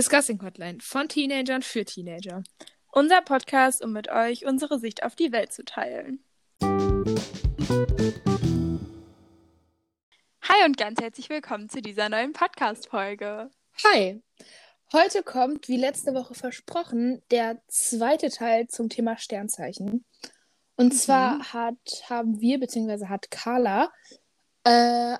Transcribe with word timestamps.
Discussing 0.00 0.40
Hotline 0.42 0.78
von 0.80 1.10
Teenagern 1.10 1.60
für 1.60 1.84
Teenager. 1.84 2.42
Unser 2.90 3.20
Podcast, 3.20 3.84
um 3.84 3.92
mit 3.92 4.08
euch 4.08 4.46
unsere 4.46 4.78
Sicht 4.78 5.02
auf 5.02 5.14
die 5.14 5.30
Welt 5.30 5.52
zu 5.52 5.62
teilen. 5.62 6.24
Hi 10.42 10.64
und 10.64 10.78
ganz 10.78 11.02
herzlich 11.02 11.28
willkommen 11.28 11.68
zu 11.68 11.82
dieser 11.82 12.08
neuen 12.08 12.32
Podcast-Folge. 12.32 13.50
Hi! 13.84 14.22
Heute 14.90 15.22
kommt, 15.22 15.68
wie 15.68 15.76
letzte 15.76 16.14
Woche 16.14 16.32
versprochen, 16.32 17.20
der 17.30 17.60
zweite 17.68 18.30
Teil 18.30 18.68
zum 18.68 18.88
Thema 18.88 19.18
Sternzeichen. 19.18 20.06
Und 20.76 20.94
Mhm. 20.94 20.96
zwar 20.96 21.52
hat, 21.52 22.04
haben 22.08 22.40
wir, 22.40 22.58
beziehungsweise 22.58 23.10
hat 23.10 23.30
Carla, 23.30 23.92
äh, 24.64 25.18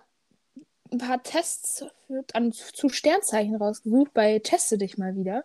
ein 0.92 0.98
paar 0.98 1.22
Tests 1.22 1.84
für, 2.06 2.24
an, 2.32 2.52
zu 2.52 2.88
Sternzeichen 2.88 3.56
rausgesucht 3.56 4.12
bei 4.14 4.38
Teste 4.40 4.78
dich 4.78 4.98
mal 4.98 5.14
wieder. 5.16 5.44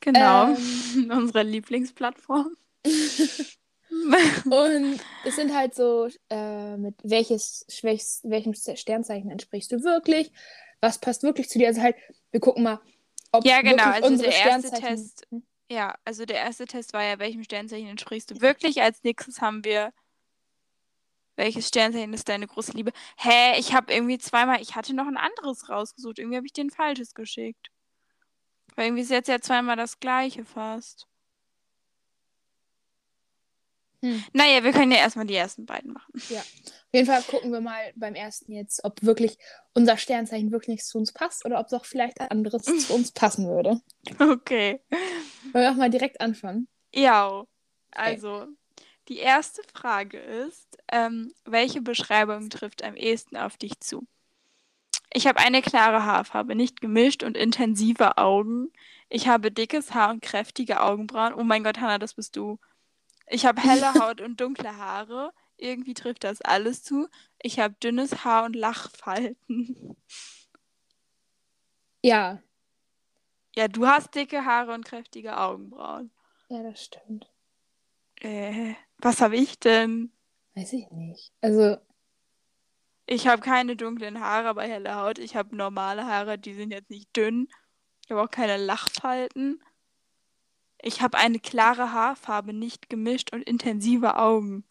Genau, 0.00 0.48
Ähm. 0.48 1.10
unsere 1.10 1.42
Lieblingsplattform. 1.42 2.56
Und 4.44 5.00
es 5.24 5.36
sind 5.36 5.54
halt 5.54 5.74
so, 5.74 6.08
äh, 6.30 6.76
mit 6.76 6.96
welches, 7.02 7.66
welches, 7.82 8.20
welchem 8.24 8.54
Sternzeichen 8.54 9.30
entsprichst 9.30 9.72
du 9.72 9.82
wirklich? 9.82 10.32
Was 10.80 10.98
passt 10.98 11.22
wirklich 11.22 11.48
zu 11.48 11.58
dir? 11.58 11.68
Also 11.68 11.80
halt, 11.80 11.96
wir 12.30 12.40
gucken 12.40 12.64
mal, 12.64 12.80
ob 13.32 13.44
Ja, 13.46 13.62
genau, 13.62 13.84
wirklich 13.84 13.94
also 13.94 14.08
unsere 14.08 14.30
der 14.30 14.38
erste 14.38 14.68
Sternzeichen. 14.68 14.96
Test- 14.96 15.26
ja, 15.70 15.94
also 16.04 16.26
der 16.26 16.36
erste 16.38 16.66
Test 16.66 16.92
war 16.92 17.02
ja, 17.02 17.18
welchem 17.18 17.42
Sternzeichen 17.42 17.88
entsprichst 17.88 18.30
du 18.30 18.40
wirklich? 18.40 18.82
Als 18.82 19.02
nächstes 19.02 19.40
haben 19.40 19.64
wir, 19.64 19.92
welches 21.36 21.68
Sternzeichen 21.68 22.12
ist 22.12 22.28
deine 22.28 22.46
große 22.46 22.72
Liebe? 22.72 22.92
Hä, 23.16 23.58
ich 23.58 23.74
habe 23.74 23.92
irgendwie 23.92 24.18
zweimal, 24.18 24.60
ich 24.60 24.76
hatte 24.76 24.94
noch 24.94 25.06
ein 25.06 25.16
anderes 25.16 25.68
rausgesucht. 25.68 26.18
Irgendwie 26.18 26.36
habe 26.36 26.46
ich 26.46 26.52
dir 26.52 26.64
ein 26.64 26.70
falsches 26.70 27.14
geschickt. 27.14 27.70
Weil 28.76 28.86
irgendwie 28.86 29.02
ist 29.02 29.10
jetzt 29.10 29.28
ja 29.28 29.40
zweimal 29.40 29.76
das 29.76 30.00
gleiche 30.00 30.44
fast. 30.44 31.06
Hm. 34.02 34.22
Naja, 34.34 34.62
wir 34.62 34.72
können 34.72 34.92
ja 34.92 34.98
erstmal 34.98 35.26
die 35.26 35.34
ersten 35.34 35.64
beiden 35.64 35.92
machen. 35.92 36.12
Auf 36.14 36.92
jeden 36.92 37.06
Fall 37.06 37.22
gucken 37.22 37.52
wir 37.52 37.62
mal 37.62 37.92
beim 37.96 38.14
ersten 38.14 38.52
jetzt, 38.52 38.84
ob 38.84 39.02
wirklich 39.02 39.38
unser 39.72 39.96
Sternzeichen 39.96 40.52
wirklich 40.52 40.84
zu 40.84 40.98
uns 40.98 41.12
passt 41.12 41.46
oder 41.46 41.58
ob 41.58 41.66
es 41.66 41.72
auch 41.72 41.86
vielleicht 41.86 42.20
ein 42.20 42.28
anderes 42.28 42.64
zu 42.64 42.94
uns 42.94 43.12
passen 43.12 43.48
würde. 43.48 43.80
Okay. 44.18 44.82
Wollen 45.52 45.64
wir 45.64 45.70
auch 45.70 45.76
mal 45.76 45.90
direkt 45.90 46.20
anfangen? 46.20 46.68
Ja, 46.92 47.44
also 47.92 48.46
die 49.08 49.18
erste 49.18 49.62
Frage 49.74 50.18
ist, 50.18 50.78
ähm, 50.90 51.32
welche 51.44 51.82
Beschreibung 51.82 52.50
trifft 52.50 52.82
am 52.84 52.96
ehesten 52.96 53.36
auf 53.36 53.56
dich 53.56 53.80
zu? 53.80 54.06
Ich 55.12 55.26
habe 55.26 55.38
eine 55.40 55.62
klare 55.62 56.04
Haarfarbe, 56.04 56.54
nicht 56.54 56.80
gemischt 56.80 57.22
und 57.22 57.36
intensive 57.36 58.18
Augen. 58.18 58.70
Ich 59.08 59.28
habe 59.28 59.50
dickes 59.52 59.94
Haar 59.94 60.10
und 60.10 60.22
kräftige 60.22 60.80
Augenbrauen. 60.82 61.32
Oh 61.34 61.44
mein 61.44 61.64
Gott, 61.64 61.80
Hannah, 61.80 61.98
das 61.98 62.14
bist 62.14 62.36
du. 62.36 62.58
Ich 63.28 63.46
habe 63.46 63.62
helle 63.62 63.94
Haut 63.98 64.20
und 64.20 64.40
dunkle 64.40 64.76
Haare. 64.78 65.32
Irgendwie 65.58 65.94
trifft 65.94 66.24
das 66.24 66.42
alles 66.42 66.82
zu. 66.84 67.08
Ich 67.42 67.60
habe 67.60 67.74
dünnes 67.82 68.24
Haar 68.24 68.44
und 68.44 68.56
Lachfalten. 68.56 69.96
Ja, 72.02 72.42
Ja, 73.56 73.66
du 73.68 73.86
hast 73.86 74.14
dicke 74.14 74.44
Haare 74.44 74.72
und 74.74 74.84
kräftige 74.84 75.36
Augenbrauen. 75.38 76.12
ja, 76.48 76.62
das 76.62 76.82
stimmt. 76.84 77.30
Äh, 78.20 78.74
was 79.04 79.20
habe 79.20 79.36
ich 79.36 79.58
denn? 79.60 80.12
Weiß 80.54 80.72
ich 80.72 80.90
nicht. 80.90 81.32
Also, 81.40 81.76
Ich 83.06 83.26
habe 83.26 83.42
keine 83.42 83.76
dunklen 83.76 84.20
Haare, 84.20 84.48
aber 84.48 84.62
helle 84.62 84.94
Haut. 84.96 85.18
Ich 85.18 85.36
habe 85.36 85.54
normale 85.56 86.06
Haare, 86.06 86.38
die 86.38 86.54
sind 86.54 86.70
jetzt 86.72 86.90
nicht 86.90 87.14
dünn. 87.16 87.48
Ich 88.04 88.10
habe 88.10 88.22
auch 88.22 88.30
keine 88.30 88.56
Lachfalten. 88.56 89.62
Ich 90.82 91.00
habe 91.00 91.18
eine 91.18 91.38
klare 91.38 91.92
Haarfarbe, 91.92 92.52
nicht 92.52 92.90
gemischt 92.90 93.32
und 93.32 93.42
intensive 93.42 94.16
Augen. 94.16 94.64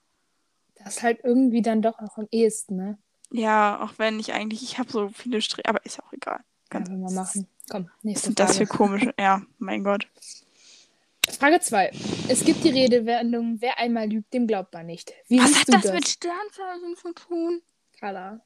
das 0.75 0.97
ist 0.97 1.03
halt 1.03 1.19
irgendwie 1.23 1.61
dann 1.61 1.81
doch 1.81 1.99
noch 2.01 2.17
am 2.17 2.27
ehesten, 2.31 2.75
ne? 2.75 2.97
Ja, 3.31 3.81
auch 3.81 3.93
wenn 3.97 4.19
ich 4.19 4.33
eigentlich, 4.33 4.61
ich 4.61 4.77
habe 4.77 4.91
so 4.91 5.09
viele 5.09 5.41
Striche, 5.41 5.67
aber 5.67 5.83
ist 5.85 6.01
auch 6.03 6.13
egal. 6.13 6.43
Ganz 6.69 6.87
Können 6.87 7.01
wir 7.01 7.09
mal 7.09 7.15
machen. 7.15 7.47
Komm, 7.69 7.85
Was 7.85 8.03
nächste 8.03 8.25
sind 8.27 8.39
das 8.39 8.57
für 8.57 8.67
Frage. 8.67 8.77
komische? 8.77 9.13
Ja, 9.19 9.41
mein 9.57 9.83
Gott. 9.83 10.07
Frage 11.29 11.59
2. 11.59 11.91
Es 12.29 12.43
gibt 12.45 12.63
die 12.63 12.69
Redewendung, 12.69 13.57
wer 13.59 13.79
einmal 13.79 14.09
lügt, 14.09 14.33
dem 14.33 14.47
glaubt 14.47 14.73
man 14.73 14.85
nicht. 14.85 15.13
Wie 15.27 15.39
Was 15.39 15.47
siehst 15.47 15.59
hat 15.61 15.67
du 15.67 15.71
das, 15.73 15.81
das, 15.83 15.93
mit 15.93 16.07
Sternzeichen 16.07 16.95
zu 16.95 17.13
tun? 17.13 17.61
Carla? 17.99 18.41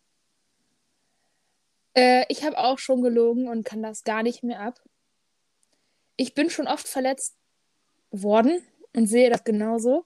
Äh, 1.95 2.25
ich 2.29 2.43
habe 2.43 2.57
auch 2.57 2.79
schon 2.79 3.01
gelogen 3.01 3.47
und 3.47 3.63
kann 3.63 3.81
das 3.81 4.03
gar 4.03 4.23
nicht 4.23 4.43
mehr 4.43 4.61
ab. 4.61 4.79
Ich 6.16 6.33
bin 6.33 6.49
schon 6.49 6.67
oft 6.67 6.87
verletzt 6.87 7.35
worden 8.11 8.61
und 8.95 9.07
sehe 9.07 9.29
das 9.29 9.43
genauso. 9.43 10.05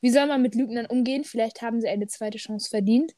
Wie 0.00 0.10
soll 0.10 0.26
man 0.26 0.42
mit 0.42 0.54
Lügnern 0.54 0.86
umgehen? 0.86 1.24
Vielleicht 1.24 1.62
haben 1.62 1.80
sie 1.80 1.88
eine 1.88 2.06
zweite 2.06 2.38
Chance 2.38 2.68
verdient. 2.70 3.14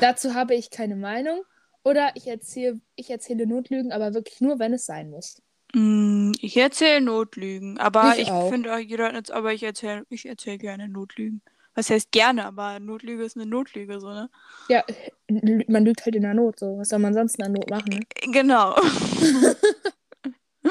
Dazu 0.00 0.34
habe 0.34 0.54
ich 0.54 0.70
keine 0.70 0.96
Meinung. 0.96 1.42
Oder 1.84 2.12
ich 2.14 2.26
erzähle, 2.26 2.80
ich 2.96 3.10
erzähle 3.10 3.46
Notlügen, 3.46 3.92
aber 3.92 4.14
wirklich 4.14 4.40
nur, 4.40 4.58
wenn 4.58 4.72
es 4.72 4.86
sein 4.86 5.10
muss. 5.10 5.42
Mm, 5.74 6.32
Ich 6.40 6.56
erzähle 6.56 7.00
Notlügen, 7.00 7.78
aber 7.78 8.14
Ich 8.14 8.22
ich, 8.22 8.30
auch. 8.30 8.48
finde 8.48 8.72
auch 8.74 8.78
jeder 8.78 9.06
hat 9.06 9.14
jetzt, 9.14 9.32
aber 9.32 9.52
ich 9.52 9.62
erzähle 9.62 10.04
ich 10.08 10.26
erzähl 10.26 10.56
gerne 10.58 10.88
Notlügen. 10.88 11.42
Was 11.74 11.90
heißt 11.90 12.12
gerne, 12.12 12.44
aber 12.46 12.78
Notlüge 12.78 13.24
ist 13.24 13.36
eine 13.36 13.46
Notlüge, 13.46 13.98
so, 13.98 14.08
ne? 14.08 14.30
Ja, 14.68 14.84
lü- 15.28 15.64
man 15.70 15.84
lügt 15.84 16.04
halt 16.04 16.14
in 16.14 16.22
der 16.22 16.34
Not. 16.34 16.60
So. 16.60 16.78
Was 16.78 16.90
soll 16.90 17.00
man 17.00 17.12
sonst 17.14 17.36
in 17.38 17.42
der 17.42 17.48
Not 17.52 17.68
machen? 17.68 17.88
Ne? 17.88 18.00
Genau. 18.32 18.76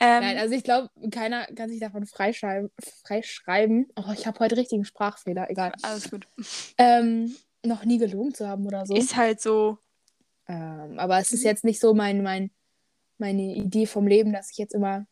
ähm, 0.00 0.20
Nein, 0.20 0.38
also 0.38 0.54
ich 0.54 0.64
glaube, 0.64 0.88
keiner 1.10 1.44
kann 1.54 1.68
sich 1.68 1.80
davon 1.80 2.06
freischreiben. 2.06 2.70
freischreiben. 3.04 3.88
Oh, 3.96 4.10
ich 4.14 4.26
habe 4.26 4.38
heute 4.40 4.56
richtigen 4.56 4.84
Sprachfehler, 4.86 5.50
egal. 5.50 5.72
alles 5.82 6.10
gut. 6.10 6.26
Ähm, 6.78 7.34
noch 7.64 7.84
nie 7.84 7.98
gelogen 7.98 8.32
zu 8.34 8.48
haben 8.48 8.66
oder 8.66 8.86
so. 8.86 8.94
Ist 8.94 9.16
halt 9.16 9.40
so, 9.42 9.76
Ähm, 10.48 10.98
aber 10.98 11.18
es 11.18 11.32
ist 11.32 11.44
jetzt 11.44 11.64
nicht 11.64 11.78
so 11.80 11.92
mein, 11.94 12.22
mein, 12.22 12.50
meine 13.20 13.54
Idee 13.54 13.86
vom 13.86 14.06
Leben, 14.06 14.32
dass 14.32 14.50
ich 14.50 14.58
jetzt 14.58 14.74
immer, 14.74 15.06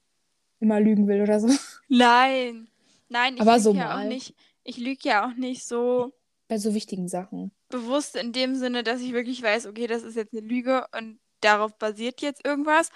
immer 0.60 0.80
lügen 0.80 1.06
will 1.06 1.22
oder 1.22 1.40
so. 1.40 1.48
nein. 1.88 2.68
Nein, 3.08 3.34
ich 3.36 3.40
Aber 3.40 3.52
lüge 3.52 3.62
so 3.62 3.72
ja 3.74 3.84
mal. 3.84 4.04
auch 4.04 4.08
nicht, 4.08 4.34
ich 4.64 4.76
lüge 4.78 5.08
ja 5.08 5.26
auch 5.26 5.34
nicht 5.34 5.64
so 5.66 6.12
Bei 6.48 6.58
so 6.58 6.74
wichtigen 6.74 7.08
Sachen. 7.08 7.52
bewusst 7.70 8.16
in 8.16 8.32
dem 8.32 8.54
Sinne, 8.54 8.82
dass 8.82 9.00
ich 9.00 9.12
wirklich 9.12 9.42
weiß, 9.42 9.66
okay, 9.66 9.86
das 9.86 10.02
ist 10.02 10.14
jetzt 10.16 10.32
eine 10.34 10.42
Lüge 10.46 10.86
und 10.96 11.18
darauf 11.40 11.78
basiert 11.78 12.20
jetzt 12.20 12.44
irgendwas, 12.44 12.90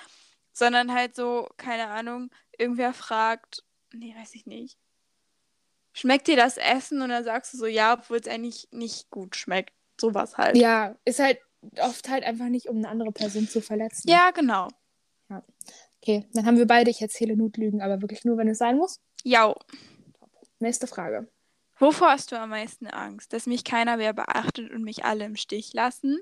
sondern 0.52 0.92
halt 0.92 1.14
so, 1.14 1.48
keine 1.56 1.88
Ahnung, 1.88 2.30
irgendwer 2.58 2.92
fragt, 2.92 3.64
nee, 3.94 4.14
weiß 4.18 4.34
ich 4.34 4.44
nicht. 4.46 4.76
Schmeckt 5.94 6.26
dir 6.26 6.36
das 6.36 6.56
Essen? 6.56 7.02
Und 7.02 7.10
dann 7.10 7.24
sagst 7.24 7.52
du 7.52 7.58
so, 7.58 7.66
ja, 7.66 7.94
obwohl 7.94 8.18
es 8.18 8.26
eigentlich 8.28 8.68
nicht 8.70 9.10
gut 9.10 9.36
schmeckt. 9.36 9.72
Sowas 10.00 10.36
halt. 10.38 10.56
Ja, 10.56 10.96
ist 11.04 11.18
halt 11.20 11.38
oft 11.78 12.08
halt 12.08 12.24
einfach 12.24 12.48
nicht, 12.48 12.66
um 12.68 12.78
eine 12.78 12.88
andere 12.88 13.12
Person 13.12 13.48
zu 13.48 13.60
verletzen. 13.60 14.08
Ja, 14.10 14.30
genau. 14.30 14.68
Okay, 16.00 16.26
dann 16.32 16.46
haben 16.46 16.58
wir 16.58 16.66
beide, 16.66 16.90
ich 16.90 17.00
erzähle 17.00 17.36
Notlügen, 17.36 17.80
aber 17.80 18.02
wirklich 18.02 18.24
nur, 18.24 18.36
wenn 18.36 18.48
es 18.48 18.58
sein 18.58 18.76
muss. 18.76 19.00
Ja. 19.22 19.54
Nächste 20.58 20.86
Frage. 20.86 21.28
Wovor 21.78 22.10
hast 22.10 22.32
du 22.32 22.38
am 22.38 22.50
meisten 22.50 22.86
Angst? 22.86 23.32
Dass 23.32 23.46
mich 23.46 23.64
keiner 23.64 23.96
mehr 23.96 24.12
beachtet 24.12 24.70
und 24.70 24.82
mich 24.82 25.04
alle 25.04 25.24
im 25.24 25.36
Stich 25.36 25.72
lassen? 25.72 26.20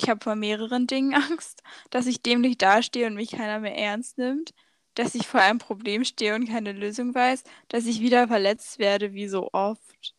Ich 0.00 0.08
habe 0.08 0.22
vor 0.22 0.36
mehreren 0.36 0.86
Dingen 0.86 1.14
Angst. 1.14 1.62
Dass 1.90 2.06
ich 2.06 2.22
dämlich 2.22 2.58
dastehe 2.58 3.06
und 3.06 3.14
mich 3.14 3.32
keiner 3.32 3.60
mehr 3.60 3.76
ernst 3.76 4.18
nimmt? 4.18 4.52
Dass 4.94 5.14
ich 5.14 5.26
vor 5.26 5.40
einem 5.40 5.58
Problem 5.58 6.04
stehe 6.04 6.34
und 6.34 6.48
keine 6.48 6.72
Lösung 6.72 7.14
weiß? 7.14 7.44
Dass 7.68 7.86
ich 7.86 8.00
wieder 8.00 8.28
verletzt 8.28 8.78
werde, 8.78 9.12
wie 9.12 9.28
so 9.28 9.48
oft? 9.52 10.14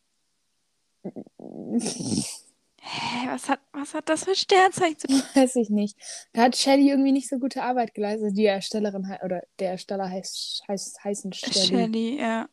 Hä, 2.83 3.27
was 3.27 3.47
hat, 3.47 3.59
was 3.81 3.93
hat 3.93 4.07
das 4.09 4.23
für 4.25 4.35
Sternzeichen 4.35 4.99
zu 4.99 5.07
tun? 5.07 5.21
Weiß 5.33 5.55
ich 5.55 5.69
nicht. 5.69 5.97
Da 6.33 6.43
hat 6.43 6.55
Shelly 6.55 6.89
irgendwie 6.89 7.11
nicht 7.11 7.27
so 7.29 7.39
gute 7.39 7.63
Arbeit 7.63 7.93
geleistet. 7.93 8.37
Die 8.37 8.45
Erstellerin 8.45 9.07
oder 9.23 9.41
der 9.59 9.71
Ersteller 9.71 10.09
heißt, 10.09 10.63
heißt 10.67 11.03
heißen 11.03 11.33
Shelly. 11.33 11.67
Shelly, 11.67 12.19
ja. 12.19 12.47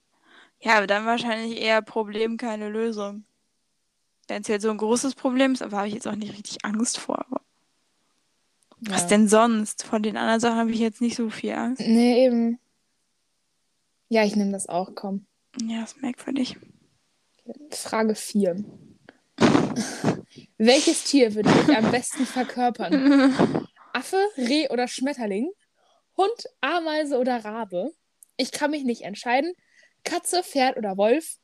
Ja, 0.61 0.79
aber 0.79 0.87
dann 0.87 1.07
wahrscheinlich 1.07 1.61
eher 1.61 1.83
Problem, 1.83 2.37
keine 2.37 2.69
Lösung. 2.69 3.25
Wenn 4.27 4.43
es 4.43 4.49
jetzt 4.49 4.63
so 4.63 4.71
ein 4.71 4.77
großes 4.79 5.15
Problem 5.15 5.53
ist, 5.53 5.63
aber 5.63 5.77
habe 5.79 5.89
ich 5.89 5.95
jetzt 5.95 6.09
auch 6.09 6.17
nicht 6.17 6.33
richtig 6.33 6.65
Angst 6.65 6.99
vor. 6.99 7.25
Aber 7.27 7.41
was 8.81 9.03
Ja. 9.03 9.09
denn 9.09 9.29
sonst? 9.29 9.85
Von 9.85 10.03
den 10.03 10.17
anderen 10.17 10.41
Sachen 10.41 10.59
habe 10.59 10.71
ich 10.71 10.79
jetzt 10.81 11.01
nicht 11.01 11.17
so 11.17 11.31
viel 11.31 11.53
Angst. 11.53 11.81
Nee, 11.87 12.25
eben. 12.27 12.59
Ja, 14.09 14.25
ich 14.25 14.37
nehme 14.37 14.53
das 14.53 14.69
auch, 14.69 14.95
komm. 14.95 15.27
Ja, 15.63 15.83
ist 15.85 16.01
merkwürdig. 16.01 16.57
Frage 17.71 18.15
4. 18.15 18.65
Welches 20.59 21.05
Tier 21.05 21.35
würde 21.35 21.51
ich 21.51 21.77
am 21.77 21.91
besten 21.91 22.27
verkörpern? 22.27 23.67
Affe, 23.93 24.23
Reh 24.37 24.69
oder 24.69 24.89
Schmetterling? 24.89 25.51
Hund, 26.17 26.49
Ameise 26.61 27.19
oder 27.19 27.45
Rabe? 27.45 27.93
Ich 28.37 28.53
kann 28.53 28.71
mich 28.71 28.85
nicht 28.85 29.03
entscheiden. 29.03 29.53
Katze, 30.05 30.43
Pferd 30.43 30.77
oder 30.77 30.97
Wolf? 30.97 31.37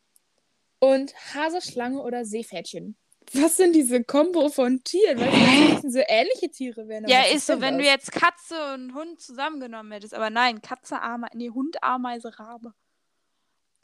Und 0.78 1.14
Hase, 1.34 1.60
Schlange 1.60 2.02
oder 2.02 2.24
Seepferdchen? 2.24 2.96
Was 3.32 3.56
sind 3.56 3.74
diese 3.74 4.04
Kombo 4.04 4.48
von 4.48 4.82
Tieren? 4.84 5.18
Weil 5.18 5.80
das 5.82 5.92
so 5.92 6.00
ähnliche 6.06 6.50
Tiere 6.50 6.86
wären. 6.88 7.08
Ja, 7.08 7.22
ist 7.22 7.46
so, 7.46 7.60
wenn 7.60 7.78
du 7.78 7.84
jetzt 7.84 8.12
Katze 8.12 8.74
und 8.74 8.94
Hund 8.94 9.20
zusammengenommen 9.20 9.92
hättest. 9.92 10.14
Aber 10.14 10.30
nein, 10.30 10.60
Katze, 10.60 11.00
Ameise, 11.00 11.36
nee, 11.36 11.50
Hund, 11.50 11.82
Ameise, 11.82 12.38
Rabe. 12.38 12.74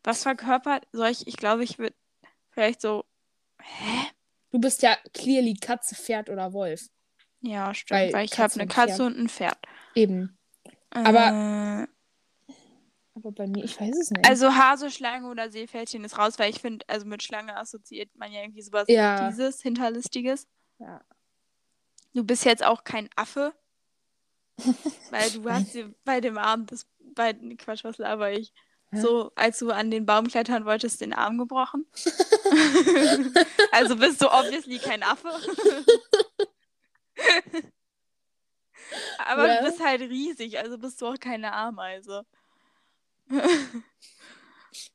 Was 0.05 0.23
verkörpert 0.23 0.87
solch, 0.93 1.23
ich 1.27 1.37
glaube, 1.37 1.65
ich 1.65 1.79
würde 1.79 1.97
vielleicht 2.51 2.81
so, 2.81 3.05
hä? 3.61 4.11
Du 4.51 4.59
bist 4.59 4.83
ja 4.83 4.97
clearly 5.13 5.55
Katze, 5.55 5.95
Pferd 5.95 6.29
oder 6.29 6.53
Wolf. 6.53 6.89
Ja, 7.41 7.73
stimmt, 7.75 8.01
Weil 8.01 8.13
weil, 8.13 8.25
ich 8.25 8.39
habe 8.39 8.53
eine 8.55 8.67
Katze 8.67 8.97
Pferd. 8.97 9.07
und 9.07 9.19
ein 9.19 9.29
Pferd. 9.29 9.59
Eben. 9.95 10.37
Aber, 10.91 11.87
Aber 13.15 13.33
bei 13.33 13.47
mir, 13.47 13.65
ich 13.65 13.81
weiß 13.81 13.97
es 13.97 14.11
nicht. 14.11 14.27
also 14.27 14.55
Hase, 14.55 14.91
Schlange 14.91 15.29
oder 15.29 15.51
Seepferdchen 15.51 16.05
ist 16.05 16.19
raus, 16.19 16.39
weil 16.39 16.51
ich 16.51 16.61
finde, 16.61 16.85
also 16.89 17.07
mit 17.07 17.23
Schlange 17.23 17.57
assoziiert 17.57 18.11
man 18.17 18.33
ja 18.33 18.41
irgendwie 18.43 18.63
sowas 18.63 18.87
Ja. 18.89 19.29
dieses, 19.29 19.63
Hinterlistiges. 19.63 20.47
ja. 20.79 21.01
Du 22.13 22.25
bist 22.25 22.45
jetzt 22.45 22.65
auch 22.65 22.83
kein 22.83 23.09
Affe. 23.15 23.55
weil 25.11 25.31
du 25.31 25.49
hast 25.49 25.73
dir 25.75 25.95
bei 26.05 26.21
dem 26.21 26.37
Arm 26.39 26.67
das, 26.67 26.85
bei, 27.15 27.33
Quatsch, 27.57 27.85
was 27.85 27.99
laber 27.99 28.33
ich? 28.33 28.53
So, 28.93 29.31
als 29.37 29.61
du 29.61 29.71
an 29.71 29.91
den 29.91 30.05
Baum 30.05 30.27
klettern 30.27 30.65
wolltest, 30.65 31.01
den 31.01 31.13
Arm 31.13 31.39
gebrochen. 31.39 31.87
also 33.73 33.97
bist 33.97 34.21
du 34.21 34.27
obviously 34.27 34.79
kein 34.79 35.05
Affe. 35.05 35.29
Aber 39.19 39.45
Well. 39.45 39.59
du 39.59 39.65
bist 39.67 39.85
halt 39.85 40.01
riesig, 40.03 40.59
also 40.59 40.77
bist 40.79 41.01
du 41.01 41.07
auch 41.07 41.19
keine 41.19 41.53
Ameise. 41.53 42.27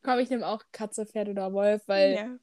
Komm, 0.03 0.19
ich 0.19 0.29
nehme 0.29 0.45
auch 0.45 0.61
Katze, 0.73 1.05
Pferd 1.05 1.29
oder 1.29 1.53
Wolf, 1.53 1.83
weil 1.87 2.15
ja. 2.15 2.37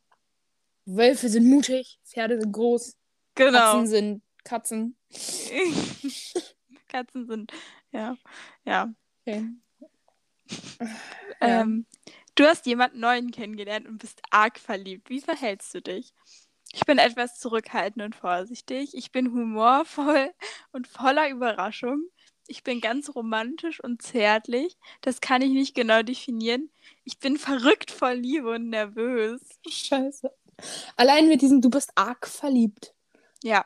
Wölfe 0.87 1.29
sind 1.29 1.47
mutig, 1.47 2.01
Pferde 2.05 2.41
sind 2.41 2.53
groß, 2.53 2.97
Genau. 3.35 3.59
Katzen 3.59 3.87
sind 3.87 4.23
Katzen. 4.45 4.97
Katzen 6.89 7.27
sind, 7.27 7.53
ja, 7.91 8.17
ja. 8.65 8.93
Okay. 9.21 9.49
Ja. 11.45 11.63
Ähm, 11.63 11.87
du 12.35 12.45
hast 12.45 12.67
jemanden 12.67 13.01
neuen 13.01 13.31
kennengelernt 13.31 13.87
und 13.89 13.99
bist 13.99 14.21
arg 14.31 14.59
verliebt. 14.59 15.11
Wie 15.11 15.21
verhältst 15.21 15.75
du 15.75 15.83
dich? 15.83 16.15
Ich 16.73 16.85
bin 16.87 16.99
etwas 16.99 17.39
zurückhaltend 17.39 18.03
und 18.05 18.15
vorsichtig. 18.17 18.95
Ich 18.95 19.13
bin 19.13 19.33
humorvoll 19.33 20.33
und 20.73 20.87
voller 20.89 21.29
Überraschung. 21.31 22.05
Ich 22.47 22.63
bin 22.65 22.81
ganz 22.81 23.15
romantisch 23.15 23.81
und 23.83 24.03
zärtlich. 24.03 24.77
Das 25.01 25.21
kann 25.21 25.43
ich 25.43 25.51
nicht 25.51 25.75
genau 25.75 26.03
definieren. 26.03 26.71
Ich 27.05 27.19
bin 27.19 27.39
verrückt 27.39 27.91
vor 27.91 28.15
Liebe 28.15 28.51
und 28.51 28.69
nervös. 28.71 29.41
Scheiße. 29.69 30.31
Allein 30.97 31.29
mit 31.29 31.43
diesem, 31.43 31.61
du 31.61 31.71
bist 31.71 31.91
arg 31.95 32.27
verliebt. 32.27 32.95
Ja, 33.43 33.65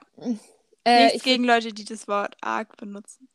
Äh, 0.84 1.04
nichts 1.04 1.16
ich 1.16 1.22
gegen 1.22 1.44
Leute, 1.44 1.72
die 1.72 1.84
das 1.84 2.08
Wort 2.08 2.36
arg 2.40 2.76
benutzen. 2.76 3.28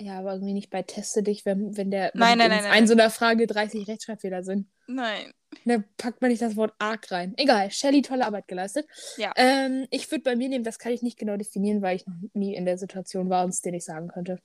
Ja, 0.00 0.18
aber 0.18 0.32
irgendwie 0.34 0.54
nicht 0.54 0.70
bei 0.70 0.82
Teste 0.82 1.22
dich, 1.22 1.46
wenn, 1.46 1.76
wenn 1.76 1.90
der 1.90 2.10
wenn 2.14 2.20
Nein, 2.20 2.38
nein, 2.38 2.50
in 2.50 2.56
nein, 2.56 2.64
nein, 2.64 2.72
ein 2.72 2.86
so 2.86 2.94
einer 2.94 3.10
Frage 3.10 3.46
30 3.46 3.86
Rechtschreibfehler 3.86 4.42
sind. 4.42 4.68
Nein. 4.86 5.32
Da 5.64 5.84
packt 5.96 6.20
man 6.20 6.30
nicht 6.30 6.42
das 6.42 6.56
Wort 6.56 6.74
arg 6.78 7.10
rein. 7.12 7.32
Egal, 7.36 7.70
Shelly, 7.70 8.02
tolle 8.02 8.26
Arbeit 8.26 8.48
geleistet. 8.48 8.86
Ja. 9.16 9.32
Ähm, 9.36 9.86
ich 9.90 10.10
würde 10.10 10.24
bei 10.24 10.34
mir 10.34 10.48
nehmen, 10.48 10.64
das 10.64 10.80
kann 10.80 10.92
ich 10.92 11.02
nicht 11.02 11.16
genau 11.16 11.36
definieren, 11.36 11.80
weil 11.80 11.96
ich 11.96 12.06
noch 12.06 12.16
nie 12.32 12.56
in 12.56 12.64
der 12.64 12.76
Situation 12.76 13.30
war 13.30 13.44
und 13.44 13.50
es 13.50 13.62
dir 13.62 13.70
nicht 13.70 13.84
sagen 13.84 14.08
könnte. 14.08 14.40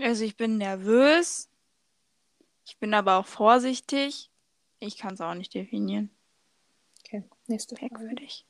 Also 0.00 0.24
ich 0.24 0.36
bin 0.36 0.56
nervös. 0.56 1.50
Ich 2.64 2.78
bin 2.78 2.94
aber 2.94 3.18
auch 3.18 3.26
vorsichtig. 3.26 4.30
Ich 4.80 4.96
kann 4.96 5.14
es 5.14 5.20
auch 5.20 5.34
nicht 5.34 5.54
definieren. 5.54 6.10
Okay, 7.04 7.22
nächste 7.46 7.76
Frage. 7.76 7.94
Merkwürdig. 7.94 8.46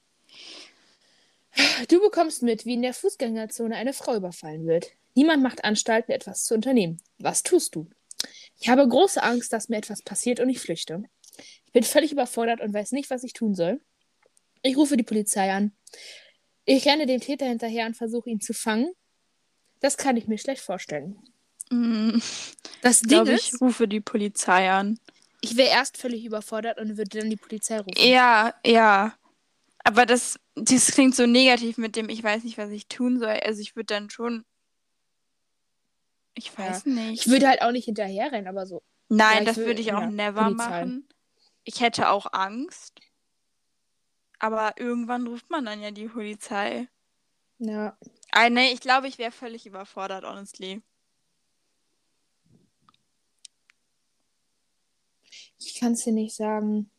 Du 1.88 2.00
bekommst 2.00 2.42
mit, 2.42 2.64
wie 2.64 2.74
in 2.74 2.82
der 2.82 2.94
Fußgängerzone 2.94 3.76
eine 3.76 3.92
Frau 3.92 4.16
überfallen 4.16 4.66
wird. 4.66 4.90
Niemand 5.14 5.42
macht 5.42 5.64
Anstalten, 5.64 6.12
etwas 6.12 6.44
zu 6.44 6.54
unternehmen. 6.54 7.00
Was 7.18 7.42
tust 7.42 7.74
du? 7.74 7.88
Ich 8.58 8.68
habe 8.68 8.86
große 8.88 9.22
Angst, 9.22 9.52
dass 9.52 9.68
mir 9.68 9.76
etwas 9.76 10.02
passiert 10.02 10.40
und 10.40 10.48
ich 10.48 10.60
flüchte. 10.60 11.02
Ich 11.66 11.72
bin 11.72 11.82
völlig 11.82 12.12
überfordert 12.12 12.60
und 12.60 12.72
weiß 12.72 12.92
nicht, 12.92 13.10
was 13.10 13.24
ich 13.24 13.32
tun 13.32 13.54
soll. 13.54 13.80
Ich 14.62 14.76
rufe 14.76 14.96
die 14.96 15.02
Polizei 15.02 15.52
an. 15.52 15.72
Ich 16.64 16.86
renne 16.86 17.06
dem 17.06 17.20
Täter 17.20 17.46
hinterher 17.46 17.86
und 17.86 17.96
versuche 17.96 18.30
ihn 18.30 18.40
zu 18.40 18.54
fangen. 18.54 18.92
Das 19.80 19.96
kann 19.96 20.16
ich 20.16 20.28
mir 20.28 20.38
schlecht 20.38 20.62
vorstellen. 20.62 21.18
Mm, 21.70 22.18
Das 22.82 23.02
Ich 23.02 23.08
Ding 23.08 23.24
glaube, 23.24 23.32
ist, 23.32 23.54
ich 23.54 23.60
rufe 23.60 23.88
die 23.88 24.00
Polizei 24.00 24.70
an. 24.70 24.98
ich 25.40 25.56
wäre 25.56 25.70
erst 25.70 25.96
völlig 25.98 26.24
überfordert 26.24 26.78
und 26.78 26.96
würde 26.96 27.18
dann 27.18 27.30
die 27.30 27.36
Polizei 27.36 27.78
rufen. 27.80 27.94
Ja, 27.98 28.54
ja. 28.64 29.14
Aber 29.84 30.06
das, 30.06 30.38
das 30.54 30.92
klingt 30.92 31.14
so 31.14 31.26
negativ 31.26 31.78
mit 31.78 31.96
dem, 31.96 32.08
ich 32.08 32.22
weiß 32.22 32.44
nicht, 32.44 32.58
was 32.58 32.70
ich 32.70 32.86
tun 32.86 33.18
soll. 33.18 33.40
Also 33.44 33.60
ich 33.60 33.74
würde 33.76 33.94
dann 33.94 34.10
schon. 34.10 34.44
Ich 36.34 36.56
weiß 36.56 36.86
nicht. 36.86 37.26
Ich 37.26 37.32
würde 37.32 37.48
halt 37.48 37.62
auch 37.62 37.72
nicht 37.72 37.84
hinterher 37.84 38.32
rennen, 38.32 38.48
aber 38.48 38.66
so. 38.66 38.82
Nein, 39.08 39.38
Ja, 39.38 39.44
das 39.44 39.56
würde 39.58 39.80
ich 39.80 39.92
auch 39.92 40.00
ja, 40.00 40.10
never 40.10 40.50
machen. 40.50 41.08
Ich 41.64 41.80
hätte 41.80 42.08
auch 42.08 42.32
Angst. 42.32 43.00
Aber 44.38 44.74
irgendwann 44.78 45.26
ruft 45.26 45.50
man 45.50 45.64
dann 45.64 45.80
ja 45.82 45.90
die 45.90 46.08
Polizei. 46.08 46.88
Ja. 47.58 47.96
Ah, 48.32 48.48
nee, 48.48 48.72
ich 48.72 48.80
glaube, 48.80 49.06
ich 49.06 49.18
wäre 49.18 49.30
völlig 49.30 49.66
überfordert, 49.66 50.24
honestly. 50.24 50.82
Ich 55.58 55.78
kann 55.78 55.92
es 55.92 56.04
dir 56.04 56.12
nicht 56.12 56.34
sagen. 56.34 56.90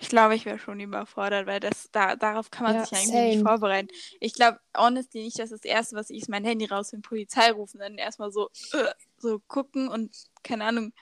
Ich 0.00 0.08
glaube, 0.08 0.34
ich 0.34 0.44
wäre 0.44 0.58
schon 0.58 0.78
überfordert, 0.80 1.46
weil 1.46 1.60
das 1.60 1.88
da, 1.90 2.16
darauf 2.16 2.50
kann 2.50 2.64
man 2.64 2.74
Ja, 2.74 2.82
sich 2.82 2.90
ja 2.92 2.98
irgendwie 2.98 3.22
nicht 3.28 3.38
same. 3.38 3.42
vorbereiten. 3.42 3.88
Ich 4.20 4.34
glaube, 4.34 4.58
honestly, 4.76 5.22
nicht, 5.22 5.38
dass 5.38 5.50
das 5.50 5.64
Erste, 5.64 5.96
was 5.96 6.10
ich 6.10 6.22
ist, 6.22 6.28
mein 6.28 6.44
Handy 6.44 6.66
raus 6.66 6.92
und 6.92 7.02
Polizei 7.02 7.50
rufen, 7.50 7.80
dann 7.80 7.96
erstmal 7.96 8.30
so, 8.30 8.48
äh, 8.72 8.92
so 9.18 9.40
gucken 9.48 9.88
und 9.88 10.14
keine 10.42 10.64
Ahnung. 10.64 10.92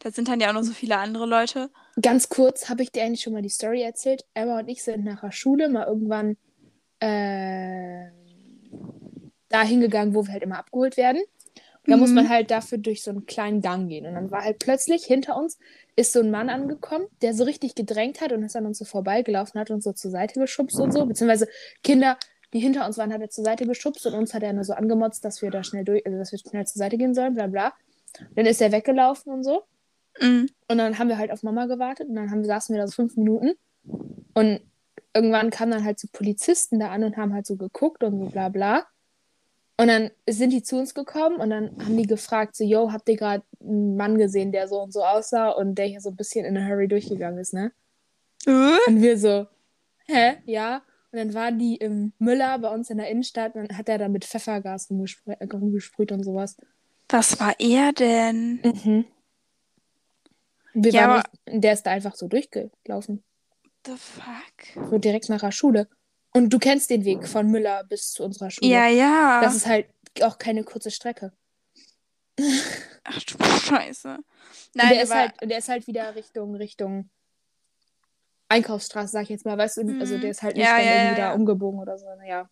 Da 0.00 0.10
sind 0.10 0.28
dann 0.28 0.40
ja 0.40 0.50
auch 0.50 0.54
noch 0.54 0.62
so 0.62 0.72
viele 0.72 0.98
andere 0.98 1.26
Leute. 1.26 1.70
Ganz 2.00 2.28
kurz, 2.28 2.68
habe 2.68 2.82
ich 2.82 2.92
dir 2.92 3.04
eigentlich 3.04 3.22
schon 3.22 3.32
mal 3.32 3.42
die 3.42 3.48
Story 3.48 3.82
erzählt? 3.82 4.24
Emma 4.34 4.58
und 4.58 4.68
ich 4.68 4.82
sind 4.82 5.04
nach 5.04 5.20
der 5.20 5.32
Schule 5.32 5.68
mal 5.68 5.86
irgendwann 5.86 6.36
äh, 7.00 8.10
da 9.48 9.62
hingegangen, 9.62 10.14
wo 10.14 10.26
wir 10.26 10.32
halt 10.32 10.42
immer 10.42 10.58
abgeholt 10.58 10.96
werden. 10.96 11.22
Und 11.22 11.90
da 11.90 11.96
muss 11.96 12.10
Mhm. 12.10 12.16
man 12.16 12.28
halt 12.28 12.50
dafür 12.50 12.78
durch 12.78 13.02
so 13.02 13.10
einen 13.10 13.26
kleinen 13.26 13.60
Gang 13.60 13.88
gehen. 13.88 14.06
Und 14.06 14.14
dann 14.14 14.30
war 14.30 14.42
halt 14.42 14.58
plötzlich 14.58 15.04
hinter 15.04 15.36
uns 15.36 15.58
ist 15.96 16.12
so 16.12 16.20
ein 16.20 16.30
Mann 16.30 16.48
angekommen, 16.48 17.06
der 17.22 17.34
so 17.34 17.44
richtig 17.44 17.74
gedrängt 17.74 18.20
hat 18.20 18.32
und 18.32 18.42
ist 18.42 18.56
an 18.56 18.66
uns 18.66 18.78
so 18.78 18.84
vorbeigelaufen, 18.84 19.60
hat 19.60 19.70
uns 19.70 19.84
so 19.84 19.92
zur 19.92 20.10
Seite 20.10 20.40
geschubst 20.40 20.78
und 20.80 20.92
so. 20.92 21.06
Beziehungsweise 21.06 21.48
Kinder, 21.82 22.18
die 22.52 22.58
hinter 22.58 22.86
uns 22.86 22.98
waren, 22.98 23.12
hat 23.12 23.20
er 23.20 23.30
zur 23.30 23.44
Seite 23.44 23.66
geschubst 23.66 24.06
und 24.06 24.14
uns 24.14 24.34
hat 24.34 24.42
er 24.42 24.52
nur 24.52 24.64
so 24.64 24.72
angemotzt, 24.72 25.24
dass 25.24 25.42
wir 25.42 25.50
da 25.50 25.62
schnell 25.62 25.84
durch, 25.84 26.04
also 26.06 26.18
dass 26.18 26.32
wir 26.32 26.38
schnell 26.38 26.66
zur 26.66 26.78
Seite 26.78 26.96
gehen 26.98 27.14
sollen, 27.14 27.34
bla 27.34 27.46
bla. 27.46 27.72
Dann 28.34 28.46
ist 28.46 28.60
er 28.60 28.72
weggelaufen 28.72 29.32
und 29.32 29.44
so. 29.44 29.62
Mhm. 30.20 30.48
Und 30.68 30.78
dann 30.78 30.98
haben 30.98 31.08
wir 31.08 31.18
halt 31.18 31.30
auf 31.30 31.42
Mama 31.42 31.66
gewartet 31.66 32.08
und 32.08 32.14
dann 32.14 32.30
haben, 32.30 32.44
saßen 32.44 32.74
wir 32.74 32.80
da 32.80 32.86
so 32.86 32.94
fünf 32.94 33.16
Minuten. 33.16 33.52
Und 34.34 34.60
irgendwann 35.14 35.50
kamen 35.50 35.72
dann 35.72 35.84
halt 35.84 35.98
so 35.98 36.08
Polizisten 36.12 36.78
da 36.78 36.90
an 36.90 37.04
und 37.04 37.16
haben 37.16 37.34
halt 37.34 37.46
so 37.46 37.56
geguckt 37.56 38.02
und 38.02 38.18
so 38.18 38.26
bla 38.26 38.48
bla. 38.48 38.86
Und 39.76 39.88
dann 39.88 40.10
sind 40.28 40.50
die 40.50 40.62
zu 40.62 40.76
uns 40.76 40.94
gekommen 40.94 41.36
und 41.36 41.50
dann 41.50 41.76
haben 41.84 41.96
die 41.96 42.06
gefragt, 42.06 42.54
so, 42.54 42.62
yo, 42.64 42.92
habt 42.92 43.08
ihr 43.08 43.16
gerade 43.16 43.42
einen 43.60 43.96
Mann 43.96 44.18
gesehen, 44.18 44.52
der 44.52 44.68
so 44.68 44.80
und 44.80 44.92
so 44.92 45.04
aussah 45.04 45.50
und 45.50 45.74
der 45.74 45.86
hier 45.86 46.00
so 46.00 46.10
ein 46.10 46.16
bisschen 46.16 46.44
in 46.44 46.56
a 46.56 46.64
hurry 46.66 46.86
durchgegangen 46.86 47.38
ist, 47.40 47.54
ne? 47.54 47.72
Äh? 48.46 48.76
Und 48.86 49.02
wir 49.02 49.18
so, 49.18 49.46
hä? 50.06 50.36
Ja. 50.46 50.82
Und 51.10 51.18
dann 51.18 51.34
waren 51.34 51.58
die 51.58 51.76
im 51.76 52.12
Müller 52.18 52.58
bei 52.58 52.68
uns 52.68 52.90
in 52.90 52.98
der 52.98 53.08
Innenstadt 53.08 53.54
und 53.54 53.68
dann 53.68 53.78
hat 53.78 53.88
er 53.88 53.98
da 53.98 54.08
mit 54.08 54.24
Pfeffergas 54.24 54.90
rumgespr 54.90 55.32
äh, 55.40 55.46
rumgesprüht 55.52 56.12
und 56.12 56.22
sowas. 56.22 56.56
Was 57.08 57.38
war 57.40 57.54
er 57.58 57.92
denn? 57.92 58.60
Mhm. 58.62 59.04
Wir 60.72 60.92
Ja, 60.92 61.08
waren 61.08 61.22
nicht, 61.46 61.64
der 61.64 61.72
ist 61.72 61.82
da 61.84 61.92
einfach 61.92 62.14
so 62.14 62.26
durchgelaufen. 62.28 63.22
The 63.86 63.96
fuck? 63.96 64.88
So 64.90 64.98
direkt 64.98 65.28
nach 65.28 65.40
der 65.40 65.52
Schule. 65.52 65.88
Und 66.36 66.50
du 66.50 66.58
kennst 66.58 66.90
den 66.90 67.04
Weg 67.04 67.28
von 67.28 67.48
Müller 67.50 67.84
bis 67.84 68.12
zu 68.12 68.24
unserer 68.24 68.50
Schule. 68.50 68.68
Ja, 68.70 68.88
ja. 68.88 69.40
Das 69.40 69.54
ist 69.54 69.66
halt 69.66 69.86
auch 70.22 70.36
keine 70.38 70.64
kurze 70.64 70.90
Strecke. 70.90 71.32
Ach 73.04 73.22
du 73.22 73.44
Scheiße. 73.44 74.16
und 74.16 74.24
Nein, 74.74 74.88
der 74.90 75.02
ist 75.02 75.14
halt, 75.14 75.40
und 75.42 75.48
der 75.48 75.58
ist 75.58 75.68
halt 75.68 75.86
wieder 75.86 76.14
Richtung, 76.16 76.54
Richtung 76.56 77.08
Einkaufsstraße, 78.48 79.12
sag 79.12 79.22
ich 79.22 79.28
jetzt 79.30 79.44
mal. 79.44 79.56
Weißt 79.56 79.76
du, 79.78 79.96
also 80.00 80.16
Mhm. 80.16 80.20
der 80.20 80.30
ist 80.30 80.42
halt 80.42 80.56
nicht 80.56 80.66
Ja, 80.66 80.76
dann 80.76 80.84
ja, 80.86 80.92
irgendwie 80.92 81.20
ja, 81.20 81.28
da 81.28 81.34
umgebogen 81.34 81.78
oder 81.80 81.96
so. 81.98 82.06
Naja, 82.16 82.48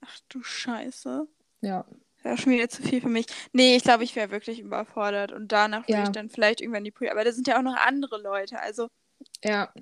ach 0.00 0.18
du 0.28 0.42
Scheiße. 0.42 1.26
ja. 1.60 1.84
Das 2.24 2.34
ist 2.40 2.42
schon 2.44 2.52
wieder 2.54 2.68
zu 2.68 2.82
viel 2.82 3.00
für 3.00 3.08
mich. 3.08 3.26
Nee, 3.52 3.76
ich 3.76 3.84
glaube, 3.84 4.02
ich 4.02 4.16
wäre 4.16 4.32
wirklich 4.32 4.58
überfordert. 4.58 5.30
Und 5.30 5.52
danach 5.52 5.86
würde 5.88 6.02
ich 6.02 6.08
dann 6.08 6.28
vielleicht 6.28 6.60
irgendwann 6.60 6.82
die 6.82 6.90
Polizei. 6.90 7.12
Aber 7.12 7.22
da 7.24 7.30
sind 7.30 7.46
ja 7.46 7.56
auch 7.58 7.62
noch 7.62 7.76
andere 7.76 8.20
Leute. 8.20 8.58
Also 8.60 8.88
Ja. 9.44 9.72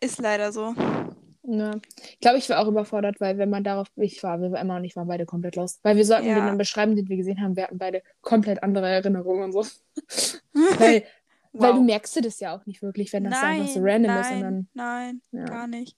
ist 0.00 0.18
leider 0.18 0.50
so. 0.50 0.74
Ne. 1.50 1.80
Ich 2.12 2.20
glaube, 2.20 2.38
ich 2.38 2.48
war 2.48 2.60
auch 2.60 2.68
überfordert, 2.68 3.20
weil 3.20 3.36
wenn 3.38 3.50
man 3.50 3.64
darauf, 3.64 3.88
ich 3.96 4.22
war, 4.22 4.40
wir 4.40 4.52
Emma 4.58 4.76
und 4.76 4.84
ich 4.84 4.94
waren 4.94 5.08
beide 5.08 5.26
komplett 5.26 5.56
lost. 5.56 5.80
Weil 5.82 5.96
wir 5.96 6.04
sollten 6.04 6.26
Ja. 6.28 6.34
den 6.36 6.46
dann 6.46 6.58
beschreiben, 6.58 6.94
den 6.94 7.08
wir 7.08 7.16
gesehen 7.16 7.40
haben, 7.42 7.56
wir 7.56 7.64
hatten 7.64 7.78
beide 7.78 8.02
komplett 8.20 8.62
andere 8.62 8.88
Erinnerungen 8.88 9.44
und 9.44 9.52
so. 9.52 9.64
weil 10.78 11.04
Wow. 11.52 11.62
Weil 11.62 11.72
du 11.74 11.82
merkst 11.82 12.14
du 12.14 12.20
das 12.20 12.38
ja 12.38 12.56
auch 12.56 12.64
nicht 12.66 12.80
wirklich, 12.80 13.12
wenn 13.12 13.24
das 13.24 13.32
nein, 13.32 13.62
einfach 13.62 13.74
so 13.74 13.80
random 13.82 14.12
nein, 14.12 14.20
ist. 14.20 14.30
Und 14.30 14.40
dann, 14.40 14.68
nein, 14.74 15.22
Ja. 15.32 15.44
gar 15.46 15.66
nicht. 15.66 15.96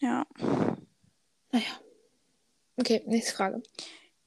Ja. 0.00 0.26
naja. 1.50 1.64
Okay, 2.76 3.02
nächste 3.06 3.34
Frage. 3.34 3.62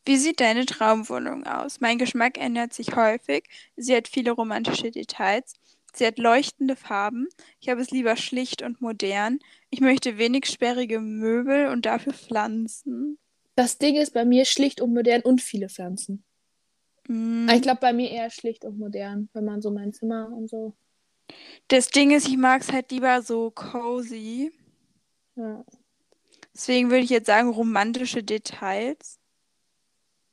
Wie 0.06 0.18
sieht 0.18 0.40
deine 0.40 0.66
Traumwohnung 0.66 1.46
aus? 1.46 1.82
Mein 1.82 1.98
Geschmack 2.00 2.40
ändert 2.40 2.74
sich 2.74 2.96
häufig. 2.96 3.46
Sie 3.76 3.96
hat 3.96 4.08
viele 4.08 4.32
romantische 4.32 4.90
Details. 4.90 5.54
Sie 5.96 6.06
hat 6.06 6.18
leuchtende 6.18 6.76
Farben. 6.76 7.28
Ich 7.60 7.70
habe 7.70 7.82
es 7.82 7.92
lieber 7.92 8.16
schlicht 8.16 8.62
und 8.62 8.82
modern. 8.82 9.40
Ich 9.70 9.80
möchte 9.80 10.18
wenig 10.18 10.48
sperrige 10.48 11.00
Möbel 11.00 11.68
und 11.68 11.86
dafür 11.86 12.14
Pflanzen. 12.14 13.20
Das 13.56 13.78
Ding 13.78 13.96
ist 13.96 14.14
bei 14.14 14.26
mir 14.26 14.46
schlicht 14.46 14.82
und 14.82 14.94
modern 14.94 15.22
und 15.22 15.42
viele 15.42 15.70
Pflanzen. 15.70 16.24
Mm. 17.08 17.48
Ich 17.50 17.62
glaube 17.62 17.80
bei 17.80 17.94
mir 17.94 18.10
eher 18.10 18.30
schlicht 18.32 18.66
und 18.66 18.80
modern, 18.80 19.30
wenn 19.34 19.46
man 19.46 19.62
so 19.62 19.70
mein 19.70 19.94
Zimmer 19.94 20.30
und 20.36 20.50
so. 20.50 20.74
Das 21.68 21.90
Ding 21.90 22.12
ist, 22.12 22.28
ich 22.28 22.38
mag 22.38 22.62
es 22.62 22.72
halt 22.72 22.92
lieber 22.92 23.22
so 23.22 23.52
cozy. 23.52 24.52
Ja. 25.36 25.64
Deswegen 26.54 26.90
würde 26.90 27.04
ich 27.04 27.10
jetzt 27.10 27.28
sagen, 27.28 27.50
romantische 27.50 28.24
Details. 28.24 29.20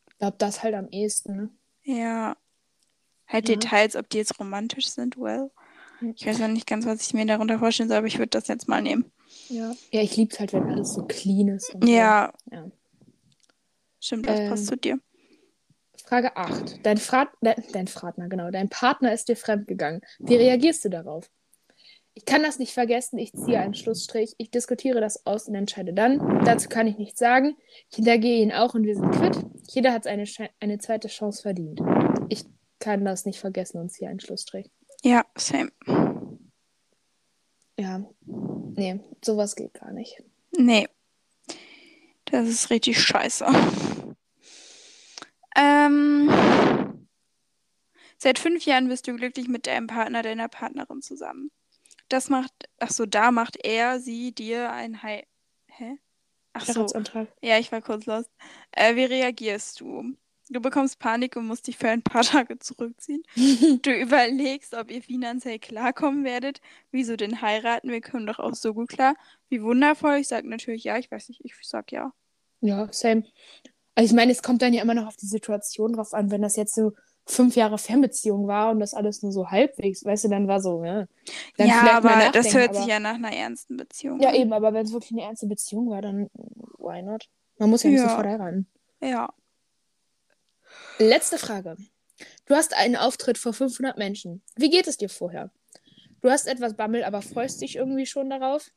Ich 0.08 0.18
glaube, 0.18 0.36
das 0.38 0.62
halt 0.62 0.74
am 0.74 0.88
ehesten, 0.88 1.36
ne? 1.36 1.50
Ja. 1.82 2.36
Halt 3.32 3.48
Ja. 3.48 3.54
Details, 3.54 3.96
ob 3.96 4.08
die 4.10 4.18
jetzt 4.18 4.38
romantisch 4.40 4.88
sind, 4.88 5.16
well. 5.18 5.50
Ich 6.16 6.26
weiß 6.26 6.38
noch 6.38 6.48
nicht 6.48 6.66
ganz, 6.66 6.86
was 6.86 7.02
ich 7.06 7.12
mir 7.12 7.26
darunter 7.26 7.58
vorstellen 7.58 7.88
soll, 7.90 7.98
aber 7.98 8.06
ich 8.06 8.18
würde 8.18 8.30
das 8.30 8.48
jetzt 8.48 8.68
mal 8.68 8.80
nehmen. 8.80 9.10
Ja. 9.48 9.74
Ja, 9.92 10.00
ich 10.00 10.16
liebe 10.16 10.32
es 10.32 10.40
halt, 10.40 10.52
wenn 10.54 10.64
alles 10.64 10.94
so 10.94 11.04
clean 11.04 11.48
ist. 11.48 11.74
Ja. 11.84 12.32
Ja. 12.50 12.70
Stimmt, 14.00 14.26
das 14.26 14.48
passt 14.48 14.62
Ähm, 14.62 14.68
zu 14.68 14.76
dir. 14.76 15.00
So. 15.96 16.06
Frage 16.06 16.36
8. 16.36 16.84
Dein, 16.84 16.96
Frat, 16.96 17.28
dein, 17.42 17.62
dein 17.72 17.84
Partner, 17.84 18.28
genau. 18.28 18.50
Dein 18.50 18.68
Partner 18.70 19.12
ist 19.12 19.28
dir 19.28 19.36
fremdgegangen. 19.36 20.00
Wie 20.18 20.36
reagierst 20.36 20.84
du 20.86 20.88
darauf? 20.88 21.30
Ich 22.14 22.24
kann 22.24 22.42
das 22.42 22.58
nicht 22.58 22.72
vergessen. 22.72 23.18
Ich 23.18 23.32
ziehe 23.32 23.60
einen 23.60 23.74
Schlussstrich. 23.74 24.34
Ich 24.38 24.50
diskutiere 24.50 25.00
das 25.00 25.26
aus 25.26 25.46
und 25.46 25.54
entscheide 25.54 25.92
dann. 25.92 26.42
Dazu 26.44 26.68
kann 26.68 26.86
ich 26.86 26.96
nichts 26.98 27.18
sagen. 27.20 27.56
Ich 27.90 27.96
hintergehe 27.96 28.42
ihn 28.42 28.52
auch 28.52 28.74
und 28.74 28.84
wir 28.84 28.96
sind 28.96 29.10
quitt. 29.12 29.38
Jeder 29.68 29.92
hat 29.92 30.06
eine, 30.06 30.24
eine 30.58 30.78
zweite 30.78 31.08
Chance 31.08 31.42
verdient. 31.42 31.80
Ich 32.28 32.44
kann 32.80 33.04
das 33.04 33.24
nicht 33.26 33.38
vergessen 33.38 33.78
und 33.78 33.90
ziehe 33.90 34.10
einen 34.10 34.20
Schlussstrich. 34.20 34.70
Ja, 35.02 35.24
same. 35.36 35.70
Ja. 37.78 38.04
Nee, 38.26 39.00
sowas 39.24 39.54
geht 39.56 39.74
gar 39.74 39.92
nicht. 39.92 40.22
Nee. 40.56 40.88
Das 42.26 42.48
ist 42.48 42.70
richtig 42.70 43.00
scheiße. 43.00 43.46
Ähm, 45.56 47.08
seit 48.18 48.38
fünf 48.38 48.64
Jahren 48.64 48.88
bist 48.88 49.06
du 49.06 49.16
glücklich 49.16 49.48
mit 49.48 49.66
deinem 49.66 49.86
Partner, 49.86 50.22
deiner 50.22 50.48
Partnerin 50.48 51.02
zusammen. 51.02 51.50
Das 52.08 52.28
macht, 52.28 52.52
ach 52.78 52.90
so, 52.90 53.06
da 53.06 53.30
macht 53.30 53.56
er, 53.64 54.00
sie, 54.00 54.32
dir 54.32 54.70
ein 54.72 55.02
Hei... 55.02 55.26
Hä? 55.66 55.98
Ach 56.52 56.64
so, 56.64 56.86
ja, 57.42 57.58
ich 57.58 57.70
war 57.70 57.80
kurz 57.80 58.06
lost. 58.06 58.30
Äh, 58.72 58.96
wie 58.96 59.04
reagierst 59.04 59.80
du? 59.80 60.16
Du 60.52 60.60
bekommst 60.60 60.98
Panik 60.98 61.36
und 61.36 61.46
musst 61.46 61.68
dich 61.68 61.78
für 61.78 61.88
ein 61.88 62.02
paar 62.02 62.22
Tage 62.24 62.58
zurückziehen. 62.58 63.22
Du 63.82 63.90
überlegst, 63.92 64.74
ob 64.74 64.90
ihr 64.90 65.00
finanziell 65.02 65.58
klarkommen 65.58 66.24
werdet. 66.24 66.60
Wieso 66.90 67.16
denn 67.16 67.40
heiraten? 67.40 67.90
Wir 67.90 68.00
können 68.00 68.26
doch 68.26 68.38
auch 68.40 68.54
so 68.54 68.74
gut 68.74 68.88
klar. 68.88 69.14
Wie 69.48 69.62
wundervoll. 69.62 70.16
Ich 70.16 70.28
sag 70.28 70.44
natürlich 70.44 70.84
ja. 70.84 70.98
Ich 70.98 71.10
weiß 71.10 71.28
nicht, 71.28 71.40
ich 71.44 71.54
sag 71.62 71.92
ja. 71.92 72.12
Ja, 72.60 72.88
same. 72.90 73.22
Also 73.94 74.10
ich 74.10 74.16
meine, 74.16 74.32
es 74.32 74.42
kommt 74.42 74.60
dann 74.62 74.72
ja 74.74 74.82
immer 74.82 74.94
noch 74.94 75.06
auf 75.06 75.16
die 75.16 75.26
Situation 75.26 75.92
drauf 75.92 76.14
an, 76.14 76.30
wenn 76.30 76.42
das 76.42 76.56
jetzt 76.56 76.74
so 76.74 76.92
fünf 77.26 77.54
Jahre 77.54 77.78
Fernbeziehung 77.78 78.46
war 78.48 78.70
und 78.70 78.80
das 78.80 78.92
alles 78.94 79.22
nur 79.22 79.30
so 79.30 79.50
halbwegs, 79.50 80.04
weißt 80.04 80.24
du, 80.24 80.28
dann 80.28 80.48
war 80.48 80.60
so, 80.60 80.84
ja. 80.84 81.06
Dann 81.58 81.68
ja, 81.68 81.96
aber 81.96 82.30
das 82.32 82.54
hört 82.54 82.74
sich 82.74 82.86
ja 82.86 82.98
nach 82.98 83.14
einer 83.14 83.32
ernsten 83.32 83.76
Beziehung 83.76 84.20
Ja, 84.20 84.30
an. 84.30 84.34
eben, 84.34 84.52
aber 84.52 84.72
wenn 84.72 84.84
es 84.84 84.92
wirklich 84.92 85.12
eine 85.12 85.22
ernste 85.22 85.46
Beziehung 85.46 85.90
war, 85.90 86.02
dann 86.02 86.28
why 86.78 87.02
not? 87.02 87.28
Man 87.58 87.70
muss 87.70 87.82
ja 87.84 87.90
nicht 87.90 88.00
Ja. 88.00 88.08
sofort 88.08 88.26
heiraten. 88.26 88.66
Ja. 89.00 89.28
Letzte 90.98 91.38
Frage. 91.38 91.76
Du 92.46 92.54
hast 92.54 92.74
einen 92.74 92.96
Auftritt 92.96 93.38
vor 93.38 93.52
500 93.52 93.96
Menschen. 93.96 94.42
Wie 94.56 94.70
geht 94.70 94.86
es 94.86 94.96
dir 94.98 95.08
vorher? 95.08 95.50
Du 96.20 96.30
hast 96.30 96.46
etwas 96.46 96.74
Bammel, 96.76 97.04
aber 97.04 97.22
freust 97.22 97.62
dich 97.62 97.76
irgendwie 97.76 98.06
schon 98.06 98.28
darauf? 98.28 98.70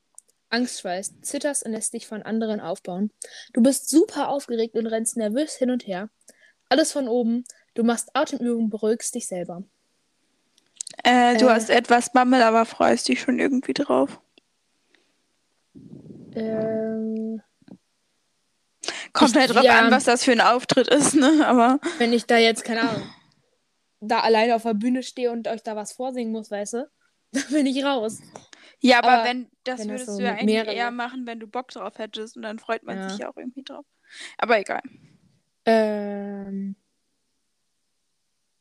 Angstschweiß, 0.50 1.22
zitterst 1.22 1.66
und 1.66 1.72
lässt 1.72 1.94
dich 1.94 2.08
von 2.08 2.22
anderen 2.22 2.60
aufbauen. 2.60 3.12
Du 3.54 3.62
bist 3.62 3.90
super 3.90 4.30
aufgeregt 4.30 4.76
und 4.76 4.88
rennst 4.88 5.18
nervös 5.18 5.56
hin 5.56 5.72
und 5.72 5.88
her. 5.88 6.10
Alles 6.70 6.92
von 6.92 7.08
oben. 7.08 7.44
Du 7.74 7.84
machst 7.84 8.10
Atemübungen, 8.16 8.70
beruhigst 8.70 9.16
dich 9.16 9.28
selber. 9.28 9.64
Äh, 11.04 11.38
du 11.38 11.48
Äh. 11.48 11.50
hast 11.50 11.70
etwas 11.70 12.12
Bammel, 12.14 12.44
aber 12.44 12.66
freust 12.66 13.08
dich 13.08 13.20
schon 13.20 13.40
irgendwie 13.40 13.74
drauf. 13.74 14.22
Ähm, 16.36 17.42
Kommt 19.14 19.36
halt 19.36 19.54
drauf 19.54 19.64
ja. 19.64 19.80
an, 19.80 19.92
was 19.92 20.06
das 20.06 20.24
für 20.24 20.32
ein 20.32 20.42
Auftritt 20.42 20.88
ist, 20.88 21.16
ne? 21.16 21.46
Aber 21.48 21.80
wenn 22.00 22.14
ich 22.14 22.26
da 22.26 22.38
jetzt, 22.38 22.64
keine 22.66 22.82
Ahnung, 22.90 23.10
da 24.00 24.20
alleine 24.22 24.56
auf 24.56 24.64
der 24.64 24.74
Bühne 24.74 25.04
stehe 25.04 25.32
und 25.32 25.48
euch 25.48 25.64
da 25.64 25.76
was 25.76 25.94
vorsingen 25.94 26.32
muss, 26.34 26.50
weißt 26.52 26.74
du, 26.74 26.90
dann 27.32 27.44
bin 27.52 27.66
ich 27.66 27.84
raus. 27.84 28.20
ja, 28.80 28.98
aber, 29.00 29.12
Aber 29.12 29.24
wenn 29.26 29.50
das 29.64 29.80
wenn 29.82 29.88
das 29.88 29.94
würdest 30.02 30.12
so 30.12 30.18
du 30.18 30.24
ja 30.26 30.32
eigentlich 30.34 30.46
mehreren- 30.46 30.74
eher 30.76 30.92
machen, 30.92 31.26
wenn 31.26 31.40
du 31.40 31.48
Bock 31.48 31.70
drauf 31.70 31.98
hättest 32.00 32.36
und 32.36 32.42
dann 32.44 32.60
freut 32.60 32.84
man 32.84 32.98
Ja. 32.98 33.10
sich 33.10 33.20
ja 33.20 33.30
auch 33.32 33.38
irgendwie 33.38 33.64
drauf. 33.64 33.86
Aber 34.38 34.60
egal. 34.60 34.82
Ähm, 35.66 36.76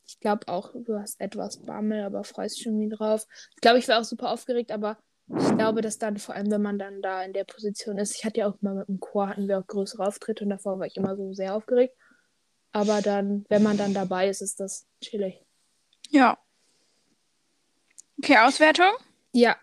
ich 0.07 0.21
glaube 0.21 0.47
auch, 0.49 0.73
du 0.75 0.99
hast 0.99 1.21
etwas 1.21 1.59
Bammel, 1.65 2.05
aber 2.05 2.23
freust 2.25 2.59
dich 2.59 2.67
irgendwie 2.67 2.89
drauf. 2.95 3.27
Ich 3.55 3.61
glaube, 3.61 3.79
ich 3.79 3.89
war 3.89 3.99
auch 4.01 4.05
super 4.05 4.31
aufgeregt, 4.31 4.71
aber 4.71 4.99
ich 5.39 5.57
glaube, 5.57 5.81
dass 5.81 5.99
dann, 5.99 6.19
vor 6.19 6.35
allem, 6.35 6.51
wenn 6.51 6.63
man 6.63 6.79
dann 6.79 7.03
da 7.03 7.23
in 7.23 7.33
der 7.33 7.45
Position 7.45 7.99
ist, 7.99 8.17
ich 8.17 8.25
hatte 8.25 8.41
ja 8.41 8.49
auch 8.49 8.61
mal 8.61 8.75
mit 8.75 8.89
dem 8.89 9.01
Chor, 9.01 9.29
hatten 9.29 9.49
wir 9.49 9.59
auch 9.59 9.67
größere 9.67 10.07
Auftritte 10.07 10.45
und 10.45 10.51
davor 10.51 10.79
war 10.79 10.87
ich 10.87 10.97
immer 10.97 11.17
so 11.17 11.33
sehr 11.33 11.55
aufgeregt. 11.55 11.97
Aber 12.73 13.03
dann, 13.03 13.45
wenn 13.49 13.63
man 13.63 13.77
dann 13.77 13.95
dabei 13.95 14.29
ist, 14.29 14.41
ist 14.43 14.61
das 14.61 14.87
chillig. 15.01 15.45
Ja. 16.11 16.39
Okay, 18.23 18.39
Auswertung? 18.39 18.93
Ja. 19.33 19.57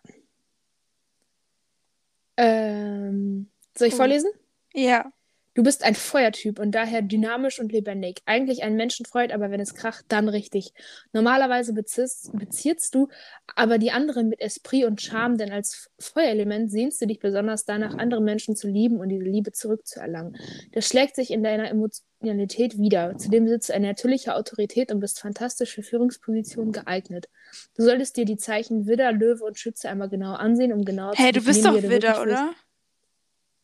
Ähm, 2.38 3.50
soll 3.78 3.88
ich 3.88 3.94
Oh. 3.94 3.98
vorlesen? 3.98 4.32
Ja. 4.74 5.12
Du 5.60 5.64
bist 5.64 5.84
ein 5.84 5.94
Feuertyp 5.94 6.58
und 6.58 6.72
daher 6.72 7.02
dynamisch 7.02 7.60
und 7.60 7.74
lebendig. 7.74 8.22
Eigentlich 8.26 8.64
ein 8.64 8.78
Menschenfreund, 8.78 9.34
aber 9.34 9.52
wenn 9.52 9.60
es 9.60 9.76
kracht, 9.76 10.06
dann 10.08 10.30
richtig. 10.30 10.74
Normalerweise 11.12 11.74
beziehst, 11.74 12.32
beziehst 12.32 12.96
du 12.96 13.10
aber 13.58 13.78
die 13.78 13.92
anderen 13.92 14.30
mit 14.30 14.40
Esprit 14.40 14.86
und 14.86 15.02
Charme, 15.02 15.38
denn 15.38 15.52
als 15.52 15.92
Feuerelement 16.00 16.72
sehnst 16.72 17.02
du 17.02 17.08
dich 17.08 17.20
besonders 17.20 17.66
danach, 17.66 17.98
andere 17.98 18.22
Menschen 18.22 18.56
zu 18.56 18.70
lieben 18.70 19.02
und 19.02 19.10
diese 19.10 19.26
Liebe 19.26 19.52
zurückzuerlangen. 19.52 20.38
Das 20.72 20.88
schlägt 20.88 21.18
sich 21.18 21.30
in 21.30 21.44
deiner 21.44 21.70
Emotionalität 21.70 22.80
wieder. 22.80 23.18
Zudem 23.18 23.44
besitzt 23.44 23.68
du 23.68 23.74
eine 23.74 23.88
natürliche 23.88 24.36
Autorität 24.36 24.94
und 24.94 25.02
bist 25.02 25.20
fantastisch 25.20 25.74
für 25.76 25.84
Führungspositionen 25.84 26.72
geeignet. 26.72 27.28
Du 27.76 27.84
solltest 27.84 28.16
dir 28.16 28.24
die 28.24 28.38
Zeichen 28.38 28.88
Widder, 28.88 29.12
Löwe 29.12 29.44
und 29.44 29.60
Schütze 29.60 29.90
einmal 29.90 30.08
genau 30.08 30.36
ansehen, 30.36 30.72
um 30.72 30.86
genau 30.86 31.12
Hey, 31.16 31.34
zu 31.34 31.42
du 31.42 31.46
bist 31.46 31.66
doch 31.66 31.84
Widder, 31.84 32.22
oder? 32.22 32.54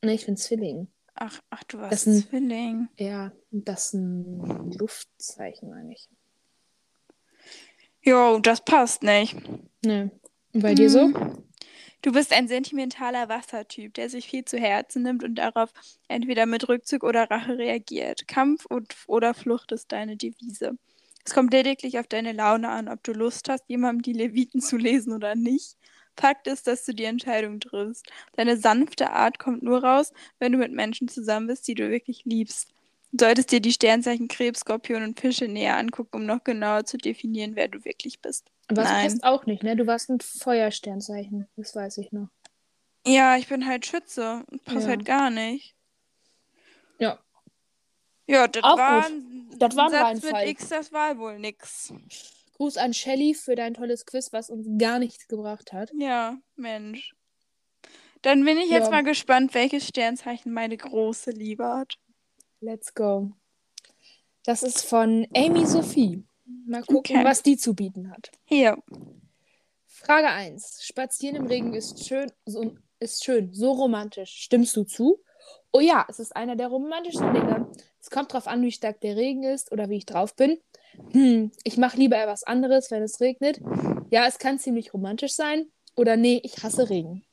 Nee, 0.01 0.15
ich 0.15 0.25
bin 0.25 0.35
Zwilling. 0.35 0.89
Ach, 1.15 1.41
ach, 1.49 1.63
du 1.63 1.79
warst 1.79 1.93
Das 1.93 2.03
sind- 2.03 2.29
Zwilling. 2.29 2.89
Ja, 2.99 3.31
das 3.51 3.85
ist 3.87 3.93
ein 3.93 4.71
Luftzeichen, 4.77 5.69
meine 5.69 5.93
ich. 5.93 6.09
Jo, 8.01 8.39
das 8.39 8.63
passt 8.63 9.01
nicht. 9.03 9.35
Ne. 9.83 10.11
Und 10.53 10.61
bei 10.61 10.73
dir 10.75 10.89
so? 10.89 11.01
Hm. 11.05 11.41
Du 12.01 12.11
bist 12.11 12.31
ein 12.33 12.47
sentimentaler 12.47 13.29
Wassertyp, 13.29 13.95
der 13.95 14.09
sich 14.11 14.27
viel 14.27 14.45
zu 14.45 14.59
Herzen 14.59 15.01
nimmt 15.01 15.23
und 15.23 15.35
darauf 15.35 15.71
entweder 16.07 16.45
mit 16.45 16.69
Rückzug 16.69 17.03
oder 17.03 17.31
Rache 17.31 17.57
reagiert. 17.57 18.27
Kampf 18.27 18.65
und, 18.67 18.95
oder 19.07 19.33
Flucht 19.33 19.71
ist 19.71 19.91
deine 19.91 20.15
Devise. 20.15 20.77
Es 21.25 21.33
kommt 21.33 21.51
lediglich 21.51 21.97
auf 21.97 22.05
deine 22.05 22.33
Laune 22.33 22.69
an, 22.69 22.89
ob 22.89 23.03
du 23.03 23.11
Lust 23.13 23.49
hast, 23.49 23.63
jemandem 23.67 24.03
die 24.03 24.13
Leviten 24.13 24.61
zu 24.61 24.77
lesen 24.77 25.13
oder 25.13 25.33
nicht. 25.33 25.77
Fakt 26.17 26.47
ist, 26.47 26.67
dass 26.67 26.85
du 26.85 26.93
die 26.93 27.03
Entscheidung 27.03 27.59
triffst. 27.59 28.07
Deine 28.35 28.57
sanfte 28.57 29.11
Art 29.11 29.39
kommt 29.39 29.63
nur 29.63 29.83
raus, 29.83 30.13
wenn 30.39 30.51
du 30.51 30.57
mit 30.57 30.71
Menschen 30.71 31.07
zusammen 31.07 31.47
bist, 31.47 31.67
die 31.67 31.75
du 31.75 31.89
wirklich 31.89 32.23
liebst. 32.25 32.69
Du 33.11 33.25
solltest 33.25 33.51
dir 33.51 33.61
die 33.61 33.71
Sternzeichen 33.71 34.27
Krebs, 34.27 34.61
Skorpion 34.61 35.03
und 35.03 35.19
Fische 35.19 35.47
näher 35.47 35.77
angucken, 35.77 36.17
um 36.17 36.25
noch 36.25 36.43
genauer 36.43 36.85
zu 36.85 36.97
definieren, 36.97 37.55
wer 37.55 37.67
du 37.67 37.83
wirklich 37.85 38.19
bist. 38.21 38.49
Aber 38.67 38.81
das 38.81 38.91
Nein. 38.91 39.07
passt 39.07 39.23
auch 39.23 39.45
nicht, 39.45 39.63
ne? 39.63 39.75
Du 39.75 39.87
warst 39.87 40.09
ein 40.09 40.19
Feuersternzeichen. 40.19 41.47
Das 41.55 41.75
weiß 41.75 41.97
ich 41.99 42.11
noch. 42.11 42.27
Ja, 43.07 43.37
ich 43.37 43.47
bin 43.47 43.65
halt 43.67 43.85
Schütze. 43.85 44.43
Passt 44.65 44.83
Ja. 44.83 44.87
halt 44.89 45.05
gar 45.05 45.29
nicht. 45.29 45.75
Ja. 46.97 47.19
Ja, 48.27 48.47
das 48.47 48.63
Auch 48.63 48.77
war 48.77 49.01
gut. 49.03 49.11
ein 49.11 49.49
Das 49.59 49.75
war 49.75 49.85
ein 49.93 50.17
Satz 50.19 50.31
mit. 50.31 50.47
X, 50.49 50.69
das 50.69 50.91
war 50.91 51.17
wohl 51.17 51.37
nix. 51.39 51.93
Gruß 52.55 52.77
an 52.77 52.93
Shelly 52.93 53.33
für 53.33 53.55
dein 53.55 53.73
tolles 53.73 54.05
Quiz, 54.05 54.31
was 54.31 54.49
uns 54.49 54.67
gar 54.77 54.97
nichts 54.99 55.27
gebracht 55.27 55.73
hat. 55.73 55.91
Ja, 55.97 56.37
Mensch. 56.55 57.13
Dann 58.21 58.43
bin 58.45 58.57
ich 58.57 58.69
jetzt 58.69 58.85
Ja. 58.85 58.91
mal 58.91 59.03
gespannt, 59.03 59.53
welches 59.53 59.87
Sternzeichen 59.87 60.51
meine 60.53 60.77
große 60.77 61.31
Liebe 61.31 61.65
hat. 61.67 61.97
Let's 62.61 62.93
go. 62.93 63.31
Das 64.43 64.63
ist 64.63 64.85
von 64.85 65.27
Amy 65.35 65.65
Sophie. 65.65 66.23
Mal 66.65 66.81
gucken, 66.83 67.17
Okay. 67.17 67.25
was 67.25 67.43
die 67.43 67.57
zu 67.57 67.73
bieten 67.75 68.09
hat. 68.09 68.31
Hier. 68.45 68.81
Frage 69.85 70.29
1. 70.29 70.79
Spazieren 70.83 71.35
im 71.35 71.45
Regen 71.47 71.73
ist 71.73 72.05
schön, 72.05 72.31
so, 72.45 72.75
ist 72.99 73.23
schön, 73.23 73.53
so 73.53 73.71
romantisch. 73.71 74.31
Stimmst 74.31 74.75
du 74.75 74.83
zu? 74.83 75.21
Oh 75.73 75.79
ja, 75.79 76.05
es 76.07 76.19
ist 76.19 76.35
einer 76.35 76.55
der 76.55 76.67
romantischsten 76.67 77.33
Dinge. 77.33 77.69
Es 77.99 78.09
kommt 78.09 78.31
darauf 78.31 78.47
an, 78.47 78.61
wie 78.63 78.71
stark 78.71 79.01
der 79.01 79.15
Regen 79.17 79.43
ist 79.43 79.71
oder 79.71 79.89
wie 79.89 79.97
ich 79.97 80.05
drauf 80.05 80.35
bin. 80.35 80.57
Hm, 81.11 81.51
ich 81.63 81.77
mache 81.77 81.97
lieber 81.97 82.17
etwas 82.17 82.43
anderes, 82.43 82.91
wenn 82.91 83.03
es 83.03 83.19
regnet. 83.21 83.59
Ja, 84.09 84.27
es 84.27 84.39
kann 84.39 84.59
ziemlich 84.59 84.93
romantisch 84.93 85.33
sein. 85.33 85.65
Oder 85.95 86.17
nee, 86.17 86.41
ich 86.43 86.63
hasse 86.63 86.89
Regen. 86.89 87.23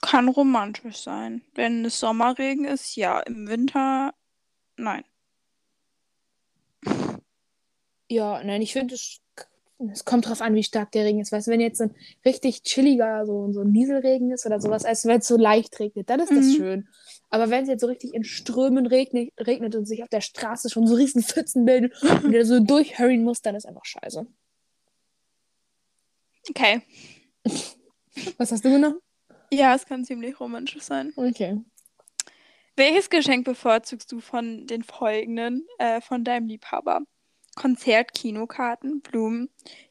Kann 0.00 0.28
romantisch 0.28 0.98
sein. 0.98 1.42
Wenn 1.54 1.84
es 1.84 2.00
Sommerregen 2.00 2.64
ist, 2.64 2.96
ja. 2.96 3.20
Im 3.20 3.48
Winter, 3.48 4.14
nein. 4.76 5.04
Ja, 8.08 8.42
nein, 8.44 8.62
ich 8.62 8.72
finde, 8.72 8.94
es, 8.94 9.20
es 9.92 10.04
kommt 10.04 10.28
drauf 10.28 10.40
an, 10.40 10.54
wie 10.54 10.62
stark 10.62 10.92
der 10.92 11.04
Regen 11.04 11.20
ist. 11.20 11.32
Weißt 11.32 11.46
du, 11.46 11.50
wenn 11.50 11.60
jetzt 11.60 11.78
so 11.78 11.84
ein 11.84 11.94
richtig 12.24 12.62
chilliger, 12.62 13.26
so, 13.26 13.50
so 13.52 13.60
ein 13.62 13.72
Nieselregen 13.72 14.30
ist 14.30 14.46
oder 14.46 14.60
sowas, 14.60 14.84
als 14.84 15.04
wenn 15.04 15.18
es 15.18 15.26
so 15.26 15.36
leicht 15.36 15.78
regnet, 15.80 16.08
dann 16.10 16.20
ist 16.20 16.30
das 16.30 16.46
Mhm. 16.46 16.54
schön. 16.54 16.88
Aber 17.30 17.50
wenn 17.50 17.64
es 17.64 17.68
jetzt 17.68 17.80
so 17.80 17.88
richtig 17.88 18.14
in 18.14 18.22
Strömen 18.24 18.86
regnet, 18.86 19.30
regnet 19.40 19.74
und 19.74 19.86
sich 19.86 20.02
auf 20.02 20.08
der 20.08 20.20
Straße 20.20 20.70
schon 20.70 20.86
so 20.86 20.94
riesen 20.94 21.22
Pfützen 21.22 21.64
bilden 21.64 21.92
und 22.22 22.32
der 22.32 22.46
so 22.46 22.60
durchhurryen 22.60 23.24
muss, 23.24 23.42
dann 23.42 23.56
ist 23.56 23.66
einfach 23.66 23.84
scheiße. 23.84 24.26
Okay. 26.50 26.82
Was 28.38 28.52
hast 28.52 28.64
du 28.64 28.70
genommen? 28.70 28.98
Ja, 29.52 29.74
es 29.74 29.86
kann 29.86 30.04
ziemlich 30.04 30.38
romantisch 30.38 30.82
sein. 30.82 31.12
Okay. 31.16 31.60
Welches 32.76 33.08
Geschenk 33.08 33.44
bevorzugst 33.44 34.10
du 34.12 34.20
von 34.20 34.66
den 34.66 34.82
folgenden, 34.82 35.66
äh, 35.78 36.00
von 36.00 36.24
deinem 36.24 36.46
Liebhaber? 36.48 37.02
Konzert, 37.54 38.14
Kinokarten, 38.14 39.00
Blumen, 39.00 39.50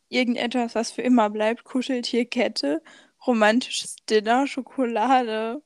irgendetwas, 0.10 0.75
was 0.75 0.91
für 0.91 1.01
immer 1.01 1.29
bleibt, 1.29 1.63
Kuscheltierkette, 1.63 2.82
romantisches 3.25 3.96
Dinner, 4.10 4.48
Schokolade. 4.48 5.62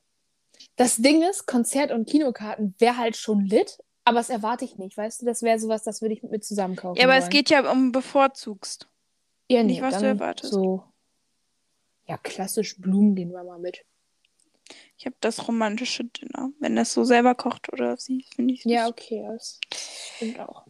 Das 0.76 0.96
Ding 0.96 1.22
ist, 1.22 1.46
Konzert- 1.46 1.92
und 1.92 2.08
Kinokarten 2.08 2.74
wäre 2.78 2.96
halt 2.96 3.16
schon 3.16 3.44
lit, 3.44 3.78
aber 4.04 4.18
das 4.18 4.30
erwarte 4.30 4.64
ich 4.64 4.76
nicht, 4.78 4.96
weißt 4.96 5.22
du? 5.22 5.26
Das 5.26 5.42
wäre 5.42 5.58
sowas, 5.58 5.82
das 5.82 6.00
würde 6.02 6.14
ich 6.14 6.22
mit 6.22 6.32
mir 6.32 6.40
zusammen 6.40 6.76
kaufen 6.76 6.98
Ja, 6.98 7.04
aber 7.04 7.16
es 7.16 7.24
wollen. 7.24 7.30
geht 7.30 7.50
ja 7.50 7.70
um 7.70 7.92
bevorzugst. 7.92 8.88
ja, 9.50 9.62
nicht, 9.62 9.82
was 9.82 9.98
du 9.98 10.06
erwartest. 10.06 10.52
So, 10.52 10.84
ja, 12.06 12.16
klassisch 12.16 12.78
Blumen 12.80 13.14
gehen 13.14 13.32
wir 13.32 13.44
mal 13.44 13.58
mit. 13.58 13.84
Ich 14.96 15.06
habe 15.06 15.16
das 15.20 15.46
romantische 15.46 16.04
Dinner. 16.04 16.50
Wenn 16.58 16.74
das 16.74 16.92
so 16.92 17.04
selber 17.04 17.34
kocht 17.34 17.72
oder 17.72 17.96
sie, 17.96 18.24
finde 18.34 18.54
ich. 18.54 18.64
Ja, 18.64 18.88
okay, 18.88 19.24
das 19.28 19.60
stimmt 19.70 20.40
auch. 20.40 20.66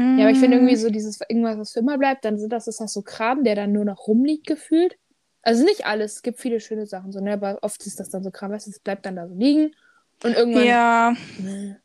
Mm. 0.00 0.18
Ja, 0.18 0.24
aber 0.24 0.30
ich 0.32 0.38
finde 0.38 0.56
irgendwie 0.56 0.76
so 0.76 0.88
dieses 0.90 1.20
irgendwas, 1.28 1.58
was 1.58 1.72
für 1.72 1.80
immer 1.80 1.98
bleibt, 1.98 2.24
dann 2.24 2.38
sind 2.38 2.50
das, 2.52 2.66
ist 2.66 2.80
das 2.80 2.92
so 2.92 3.02
Kram, 3.02 3.44
der 3.44 3.54
dann 3.54 3.72
nur 3.72 3.84
noch 3.84 4.06
rumliegt 4.06 4.46
gefühlt. 4.46 4.98
Also 5.42 5.64
nicht 5.64 5.86
alles, 5.86 6.16
es 6.16 6.22
gibt 6.22 6.38
viele 6.38 6.60
schöne 6.60 6.86
Sachen, 6.86 7.12
so, 7.12 7.20
ne? 7.20 7.32
aber 7.34 7.58
oft 7.62 7.84
ist 7.86 8.00
das 8.00 8.10
dann 8.10 8.22
so 8.22 8.30
Kram, 8.30 8.50
weißt 8.52 8.66
du, 8.66 8.70
es 8.70 8.80
bleibt 8.80 9.06
dann 9.06 9.16
da 9.16 9.28
so 9.28 9.34
liegen 9.34 9.74
und 10.22 10.34
irgendwann. 10.34 10.64
Ja, 10.66 11.14
Ne. 11.38 11.80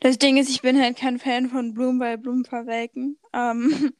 das 0.00 0.18
Ding 0.18 0.36
ist, 0.36 0.50
ich 0.50 0.62
bin 0.62 0.80
halt 0.80 0.96
kein 0.96 1.18
Fan 1.18 1.48
von 1.48 1.74
Blumen, 1.74 2.00
weil 2.00 2.18
Blumen 2.18 2.44
verwelken. 2.44 3.18
Ähm, 3.32 3.92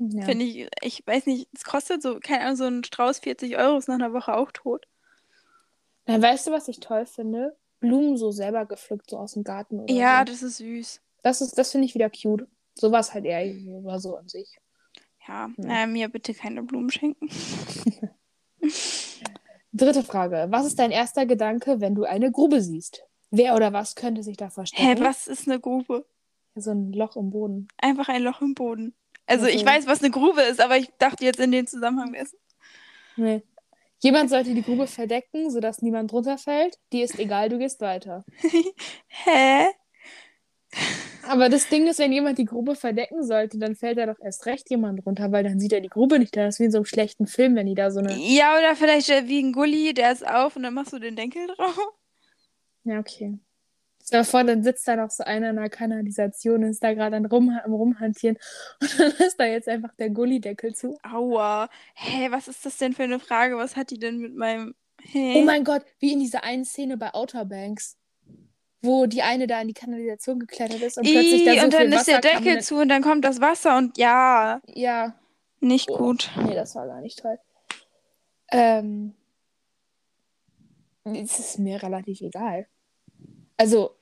Ja. 0.00 0.24
Finde 0.26 0.44
ich, 0.44 0.68
ich 0.82 1.04
weiß 1.04 1.26
nicht, 1.26 1.48
es 1.52 1.64
kostet 1.64 2.02
so, 2.02 2.20
keine 2.20 2.42
Ahnung, 2.44 2.56
so 2.56 2.64
ein 2.66 2.84
Strauß 2.84 3.18
40 3.18 3.58
Euro, 3.58 3.78
ist 3.78 3.88
nach 3.88 3.96
einer 3.96 4.12
Woche 4.12 4.32
auch 4.32 4.52
tot. 4.52 4.86
Na, 6.06 6.22
weißt 6.22 6.46
du, 6.46 6.52
was 6.52 6.68
ich 6.68 6.78
toll 6.78 7.04
finde? 7.04 7.56
Blumen 7.80 8.16
so 8.16 8.30
selber 8.30 8.64
gepflückt, 8.64 9.10
so 9.10 9.18
aus 9.18 9.32
dem 9.34 9.42
Garten 9.42 9.86
Ja, 9.88 10.20
so. 10.20 10.32
das 10.32 10.42
ist 10.44 10.58
süß. 10.58 11.00
Das 11.22 11.40
ist, 11.40 11.58
das 11.58 11.72
finde 11.72 11.86
ich 11.86 11.94
wieder 11.96 12.10
cute. 12.10 12.46
Sowas 12.78 13.12
halt 13.14 13.24
eher 13.24 13.44
war 13.84 13.98
so 14.00 14.16
an 14.16 14.28
sich. 14.28 14.56
Ja, 15.26 15.50
Ja. 15.58 15.82
äh, 15.82 15.86
mir 15.86 16.08
bitte 16.08 16.32
keine 16.34 16.62
Blumen 16.62 16.90
schenken. 16.90 17.28
Dritte 19.72 20.02
Frage. 20.02 20.46
Was 20.50 20.66
ist 20.66 20.78
dein 20.78 20.90
erster 20.90 21.26
Gedanke, 21.26 21.80
wenn 21.80 21.94
du 21.94 22.04
eine 22.04 22.30
Grube 22.32 22.60
siehst? 22.62 23.04
Wer 23.30 23.54
oder 23.54 23.72
was 23.72 23.94
könnte 23.94 24.22
sich 24.22 24.36
da 24.36 24.46
Hä, 24.46 24.50
verstecken? 24.50 25.04
was 25.04 25.26
ist 25.28 25.46
eine 25.48 25.60
Grube? 25.60 26.06
So 26.54 26.70
ein 26.70 26.92
Loch 26.92 27.16
im 27.16 27.30
Boden. 27.30 27.68
Einfach 27.76 28.08
ein 28.08 28.22
Loch 28.22 28.40
im 28.40 28.54
Boden. 28.54 28.94
Also, 29.26 29.44
Also- 29.46 29.56
ich 29.58 29.64
weiß, 29.66 29.86
was 29.86 30.00
eine 30.02 30.10
Grube 30.10 30.40
ist, 30.42 30.60
aber 30.60 30.76
ich 30.78 30.88
dachte 30.98 31.24
jetzt 31.24 31.38
in 31.40 31.52
dem 31.52 31.66
Zusammenhang 31.66 32.12
wäre 32.12 32.24
es. 32.24 32.36
Nee. 33.16 33.42
Jemand 34.00 34.30
sollte 34.30 34.54
die 34.54 34.62
Grube 34.62 34.86
verdecken, 34.86 35.50
sodass 35.50 35.82
niemand 35.82 36.10
drunter 36.12 36.38
fällt. 36.38 36.78
Die 36.92 37.02
ist 37.02 37.18
egal, 37.18 37.48
du 37.48 37.58
gehst 37.58 37.80
weiter. 37.80 38.24
Hä? 39.08 39.66
Aber 41.28 41.48
das 41.48 41.68
Ding 41.68 41.86
ist, 41.86 41.98
wenn 41.98 42.12
jemand 42.12 42.38
die 42.38 42.44
Grube 42.44 42.74
verdecken 42.74 43.22
sollte, 43.22 43.58
dann 43.58 43.74
fällt 43.74 43.98
da 43.98 44.06
doch 44.06 44.18
erst 44.20 44.46
recht 44.46 44.70
jemand 44.70 45.04
runter, 45.04 45.30
weil 45.30 45.44
dann 45.44 45.60
sieht 45.60 45.72
er 45.72 45.80
die 45.80 45.88
Grube 45.88 46.18
nicht. 46.18 46.36
Das 46.36 46.54
ist 46.54 46.60
wie 46.60 46.64
in 46.64 46.70
so 46.70 46.78
einem 46.78 46.84
schlechten 46.86 47.26
Film, 47.26 47.54
wenn 47.54 47.66
die 47.66 47.74
da 47.74 47.90
so 47.90 48.00
eine. 48.00 48.16
Ja, 48.16 48.56
oder 48.56 48.74
vielleicht 48.74 49.10
äh, 49.10 49.28
wie 49.28 49.42
ein 49.42 49.52
Gully, 49.52 49.92
der 49.92 50.12
ist 50.12 50.26
auf 50.26 50.56
und 50.56 50.62
dann 50.62 50.74
machst 50.74 50.92
du 50.92 50.98
den 50.98 51.16
Deckel 51.16 51.46
drauf. 51.48 51.78
Ja, 52.84 52.98
okay. 52.98 53.38
Stell 54.02 54.22
dir 54.22 54.24
vor, 54.24 54.42
dann 54.42 54.62
sitzt 54.62 54.88
da 54.88 54.96
noch 54.96 55.10
so 55.10 55.22
einer 55.22 55.50
in 55.50 55.56
der 55.56 55.68
Kanalisation 55.68 56.64
und 56.64 56.70
ist 56.70 56.82
da 56.82 56.94
gerade 56.94 57.16
am, 57.16 57.26
Rum 57.26 57.50
am 57.62 57.74
Rumhantieren 57.74 58.38
und 58.80 58.98
dann 58.98 59.12
ist 59.12 59.38
da 59.38 59.44
jetzt 59.44 59.68
einfach 59.68 59.94
der 59.96 60.08
Gullideckel 60.08 60.74
zu. 60.74 60.96
Aua. 61.02 61.68
Hä, 61.92 62.28
was 62.30 62.48
ist 62.48 62.64
das 62.64 62.78
denn 62.78 62.94
für 62.94 63.02
eine 63.02 63.18
Frage? 63.18 63.58
Was 63.58 63.76
hat 63.76 63.90
die 63.90 63.98
denn 63.98 64.16
mit 64.16 64.34
meinem. 64.34 64.74
Hä? 65.02 65.34
Oh 65.36 65.44
mein 65.44 65.62
Gott, 65.62 65.82
wie 65.98 66.14
in 66.14 66.20
dieser 66.20 66.42
einen 66.42 66.64
Szene 66.64 66.96
bei 66.96 67.12
Outer 67.12 67.44
Banks, 67.44 67.97
wo 68.82 69.06
die 69.06 69.22
eine 69.22 69.46
da 69.46 69.60
in 69.60 69.68
die 69.68 69.74
Kanalisation 69.74 70.38
geklettert 70.38 70.80
ist 70.82 70.98
und 70.98 71.04
plötzlich 71.04 71.44
da 71.44 71.54
so 71.54 71.64
und 71.64 71.74
dann 71.74 71.92
ist 71.92 72.06
der 72.06 72.18
Wasser 72.18 72.28
kam 72.30 72.44
Deckel 72.44 72.62
zu 72.62 72.76
und 72.76 72.88
dann 72.88 73.02
kommt 73.02 73.24
das 73.24 73.40
Wasser 73.40 73.76
und 73.76 73.98
ja, 73.98 74.60
Ja, 74.66 75.14
nicht 75.60 75.90
Oh. 75.90 75.98
gut. 75.98 76.30
nee, 76.44 76.54
das 76.54 76.74
war 76.76 76.86
gar 76.86 77.00
nicht 77.00 77.18
toll. 77.18 77.38
Ähm, 78.50 79.14
es 81.04 81.38
ist 81.38 81.58
mir 81.58 81.82
relativ 81.82 82.20
egal. 82.20 82.66
Also, 83.56 83.97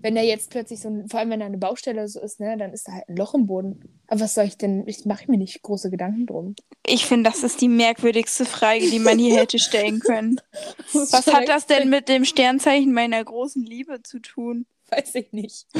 wenn 0.00 0.14
da 0.14 0.22
jetzt 0.22 0.50
plötzlich 0.50 0.80
so 0.80 0.88
ein, 0.88 1.08
vor 1.08 1.20
allem 1.20 1.30
wenn 1.30 1.40
da 1.40 1.46
eine 1.46 1.58
Baustelle 1.58 2.06
so 2.08 2.20
ist, 2.20 2.40
ne, 2.40 2.56
dann 2.56 2.72
ist 2.72 2.88
da 2.88 2.92
halt 2.92 3.08
ein 3.08 3.16
Loch 3.16 3.34
im 3.34 3.46
Boden. 3.46 4.00
Aber 4.08 4.20
was 4.20 4.34
soll 4.34 4.44
ich 4.44 4.58
denn, 4.58 4.86
ich 4.86 5.04
mache 5.04 5.30
mir 5.30 5.38
nicht 5.38 5.62
große 5.62 5.90
Gedanken 5.90 6.26
drum. 6.26 6.54
Ich 6.86 7.06
finde, 7.06 7.30
das 7.30 7.42
ist 7.42 7.60
die 7.60 7.68
merkwürdigste 7.68 8.44
Frage, 8.44 8.90
die 8.90 8.98
man 8.98 9.18
hier 9.18 9.36
hätte 9.36 9.58
stellen 9.58 10.00
können. 10.00 10.40
Was 10.92 11.26
hat 11.28 11.48
das 11.48 11.66
denn 11.66 11.88
mit 11.88 12.08
dem 12.08 12.24
Sternzeichen 12.24 12.92
meiner 12.92 13.22
großen 13.24 13.64
Liebe 13.64 14.02
zu 14.02 14.18
tun? 14.18 14.66
Weiß 14.90 15.14
ich 15.14 15.32
nicht. 15.32 15.66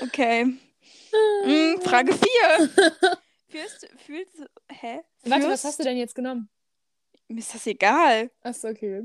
Okay. 0.00 0.44
Mm, 0.44 1.80
Frage 1.80 2.12
4. 2.12 2.70
Fühlst, 3.48 3.88
fühlst, 4.06 4.36
hä? 4.68 5.00
Warte, 5.24 5.48
was 5.48 5.64
hast 5.64 5.80
du 5.80 5.82
denn 5.84 5.96
jetzt 5.96 6.14
genommen? 6.14 6.48
Mir 7.28 7.40
ist 7.40 7.54
das 7.54 7.66
egal. 7.66 8.30
Achso, 8.42 8.68
okay. 8.68 9.02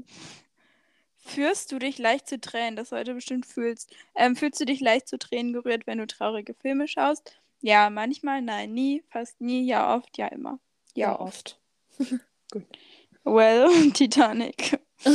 Führst 1.28 1.72
du 1.72 1.80
dich 1.80 1.98
leicht 1.98 2.28
zu 2.28 2.40
Tränen? 2.40 2.76
Das 2.76 2.92
heute 2.92 3.14
bestimmt 3.14 3.46
fühlst. 3.46 3.94
Ähm, 4.16 4.36
fühlst 4.36 4.60
du 4.60 4.66
dich 4.66 4.80
leicht 4.80 5.08
zu 5.08 5.20
Tränen 5.20 5.54
gerührt, 5.54 5.86
wenn 5.86 5.98
du 5.98 6.08
traurige 6.08 6.54
Filme 6.54 6.88
schaust? 6.88 7.38
Ja, 7.62 7.90
manchmal, 7.90 8.42
nein, 8.42 8.74
nie, 8.74 9.04
fast 9.10 9.42
nie, 9.42 9.66
ja, 9.66 9.96
oft, 9.96 10.18
ja, 10.18 10.28
immer. 10.28 10.60
Ja, 10.96 11.20
oft. 11.20 11.60
Well, 13.24 13.92
Titanic. 13.94 14.80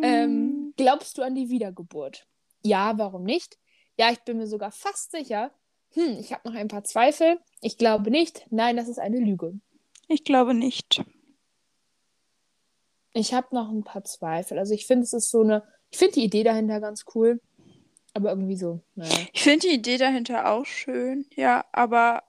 ähm, 0.00 0.74
glaubst 0.76 1.18
du 1.18 1.22
an 1.22 1.34
die 1.34 1.50
Wiedergeburt? 1.50 2.24
Ja, 2.62 2.96
warum 2.98 3.24
nicht? 3.24 3.58
Ja, 3.98 4.12
ich 4.12 4.20
bin 4.20 4.36
mir 4.36 4.46
sogar 4.46 4.70
fast 4.70 5.10
sicher. 5.10 5.50
Hm, 5.94 6.18
ich 6.20 6.32
habe 6.32 6.48
noch 6.48 6.56
ein 6.56 6.68
paar 6.68 6.84
Zweifel. 6.84 7.40
Ich 7.60 7.78
glaube 7.78 8.12
nicht. 8.12 8.46
Nein, 8.50 8.76
das 8.76 8.86
ist 8.86 9.00
eine 9.00 9.18
Lüge. 9.18 9.58
Ich 10.06 10.22
glaube 10.22 10.54
nicht. 10.54 11.02
Ich 13.12 13.34
habe 13.34 13.54
noch 13.54 13.70
ein 13.70 13.82
paar 13.84 14.04
Zweifel. 14.04 14.58
Also 14.58 14.72
ich 14.74 14.86
finde, 14.86 15.04
es 15.04 15.12
ist 15.12 15.30
so 15.30 15.42
eine. 15.42 15.62
Ich 15.90 15.98
finde 15.98 16.14
die 16.14 16.24
Idee 16.24 16.44
dahinter 16.44 16.80
ganz 16.80 17.04
cool. 17.14 17.40
Aber 18.12 18.30
irgendwie 18.30 18.56
so, 18.56 18.80
naja. 18.96 19.14
Ich 19.32 19.42
finde 19.42 19.68
die 19.68 19.74
Idee 19.74 19.96
dahinter 19.96 20.50
auch 20.50 20.66
schön, 20.66 21.26
ja, 21.36 21.64
aber 21.70 22.24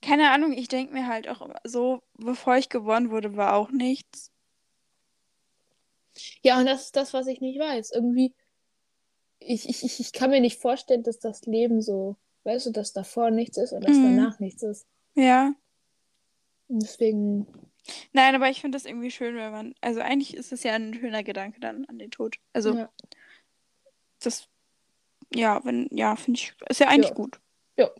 keine 0.00 0.30
Ahnung, 0.30 0.52
ich 0.52 0.68
denke 0.68 0.94
mir 0.94 1.06
halt 1.06 1.28
auch 1.28 1.42
immer 1.42 1.60
so, 1.64 2.02
bevor 2.14 2.56
ich 2.56 2.70
geboren 2.70 3.10
wurde, 3.10 3.36
war 3.36 3.54
auch 3.54 3.70
nichts. 3.70 4.30
Ja, 6.42 6.58
und 6.58 6.66
das 6.66 6.84
ist 6.86 6.96
das, 6.96 7.12
was 7.12 7.26
ich 7.26 7.40
nicht 7.40 7.58
weiß. 7.58 7.90
Irgendwie, 7.92 8.32
ich, 9.40 9.68
ich, 9.68 9.84
ich, 9.84 10.00
ich 10.00 10.12
kann 10.12 10.30
mir 10.30 10.40
nicht 10.40 10.60
vorstellen, 10.60 11.02
dass 11.02 11.18
das 11.18 11.42
Leben 11.42 11.82
so, 11.82 12.16
weißt 12.44 12.66
du, 12.66 12.70
dass 12.70 12.92
davor 12.92 13.30
nichts 13.30 13.58
ist 13.58 13.72
und 13.72 13.82
dass 13.84 13.96
Mhm. 13.96 14.16
danach 14.16 14.38
nichts 14.40 14.62
ist. 14.62 14.86
Ja. 15.14 15.54
Und 16.68 16.82
deswegen, 16.82 17.46
Nein, 18.12 18.34
aber 18.34 18.48
ich 18.48 18.60
finde 18.60 18.76
das 18.76 18.86
irgendwie 18.86 19.10
schön, 19.10 19.36
wenn 19.36 19.52
man, 19.52 19.74
also 19.80 20.00
eigentlich 20.00 20.34
ist 20.34 20.52
es 20.52 20.62
ja 20.62 20.72
ein 20.72 20.94
schöner 20.94 21.22
Gedanke 21.22 21.60
dann 21.60 21.84
an 21.86 21.98
den 21.98 22.10
Tod. 22.10 22.36
Also 22.52 22.74
ja. 22.74 22.90
das, 24.20 24.48
ja, 25.34 25.64
wenn, 25.64 25.88
ja, 25.90 26.16
finde 26.16 26.40
ich, 26.40 26.54
ist 26.68 26.80
ja 26.80 26.88
eigentlich 26.88 27.10
Ja. 27.10 27.14
gut. 27.14 27.40
Ja. 27.76 27.90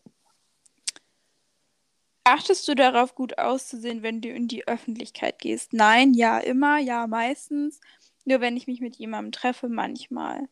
Achtest 2.25 2.67
du 2.69 2.75
darauf, 2.75 3.15
gut 3.15 3.39
auszusehen, 3.39 4.03
wenn 4.03 4.23
du 4.23 4.31
in 4.31 4.49
die 4.49 4.67
Öffentlichkeit 4.67 5.39
gehst? 5.39 5.75
Nein, 5.75 6.15
ja, 6.15 6.39
immer, 6.39 6.79
ja, 6.79 7.07
meistens. 7.07 7.81
Nur 8.25 8.41
wenn 8.41 8.57
ich 8.57 8.67
mich 8.67 8.81
mit 8.81 8.97
jemandem 8.97 9.33
treffe, 9.33 9.69
manchmal. 9.69 10.49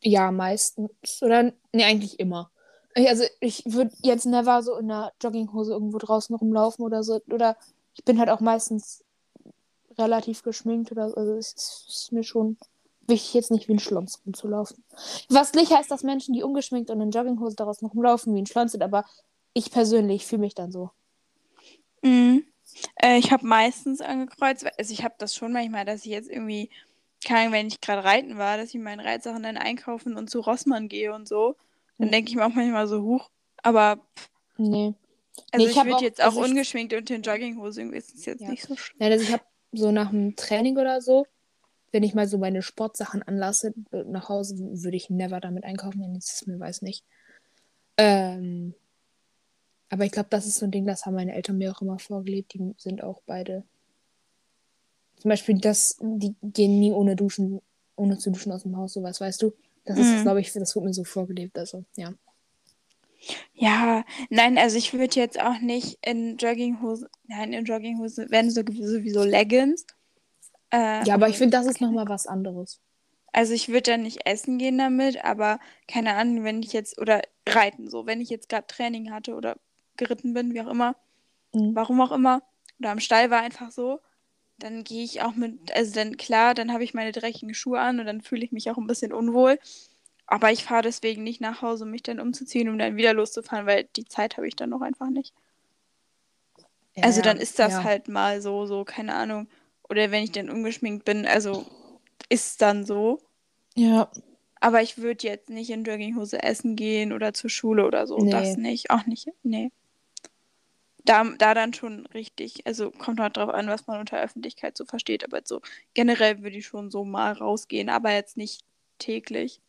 Ja, 0.00 0.30
meistens. 0.30 1.22
Oder, 1.22 1.52
nee, 1.72 1.84
eigentlich 1.84 2.18
immer. 2.18 2.50
Also, 2.94 3.24
ich 3.40 3.64
würde 3.66 3.94
jetzt 4.02 4.24
never 4.24 4.62
so 4.62 4.76
in 4.76 4.90
einer 4.90 5.12
Jogginghose 5.22 5.72
irgendwo 5.72 5.98
draußen 5.98 6.34
rumlaufen 6.34 6.84
oder 6.84 7.02
so. 7.02 7.20
Oder 7.30 7.58
Ich 7.94 8.04
bin 8.04 8.18
halt 8.18 8.30
auch 8.30 8.40
meistens 8.40 9.04
relativ 9.98 10.42
geschminkt 10.42 10.92
oder 10.92 11.10
so. 11.10 11.16
Also 11.16 11.34
es 11.34 11.86
ist 11.88 12.12
mir 12.12 12.24
schon 12.24 12.56
wichtig, 13.06 13.34
jetzt 13.34 13.50
nicht 13.50 13.68
wie 13.68 13.74
ein 13.74 13.78
Schlons 13.78 14.20
rumzulaufen. 14.24 14.82
Was 15.28 15.52
nicht 15.54 15.72
heißt, 15.72 15.90
dass 15.90 16.02
Menschen, 16.02 16.34
die 16.34 16.42
ungeschminkt 16.42 16.90
und 16.90 17.00
in 17.00 17.10
Jogginghose 17.10 17.56
daraus 17.56 17.82
noch 17.82 17.94
rumlaufen, 17.94 18.34
wie 18.34 18.42
ein 18.42 18.46
Schlons 18.46 18.72
sind, 18.72 18.82
aber 18.82 19.04
ich 19.52 19.70
persönlich 19.70 20.26
fühle 20.26 20.40
mich 20.40 20.54
dann 20.54 20.72
so. 20.72 20.90
Mhm. 22.02 22.44
Äh, 22.96 23.18
ich 23.18 23.30
habe 23.30 23.46
meistens 23.46 24.00
angekreuzt, 24.00 24.66
also 24.78 24.92
ich 24.92 25.04
habe 25.04 25.14
das 25.18 25.34
schon 25.34 25.52
manchmal, 25.52 25.84
dass 25.84 26.04
ich 26.04 26.10
jetzt 26.10 26.30
irgendwie, 26.30 26.70
keine 27.24 27.40
Ahnung, 27.40 27.52
wenn 27.52 27.66
ich 27.68 27.80
gerade 27.80 28.04
reiten 28.04 28.36
war, 28.38 28.56
dass 28.56 28.74
ich 28.74 28.80
meine 28.80 29.04
Reitsachen 29.04 29.42
dann 29.42 29.56
einkaufen 29.56 30.16
und 30.16 30.30
zu 30.30 30.40
Rossmann 30.40 30.88
gehe 30.88 31.14
und 31.14 31.28
so. 31.28 31.56
Dann 31.98 32.08
mhm. 32.08 32.12
denke 32.12 32.30
ich 32.30 32.36
mir 32.36 32.46
auch 32.46 32.54
manchmal 32.54 32.86
so, 32.88 33.02
huch, 33.02 33.30
aber. 33.62 34.00
Nee. 34.56 34.94
Also 35.50 35.64
nee, 35.64 35.70
ich, 35.70 35.76
ich 35.76 35.84
würde 35.84 36.04
jetzt 36.04 36.20
auch 36.20 36.26
also 36.26 36.42
ungeschminkt 36.42 36.94
und 36.94 37.10
in 37.10 37.22
Jogginghose 37.22 37.80
irgendwie 37.80 37.98
ist 37.98 38.14
es 38.14 38.24
jetzt 38.24 38.40
ja. 38.40 38.50
nicht 38.50 38.66
so 38.66 38.76
schlimm. 38.76 38.98
Ja, 39.00 39.08
also 39.08 39.24
ich 39.24 39.32
habe 39.32 39.44
so 39.72 39.90
nach 39.90 40.10
dem 40.10 40.36
Training 40.36 40.78
oder 40.78 41.00
so, 41.00 41.26
wenn 41.92 42.02
ich 42.02 42.14
mal 42.14 42.28
so 42.28 42.38
meine 42.38 42.62
Sportsachen 42.62 43.22
anlasse, 43.22 43.74
äh, 43.92 44.04
nach 44.04 44.28
Hause 44.28 44.56
würde 44.58 44.96
ich 44.96 45.10
never 45.10 45.40
damit 45.40 45.64
einkaufen, 45.64 46.02
ich 46.16 46.24
es 46.24 46.46
mir 46.46 46.58
weiß 46.58 46.82
nicht. 46.82 47.04
Ähm, 47.96 48.74
aber 49.90 50.04
ich 50.04 50.12
glaube, 50.12 50.28
das 50.30 50.46
ist 50.46 50.58
so 50.58 50.66
ein 50.66 50.72
Ding, 50.72 50.86
das 50.86 51.06
haben 51.06 51.14
meine 51.14 51.34
Eltern 51.34 51.58
mir 51.58 51.70
auch 51.70 51.82
immer 51.82 51.98
vorgelebt. 51.98 52.54
Die 52.54 52.74
sind 52.78 53.02
auch 53.02 53.22
beide. 53.26 53.62
Zum 55.18 55.28
Beispiel, 55.28 55.58
das, 55.58 55.96
die 56.00 56.34
gehen 56.42 56.80
nie 56.80 56.90
ohne 56.90 57.14
Duschen, 57.16 57.60
ohne 57.96 58.18
zu 58.18 58.30
duschen 58.30 58.50
aus 58.50 58.64
dem 58.64 58.76
Haus, 58.76 58.94
sowas, 58.94 59.20
weißt 59.20 59.42
du? 59.42 59.52
Das 59.84 59.98
ist, 59.98 60.18
mhm. 60.18 60.22
glaube 60.22 60.40
ich, 60.40 60.52
das 60.52 60.74
wurde 60.74 60.86
mir 60.86 60.94
so 60.94 61.04
vorgelebt. 61.04 61.56
Also, 61.58 61.84
ja. 61.96 62.12
Ja, 63.54 64.04
nein, 64.30 64.58
also 64.58 64.76
ich 64.76 64.92
würde 64.92 65.18
jetzt 65.20 65.40
auch 65.40 65.58
nicht 65.60 65.98
in 66.02 66.36
Jogginghose, 66.36 67.08
nein, 67.28 67.52
in 67.52 67.64
Jogginghose, 67.64 68.26
wenn 68.30 68.50
so, 68.50 68.62
sowieso 68.62 69.24
Leggings. 69.24 69.86
Äh, 70.72 71.06
ja, 71.06 71.14
aber 71.14 71.28
ich 71.28 71.38
finde, 71.38 71.56
das 71.56 71.66
ist 71.66 71.80
nochmal 71.80 72.08
was 72.08 72.26
anderes. 72.26 72.80
Also 73.32 73.52
ich 73.52 73.68
würde 73.68 73.92
dann 73.92 74.02
nicht 74.02 74.26
essen 74.26 74.58
gehen 74.58 74.78
damit, 74.78 75.24
aber 75.24 75.58
keine 75.88 76.14
Ahnung, 76.14 76.44
wenn 76.44 76.62
ich 76.62 76.72
jetzt, 76.72 77.00
oder 77.00 77.22
reiten 77.48 77.88
so, 77.88 78.06
wenn 78.06 78.20
ich 78.20 78.30
jetzt 78.30 78.48
gerade 78.48 78.66
Training 78.66 79.10
hatte 79.10 79.34
oder 79.34 79.56
geritten 79.96 80.34
bin, 80.34 80.54
wie 80.54 80.60
auch 80.60 80.68
immer, 80.68 80.96
mhm. 81.52 81.74
warum 81.74 82.00
auch 82.00 82.12
immer, 82.12 82.42
oder 82.78 82.90
am 82.90 83.00
Stall 83.00 83.30
war 83.30 83.40
einfach 83.40 83.70
so, 83.70 84.00
dann 84.58 84.84
gehe 84.84 85.04
ich 85.04 85.22
auch 85.22 85.34
mit, 85.34 85.74
also 85.74 85.94
dann 85.94 86.16
klar, 86.16 86.54
dann 86.54 86.72
habe 86.72 86.84
ich 86.84 86.94
meine 86.94 87.12
dreckigen 87.12 87.54
Schuhe 87.54 87.80
an 87.80 87.98
und 87.98 88.06
dann 88.06 88.20
fühle 88.20 88.44
ich 88.44 88.52
mich 88.52 88.70
auch 88.70 88.78
ein 88.78 88.86
bisschen 88.86 89.12
unwohl. 89.12 89.58
Aber 90.26 90.50
ich 90.50 90.64
fahre 90.64 90.82
deswegen 90.82 91.22
nicht 91.22 91.40
nach 91.40 91.62
Hause, 91.62 91.84
um 91.84 91.90
mich 91.90 92.02
dann 92.02 92.20
umzuziehen, 92.20 92.68
um 92.68 92.78
dann 92.78 92.96
wieder 92.96 93.12
loszufahren, 93.12 93.66
weil 93.66 93.84
die 93.96 94.06
Zeit 94.06 94.36
habe 94.36 94.48
ich 94.48 94.56
dann 94.56 94.70
noch 94.70 94.80
einfach 94.80 95.10
nicht. 95.10 95.34
Ja, 96.96 97.04
also 97.04 97.20
dann 97.20 97.38
ist 97.38 97.58
das 97.58 97.72
ja. 97.72 97.84
halt 97.84 98.08
mal 98.08 98.40
so, 98.40 98.66
so, 98.66 98.84
keine 98.84 99.14
Ahnung. 99.14 99.48
Oder 99.88 100.10
wenn 100.10 100.24
ich 100.24 100.32
dann 100.32 100.48
ungeschminkt 100.48 101.04
bin, 101.04 101.26
also 101.26 101.66
ist 102.28 102.62
dann 102.62 102.86
so. 102.86 103.20
Ja. 103.74 104.10
Aber 104.60 104.80
ich 104.80 104.96
würde 104.96 105.26
jetzt 105.26 105.50
nicht 105.50 105.70
in 105.70 105.84
Jogginghose 105.84 106.42
essen 106.42 106.74
gehen 106.74 107.12
oder 107.12 107.34
zur 107.34 107.50
Schule 107.50 107.86
oder 107.86 108.06
so. 108.06 108.16
Nee. 108.16 108.30
Das 108.30 108.56
nicht. 108.56 108.90
Auch 108.90 109.04
nicht. 109.06 109.28
Nee 109.42 109.70
da, 111.04 111.24
da 111.38 111.54
dann 111.54 111.74
schon 111.74 112.06
richtig, 112.06 112.66
also 112.66 112.90
kommt 112.90 113.20
halt 113.20 113.36
drauf 113.36 113.50
an, 113.50 113.68
was 113.68 113.86
man 113.86 114.00
unter 114.00 114.20
Öffentlichkeit 114.20 114.76
so 114.76 114.84
versteht, 114.84 115.24
aber 115.24 115.42
so 115.44 115.60
generell 115.92 116.42
würde 116.42 116.56
ich 116.56 116.66
schon 116.66 116.90
so 116.90 117.04
mal 117.04 117.32
rausgehen, 117.32 117.90
aber 117.90 118.12
jetzt 118.12 118.36
nicht 118.36 118.62
täglich. 118.98 119.60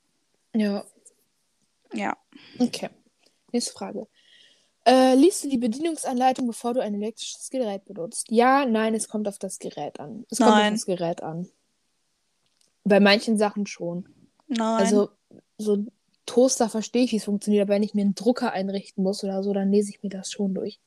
Ja. 0.56 0.86
Ja. 1.94 2.18
Okay. 2.60 2.90
Nächste 3.52 3.74
Frage. 3.74 4.08
Äh, 4.86 5.16
liest 5.16 5.44
du 5.44 5.50
die 5.50 5.58
Bedienungsanleitung, 5.58 6.48
bevor 6.48 6.74
du 6.74 6.82
ein 6.82 6.94
elektrisches 6.94 7.50
Gerät 7.50 7.86
benutzt? 7.86 8.28
Ja, 8.30 8.66
nein, 8.66 8.94
es 8.94 9.08
kommt 9.08 9.28
auf 9.28 9.40
das 9.40 9.60
Gerät 9.60 10.00
an. 10.00 10.26
Es 10.30 10.40
nein. 10.40 10.50
kommt 10.50 10.62
auf 10.62 10.72
das 10.72 10.86
Gerät 10.86 11.24
an. 11.24 11.50
Bei 12.84 13.00
manchen 13.00 13.38
Sachen 13.38 13.66
schon. 13.66 14.08
Nein. 14.48 14.60
Also, 14.60 15.10
so 15.58 15.86
Toaster 16.28 16.70
verstehe 16.70 17.04
ich, 17.04 17.12
wie 17.12 17.18
es 17.18 17.26
funktioniert, 17.26 17.64
aber 17.64 17.76
wenn 17.76 17.84
ich 17.84 17.94
mir 17.94 18.02
einen 18.02 18.16
Drucker 18.16 18.52
einrichten 18.52 19.04
muss 19.04 19.24
oder 19.24 19.44
so, 19.44 19.54
dann 19.54 19.72
lese 19.72 19.90
ich 19.90 20.04
mir 20.04 20.10
das 20.10 20.32
schon 20.32 20.54
durch. 20.54 20.80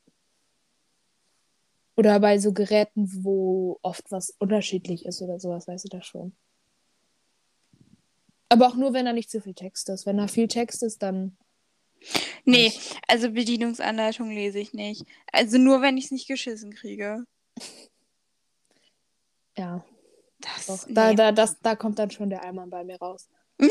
Oder 1.96 2.20
bei 2.20 2.38
so 2.38 2.52
Geräten, 2.52 3.24
wo 3.24 3.78
oft 3.82 4.12
was 4.12 4.30
unterschiedlich 4.38 5.06
ist 5.06 5.20
oder 5.20 5.40
sowas, 5.40 5.66
weißt 5.66 5.84
du 5.84 5.88
das 5.88 6.06
schon. 6.06 6.36
Aber 8.48 8.66
auch 8.66 8.76
nur, 8.76 8.94
wenn 8.94 9.04
da 9.04 9.12
nicht 9.12 9.30
zu 9.30 9.40
viel 9.40 9.54
Text 9.54 9.88
ist. 9.88 10.06
Wenn 10.06 10.16
da 10.16 10.26
viel 10.26 10.48
Text 10.48 10.82
ist, 10.82 11.02
dann. 11.02 11.36
Nee, 12.44 12.72
also 13.08 13.30
Bedienungsanleitung 13.30 14.30
lese 14.30 14.58
ich 14.58 14.72
nicht. 14.72 15.04
Also 15.32 15.58
nur, 15.58 15.82
wenn 15.82 15.96
ich 15.96 16.06
es 16.06 16.10
nicht 16.10 16.28
geschissen 16.28 16.72
kriege. 16.72 17.24
Ja. 19.56 19.84
Das, 20.40 20.66
Doch, 20.66 20.86
nee. 20.86 20.94
da, 20.94 21.14
da, 21.14 21.32
das, 21.32 21.58
da 21.60 21.74
kommt 21.74 21.98
dann 21.98 22.12
schon 22.12 22.30
der 22.30 22.44
Eimer 22.44 22.66
bei 22.68 22.84
mir 22.84 22.96
raus. 22.98 23.28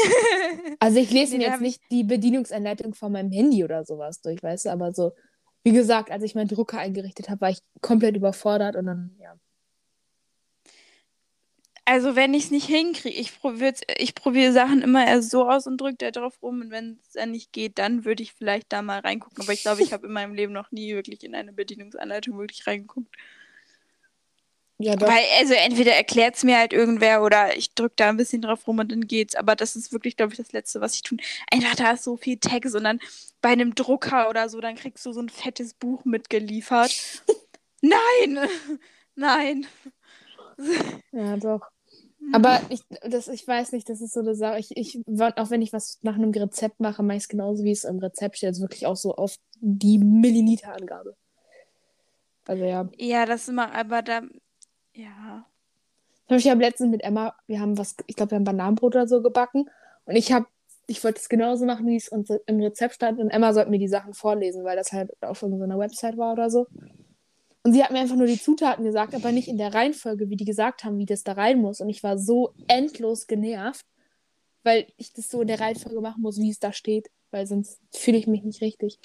also 0.80 1.00
ich 1.00 1.10
lese 1.12 1.38
nee, 1.38 1.46
mir 1.46 1.52
jetzt 1.52 1.62
nicht 1.62 1.82
die 1.90 2.04
Bedienungsanleitung 2.04 2.94
von 2.94 3.14
meinem 3.14 3.32
Handy 3.32 3.64
oder 3.64 3.86
sowas 3.86 4.20
durch, 4.20 4.44
weißt 4.44 4.66
du, 4.66 4.70
aber 4.72 4.92
so 4.92 5.14
wie 5.68 5.74
gesagt, 5.74 6.12
als 6.12 6.24
ich 6.24 6.34
meinen 6.34 6.48
Drucker 6.48 6.78
eingerichtet 6.78 7.30
habe, 7.30 7.42
war 7.42 7.50
ich 7.50 7.60
komplett 7.82 8.16
überfordert 8.16 8.78
und 8.78 8.86
dann, 8.86 9.16
ja. 9.20 9.36
Also, 11.90 12.18
wenn 12.18 12.34
ich 12.34 12.44
es 12.44 12.52
nicht 12.52 12.66
hinkriege, 12.66 13.16
ich, 13.18 13.32
ich 13.98 14.14
probiere 14.14 14.52
Sachen 14.52 14.82
immer 14.82 15.08
erst 15.08 15.30
so 15.30 15.50
aus 15.50 15.68
und 15.68 15.80
drücke 15.80 15.96
da 15.98 16.12
drauf 16.12 16.38
rum 16.42 16.60
und 16.60 16.70
wenn 16.70 17.00
es 17.02 17.14
dann 17.14 17.32
nicht 17.32 17.54
geht, 17.54 17.80
dann 17.80 18.04
würde 18.04 18.24
ich 18.24 18.34
vielleicht 18.34 18.74
da 18.74 18.82
mal 18.82 19.00
reingucken. 19.00 19.42
Aber 19.42 19.54
ich 19.54 19.62
glaube, 19.62 19.82
ich 19.82 19.94
habe 19.94 20.06
in 20.06 20.12
meinem 20.12 20.34
Leben 20.34 20.52
noch 20.52 20.70
nie 20.74 20.94
wirklich 20.96 21.24
in 21.24 21.34
eine 21.34 21.54
Bedienungsanleitung 21.54 22.38
wirklich 22.38 22.68
reingeguckt. 22.68 23.16
Ja, 24.80 24.98
doch. 24.98 25.08
Weil, 25.08 25.24
also 25.40 25.54
entweder 25.54 25.94
erklärt 25.94 26.36
es 26.36 26.44
mir 26.44 26.58
halt 26.58 26.74
irgendwer 26.74 27.24
oder 27.24 27.56
ich 27.56 27.74
drücke 27.74 27.96
da 27.96 28.10
ein 28.10 28.18
bisschen 28.18 28.42
drauf 28.42 28.68
rum 28.68 28.80
und 28.80 28.92
dann 28.92 29.08
geht's. 29.08 29.36
Aber 29.36 29.56
das 29.56 29.78
ist 29.78 29.94
wirklich, 29.94 30.18
glaube 30.18 30.34
ich, 30.34 30.38
das 30.38 30.52
Letzte, 30.52 30.82
was 30.82 30.94
ich 30.94 31.04
tun. 31.04 31.22
Einfach 31.50 31.76
da 31.76 31.92
ist 31.92 32.04
so 32.04 32.18
viel 32.18 32.36
Text 32.38 32.76
und 32.76 32.84
dann 32.84 33.00
bei 33.42 33.50
einem 33.52 33.76
Drucker 33.76 34.30
oder 34.30 34.50
so, 34.50 34.60
dann 34.60 34.76
kriegst 34.76 35.06
du 35.06 35.14
so 35.14 35.22
ein 35.22 35.30
fettes 35.30 35.74
Buch 35.74 36.04
mitgeliefert. 36.04 37.24
Nein! 37.82 38.50
Nein! 39.16 39.68
Ja, 41.12 41.38
doch. 41.38 41.62
Aber 42.34 42.62
ich, 42.70 42.82
das, 43.10 43.28
ich 43.28 43.48
weiß 43.48 43.72
nicht, 43.72 43.88
das 43.90 44.02
ist 44.02 44.14
so 44.14 44.20
eine 44.20 44.36
Sache. 44.36 44.60
Ich, 44.60 44.76
ich, 44.76 45.00
auch 45.08 45.50
wenn 45.50 45.62
ich 45.62 45.74
was 45.74 46.00
nach 46.02 46.16
einem 46.16 46.32
Rezept 46.32 46.80
mache, 46.80 47.04
meist 47.04 47.30
genauso 47.30 47.64
wie 47.64 47.72
es 47.72 47.84
im 47.84 48.00
Rezept 48.00 48.38
steht. 48.38 48.48
Also 48.48 48.64
wirklich 48.64 48.86
auch 48.86 48.98
so 48.98 49.16
auf 49.16 49.38
die 49.60 49.98
Milliliterangabe. 49.98 51.16
Also 52.46 52.64
ja. 52.64 52.90
Ja, 52.98 53.26
das 53.26 53.44
ist 53.44 53.50
immer, 53.50 53.74
aber 53.74 54.02
da, 54.02 54.22
ja. 54.94 55.46
Ich 56.30 56.50
habe 56.50 56.62
letztens 56.62 56.92
mit 56.92 57.04
Emma, 57.04 57.36
wir 57.48 57.62
haben 57.62 57.78
was, 57.78 57.96
ich 58.08 58.16
glaube, 58.16 58.32
wir 58.32 58.36
haben 58.38 58.44
Bananenbrot 58.44 58.96
oder 58.96 59.08
so 59.08 59.22
gebacken. 59.22 59.70
Und 60.06 60.16
ich 60.16 60.32
habe, 60.32 60.48
ich 60.88 61.04
wollte 61.04 61.20
es 61.20 61.30
genauso 61.30 61.66
machen, 61.66 61.88
wie 61.88 61.96
es 61.96 62.10
uns 62.10 62.30
im 62.46 62.60
Rezept 62.60 62.96
stand. 62.96 63.20
Und 63.20 63.30
Emma 63.30 63.54
sollte 63.54 63.70
mir 63.70 63.80
die 63.80 63.88
Sachen 63.88 64.14
vorlesen, 64.14 64.66
weil 64.66 64.76
das 64.76 64.92
halt 64.92 65.12
auf 65.22 65.42
irgendeiner 65.42 65.80
Website 65.80 66.18
war 66.18 66.34
oder 66.34 66.50
so. 66.50 66.68
Und 67.68 67.74
sie 67.74 67.84
hat 67.84 67.92
mir 67.92 68.00
einfach 68.00 68.16
nur 68.16 68.28
die 68.28 68.40
Zutaten 68.40 68.86
gesagt, 68.86 69.14
aber 69.14 69.34
nicht 69.34 69.50
in 69.50 69.58
der 69.58 69.74
Reihenfolge, 69.74 70.30
wie 70.30 70.38
die 70.38 70.46
gesagt 70.46 70.86
haben, 70.86 70.98
wie 71.00 71.06
das 71.06 71.26
da 71.26 71.34
rein 71.34 71.60
muss. 71.60 71.82
Und 71.82 71.90
ich 71.90 72.02
war 72.02 72.18
so 72.18 72.54
endlos 72.70 73.28
genervt, 73.28 73.86
weil 74.64 74.88
ich 74.96 75.12
das 75.12 75.30
so 75.30 75.42
in 75.42 75.50
der 75.50 75.60
Reihenfolge 75.60 76.00
machen 76.00 76.22
muss, 76.22 76.40
wie 76.40 76.50
es 76.50 76.62
da 76.62 76.72
steht. 76.72 77.10
Weil 77.30 77.46
sonst 77.46 77.82
fühle 77.94 78.20
ich 78.20 78.26
mich 78.26 78.44
nicht 78.44 78.62
richtig. 78.62 79.00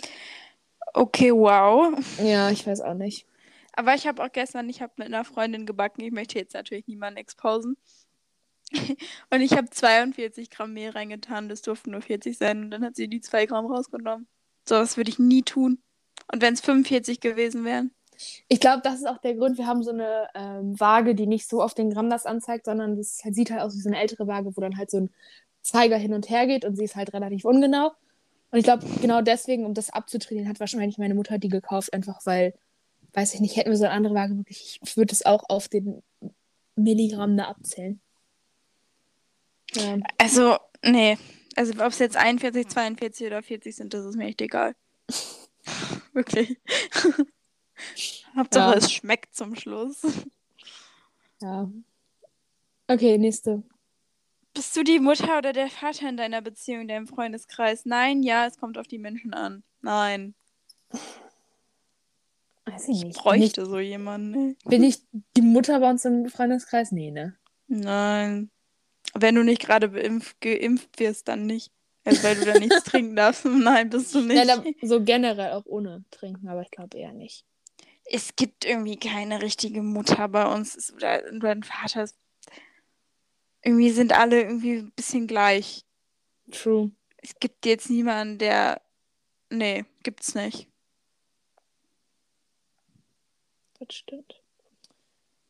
Okay, 0.95 1.33
wow. 1.33 1.93
Ja, 2.23 2.53
ich 2.53 2.65
weiß 2.65 2.83
auch 2.83 2.95
nicht. 2.95 3.27
Aber 3.73 3.97
ich 3.97 4.07
habe 4.07 4.23
auch 4.23 4.31
gestern, 4.31 4.69
ich 4.69 4.81
habe 4.81 4.93
mit 4.97 5.09
einer 5.09 5.25
Freundin 5.25 5.67
gebacken. 5.67 6.05
Ich 6.05 6.13
möchte 6.13 6.39
jetzt 6.39 6.55
natürlich 6.55 6.87
niemanden 6.87 7.19
exposen. 7.19 7.77
und 9.31 9.41
ich 9.41 9.55
habe 9.55 9.71
42 9.71 10.51
Gramm 10.51 10.73
Mehl 10.73 10.91
reingetan. 10.91 11.49
Das 11.49 11.63
durften 11.63 11.91
nur 11.91 12.03
40 12.03 12.39
sein. 12.39 12.63
Und 12.63 12.71
dann 12.71 12.85
hat 12.85 12.95
sie 12.95 13.09
die 13.09 13.23
2 13.23 13.47
Gramm 13.47 13.67
rausgenommen. 13.67 14.29
So, 14.69 14.77
das 14.77 14.97
würde 14.97 15.11
ich 15.11 15.19
nie 15.19 15.43
tun. 15.43 15.83
Und 16.33 16.43
wenn 16.43 16.55
es 16.55 16.61
45 16.61 17.19
gewesen 17.19 17.65
wären. 17.65 17.91
Ich 18.49 18.61
glaube, 18.61 18.83
das 18.83 18.97
ist 18.97 19.07
auch 19.07 19.19
der 19.19 19.35
Grund. 19.35 19.59
Wir 19.59 19.67
haben 19.67 19.83
so 19.83 19.91
eine 19.91 20.29
ähm, 20.35 20.79
Waage, 20.79 21.15
die 21.15 21.27
nicht 21.27 21.49
so 21.49 21.63
auf 21.63 21.75
den 21.75 21.91
Gramm 21.91 22.11
das 22.11 22.27
anzeigt, 22.27 22.67
sondern 22.67 22.97
das 22.97 23.19
sieht 23.19 23.51
halt 23.51 23.63
aus 23.63 23.75
wie 23.75 23.81
so 23.81 23.89
eine 23.89 24.01
ältere 24.01 24.27
Waage, 24.27 24.57
wo 24.57 24.61
dann 24.61 24.77
halt 24.77 24.91
so 24.91 24.99
ein 24.99 25.11
Zeiger 25.63 25.97
hin 25.97 26.15
und 26.15 26.29
her 26.31 26.47
geht 26.47 26.65
und 26.65 26.77
sie 26.77 26.85
ist 26.85 26.97
halt 26.97 27.13
relativ 27.13 27.45
ungenau. 27.45 27.93
Und 28.51 28.59
ich 28.59 28.65
glaube, 28.65 28.85
genau 29.01 29.23
deswegen, 29.23 29.65
um 29.65 29.75
das 29.75 29.91
abzutrainieren, 29.91 30.49
hat 30.49 30.61
wahrscheinlich 30.61 30.99
meine 30.99 31.15
Mutter 31.15 31.39
die 31.39 31.49
gekauft, 31.49 31.93
einfach 31.95 32.21
weil 32.27 32.53
weiß 33.13 33.35
ich 33.35 33.41
nicht, 33.41 33.57
hätten 33.57 33.71
wir 33.71 33.77
so 33.77 33.85
eine 33.85 33.93
andere 33.93 34.15
Waage 34.15 34.37
wirklich, 34.37 34.81
ich 34.83 34.97
würde 34.97 35.13
es 35.13 35.25
auch 35.25 35.45
auf 35.49 35.69
den 35.69 36.03
Milligramm 36.77 37.37
da 37.37 37.45
abzählen. 37.45 38.01
Ja. 39.75 39.99
Also, 40.19 40.57
nee. 40.83 41.19
Also, 41.55 41.73
ob 41.75 41.93
es 41.93 41.99
jetzt 41.99 42.17
41, 42.17 42.69
42 42.69 43.27
oder 43.27 43.43
40 43.43 43.77
sind, 43.77 43.95
das 43.95 44.07
ist 44.07 44.17
mir 44.17 44.27
echt 44.27 44.41
egal. 44.41 44.75
wirklich. 46.13 46.59
Hauptsache, 48.37 48.73
ja. 48.73 48.79
es 48.79 48.93
schmeckt 48.93 49.35
zum 49.35 49.55
Schluss. 49.57 50.03
Ja. 51.41 51.71
Okay, 52.89 53.19
nächste. 53.19 53.63
Bist 54.55 54.77
du 54.77 54.85
die 54.85 54.99
Mutter 54.99 55.39
oder 55.39 55.53
der 55.53 55.69
Vater 55.69 56.09
in 56.09 56.17
deiner 56.17 56.43
Beziehung, 56.43 56.83
in 56.83 56.89
deinem 56.89 57.07
Freundeskreis? 57.07 57.87
Nein, 57.87 58.23
ja, 58.23 58.47
es 58.47 58.59
kommt 58.59 58.77
auf 58.77 58.87
die 58.87 58.99
Menschen 58.99 59.33
an. 59.33 59.63
Nein. 59.81 60.35
Weiß 62.67 62.89
ich 62.89 63.03
nicht. 63.03 63.17
Ich 63.17 63.23
bräuchte 63.23 63.67
so 63.67 63.79
jemanden. 63.79 64.31
Ne? 64.31 64.57
Bin 64.67 64.83
ich 64.83 64.99
die 65.37 65.43
Mutter 65.43 65.81
bei 65.81 65.91
uns 65.91 66.05
im 66.05 66.29
Freundeskreis? 66.29 66.93
Nee, 66.93 67.11
ne? 67.11 67.37
Nein. 67.67 68.51
Wenn 69.15 69.35
du 69.35 69.43
nicht 69.43 69.63
gerade 69.63 69.91
geimpft 70.41 70.99
wirst, 70.99 71.29
dann 71.29 71.47
nicht. 71.47 71.73
Also 72.05 72.23
weil 72.25 72.37
du 72.37 72.45
da 72.45 72.59
nichts 72.59 72.85
trinken 72.85 73.17
darfst. 73.17 73.45
Nein, 73.45 73.91
bist 73.91 74.15
du 74.15 74.21
nicht. 74.21 74.45
Ja, 74.45 74.63
so 74.83 75.03
generell 75.03 75.53
auch 75.53 75.65
ohne 75.67 76.05
trinken, 76.11 76.49
aber 76.49 76.63
ich 76.63 76.71
glaube 76.71 76.99
eher 76.99 77.13
nicht. 77.13 77.45
Es 78.15 78.37
gibt 78.37 78.67
irgendwie 78.67 78.99
keine 78.99 79.41
richtige 79.41 79.83
Mutter 79.83 80.29
bei 80.29 80.47
uns. 80.53 80.93
Oder 80.93 81.23
dein 81.33 81.63
Vater 81.63 82.03
ist. 82.03 82.17
Irgendwie 83.63 83.91
sind 83.91 84.13
alle 84.13 84.43
irgendwie 84.43 84.79
ein 84.79 84.93
bisschen 84.93 85.27
gleich. 85.27 85.87
True. 86.51 86.91
Es 87.17 87.35
gibt 87.41 87.65
jetzt 87.65 87.89
niemanden, 87.89 88.39
der. 88.39 88.83
Nee, 89.49 89.87
gibt's 90.03 90.35
nicht. 90.35 90.69
Das 93.79 93.95
stimmt. 93.97 94.43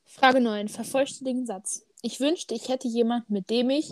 Frage 0.05 0.41
9. 0.41 0.69
Vervollständigen 0.69 1.47
Satz. 1.47 1.85
Ich 2.03 2.21
wünschte, 2.21 2.55
ich 2.55 2.69
hätte 2.69 2.87
jemanden, 2.87 3.33
mit 3.33 3.51
dem 3.51 3.71
ich 3.71 3.91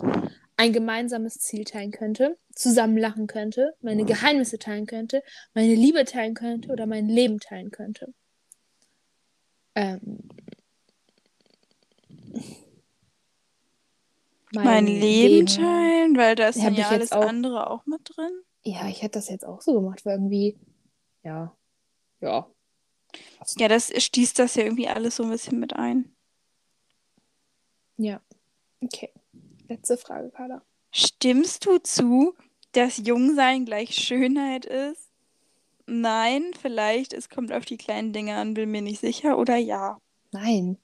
ein 0.55 0.71
gemeinsames 0.71 1.39
Ziel 1.39 1.65
teilen 1.65 1.91
könnte, 1.91 2.37
zusammen 2.55 2.97
lachen 2.97 3.27
könnte, 3.27 3.75
meine 3.81 4.05
Geheimnisse 4.05 4.59
teilen 4.59 4.85
könnte, 4.85 5.23
meine 5.53 5.73
Liebe 5.73 6.05
teilen 6.05 6.35
könnte 6.35 6.71
oder 6.71 6.85
mein 6.85 7.07
Leben 7.07 7.39
teilen 7.39 7.71
könnte. 7.71 8.13
Ähm, 9.75 10.29
mein, 14.53 14.65
mein 14.65 14.85
Leben, 14.85 15.01
Leben, 15.01 15.45
teilen, 15.45 16.17
weil 16.17 16.35
da 16.35 16.49
ist 16.49 16.57
ja 16.57 16.87
alles 16.89 17.11
auch, 17.11 17.27
andere 17.27 17.69
auch 17.69 17.85
mit 17.85 18.01
drin. 18.03 18.31
Ja, 18.63 18.87
ich 18.87 19.01
hätte 19.01 19.19
das 19.19 19.29
jetzt 19.29 19.45
auch 19.45 19.61
so 19.61 19.73
gemacht, 19.73 20.05
weil 20.05 20.17
irgendwie, 20.17 20.57
ja, 21.23 21.55
ja. 22.19 22.47
Ja, 23.57 23.67
das 23.67 23.91
stieß 23.95 24.33
das 24.33 24.55
ja 24.55 24.63
irgendwie 24.63 24.87
alles 24.87 25.15
so 25.17 25.23
ein 25.23 25.29
bisschen 25.29 25.59
mit 25.59 25.73
ein. 25.75 26.15
Ja, 27.97 28.21
okay. 28.81 29.11
Letzte 29.67 29.97
Frage, 29.97 30.31
Carla. 30.31 30.63
Stimmst 30.91 31.65
du 31.65 31.77
zu, 31.77 32.35
dass 32.73 32.97
Jungsein 32.97 33.65
gleich 33.65 33.95
Schönheit 33.95 34.65
ist? 34.65 35.10
Nein, 35.93 36.51
vielleicht, 36.57 37.11
es 37.11 37.27
kommt 37.27 37.51
auf 37.51 37.65
die 37.65 37.75
kleinen 37.75 38.13
Dinge 38.13 38.35
an, 38.35 38.53
bin 38.53 38.71
mir 38.71 38.81
nicht 38.81 39.01
sicher, 39.01 39.37
oder 39.37 39.57
ja? 39.57 39.97
Nein. 40.31 40.77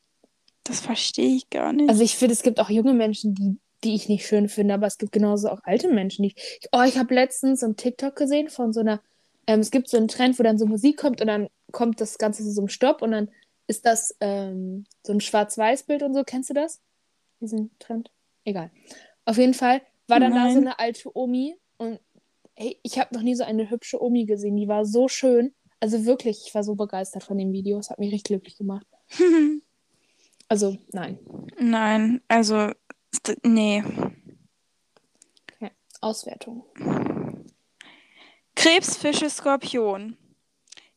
Das 0.65 0.82
verstehe 0.82 1.34
ich 1.34 1.50
gar 1.50 1.72
nicht. 1.72 1.89
Also 1.89 2.04
ich 2.04 2.17
finde, 2.17 2.34
es 2.34 2.43
gibt 2.43 2.60
auch 2.60 2.70
junge 2.70 2.93
Menschen, 2.93 3.34
die, 3.34 3.58
die 3.86 3.96
ich 3.96 4.10
nicht 4.10 4.28
schön 4.28 4.50
finde, 4.50 4.74
aber 4.74 4.86
es 4.86 4.98
gibt 4.98 5.13
genauso 5.13 5.50
auch 5.50 5.62
alte 5.63 5.88
Menschen, 5.88 6.24
die 6.24 6.34
ich. 6.36 6.67
Oh, 6.74 6.82
ich 6.82 6.98
habe 6.98 7.13
letztens 7.13 7.62
so 7.62 7.67
einen 7.67 7.78
TikTok 7.78 8.17
gesehen 8.17 8.50
von 8.50 8.74
so 8.74 8.82
einer. 8.82 9.02
Ähm, 9.48 9.62
es 9.62 9.72
gibt 9.72 9.89
so 9.89 9.96
einen 9.96 10.10
Trend, 10.10 10.38
wo 10.39 10.43
dann 10.43 10.58
so 10.58 10.65
Musik 10.65 10.98
kommt 10.98 11.22
und 11.22 11.28
dann 11.28 11.48
kommt 11.72 12.02
das 12.02 12.17
Ganze 12.17 12.43
zu 12.43 12.52
so 12.52 12.60
einem 12.60 12.67
Stopp 12.67 13.02
und 13.02 13.12
dann 13.12 13.30
ist 13.67 13.86
das 13.86 14.13
ähm, 14.20 14.84
so 15.04 15.13
ein 15.13 15.22
Schwarz-Weiß-Bild 15.22 16.04
und 16.04 16.15
so. 16.15 16.26
Kennst 16.26 16.50
du 16.50 16.54
das? 16.54 16.82
Diesen 17.39 17.72
Trend? 17.80 18.12
Egal. 18.43 18.72
Auf 19.24 19.38
jeden 19.38 19.54
Fall 19.54 19.82
war 20.08 20.20
dann 20.20 20.34
Nein. 20.34 20.48
da 20.48 20.52
so 20.54 20.60
eine 20.60 20.80
alte 20.80 21.15
Omi 21.15 21.56
und 21.78 22.02
ey, 22.58 22.80
ich 22.84 23.00
habe 23.00 23.15
noch 23.15 23.22
nie 23.22 23.36
so 23.36 23.43
eine 23.43 23.70
hübsche 23.70 24.02
Omi 24.02 24.26
gesehen. 24.26 24.58
Die 24.58 24.67
war 24.67 24.86
so 24.86 25.08
schön. 25.08 25.54
Also 25.80 26.06
wirklich, 26.06 26.43
ich 26.46 26.56
war 26.56 26.63
so 26.63 26.76
begeistert 26.76 27.24
von 27.24 27.38
dem 27.38 27.54
Video. 27.54 27.80
Es 27.80 27.89
hat 27.89 28.00
mich 28.00 28.12
richtig 28.12 28.30
glücklich 28.30 28.58
gemacht. 28.58 28.86
also, 30.50 30.78
nein. 30.91 31.20
Nein, 31.60 32.22
also, 32.28 32.72
nee. 33.43 33.84
Ja, 35.60 35.70
Auswertung. 36.02 36.65
Krebs, 38.56 38.98
Fische, 38.98 39.30
Skorpion. 39.30 40.17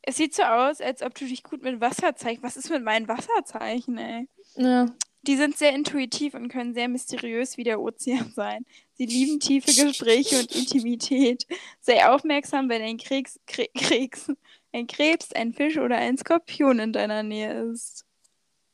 Es 0.03 0.16
sieht 0.16 0.35
so 0.35 0.42
aus, 0.42 0.81
als 0.81 1.03
ob 1.03 1.14
du 1.14 1.27
dich 1.27 1.42
gut 1.42 1.62
mit 1.62 1.79
Wasserzeichen. 1.81 2.42
Was 2.42 2.57
ist 2.57 2.70
mit 2.70 2.83
meinen 2.83 3.07
Wasserzeichen, 3.07 3.99
ey? 3.99 4.29
Ja. 4.57 4.87
Die 5.23 5.37
sind 5.37 5.59
sehr 5.59 5.75
intuitiv 5.75 6.33
und 6.33 6.49
können 6.49 6.73
sehr 6.73 6.88
mysteriös 6.88 7.59
wie 7.59 7.64
der 7.64 7.81
Ozean 7.83 8.33
sein. 8.35 8.64
Sie 9.00 9.06
lieben 9.06 9.40
tiefe 9.40 9.72
Gespräche 9.72 10.40
und 10.40 10.54
Intimität. 10.54 11.46
Sei 11.80 12.06
aufmerksam, 12.06 12.68
wenn 12.68 12.82
ein 12.82 12.98
Kriegs, 12.98 13.40
Kriegs, 13.46 14.30
ein 14.74 14.86
Krebs, 14.88 15.32
ein 15.32 15.54
Fisch 15.54 15.78
oder 15.78 15.96
ein 15.96 16.18
Skorpion 16.18 16.78
in 16.80 16.92
deiner 16.92 17.22
Nähe 17.22 17.62
ist. 17.62 18.04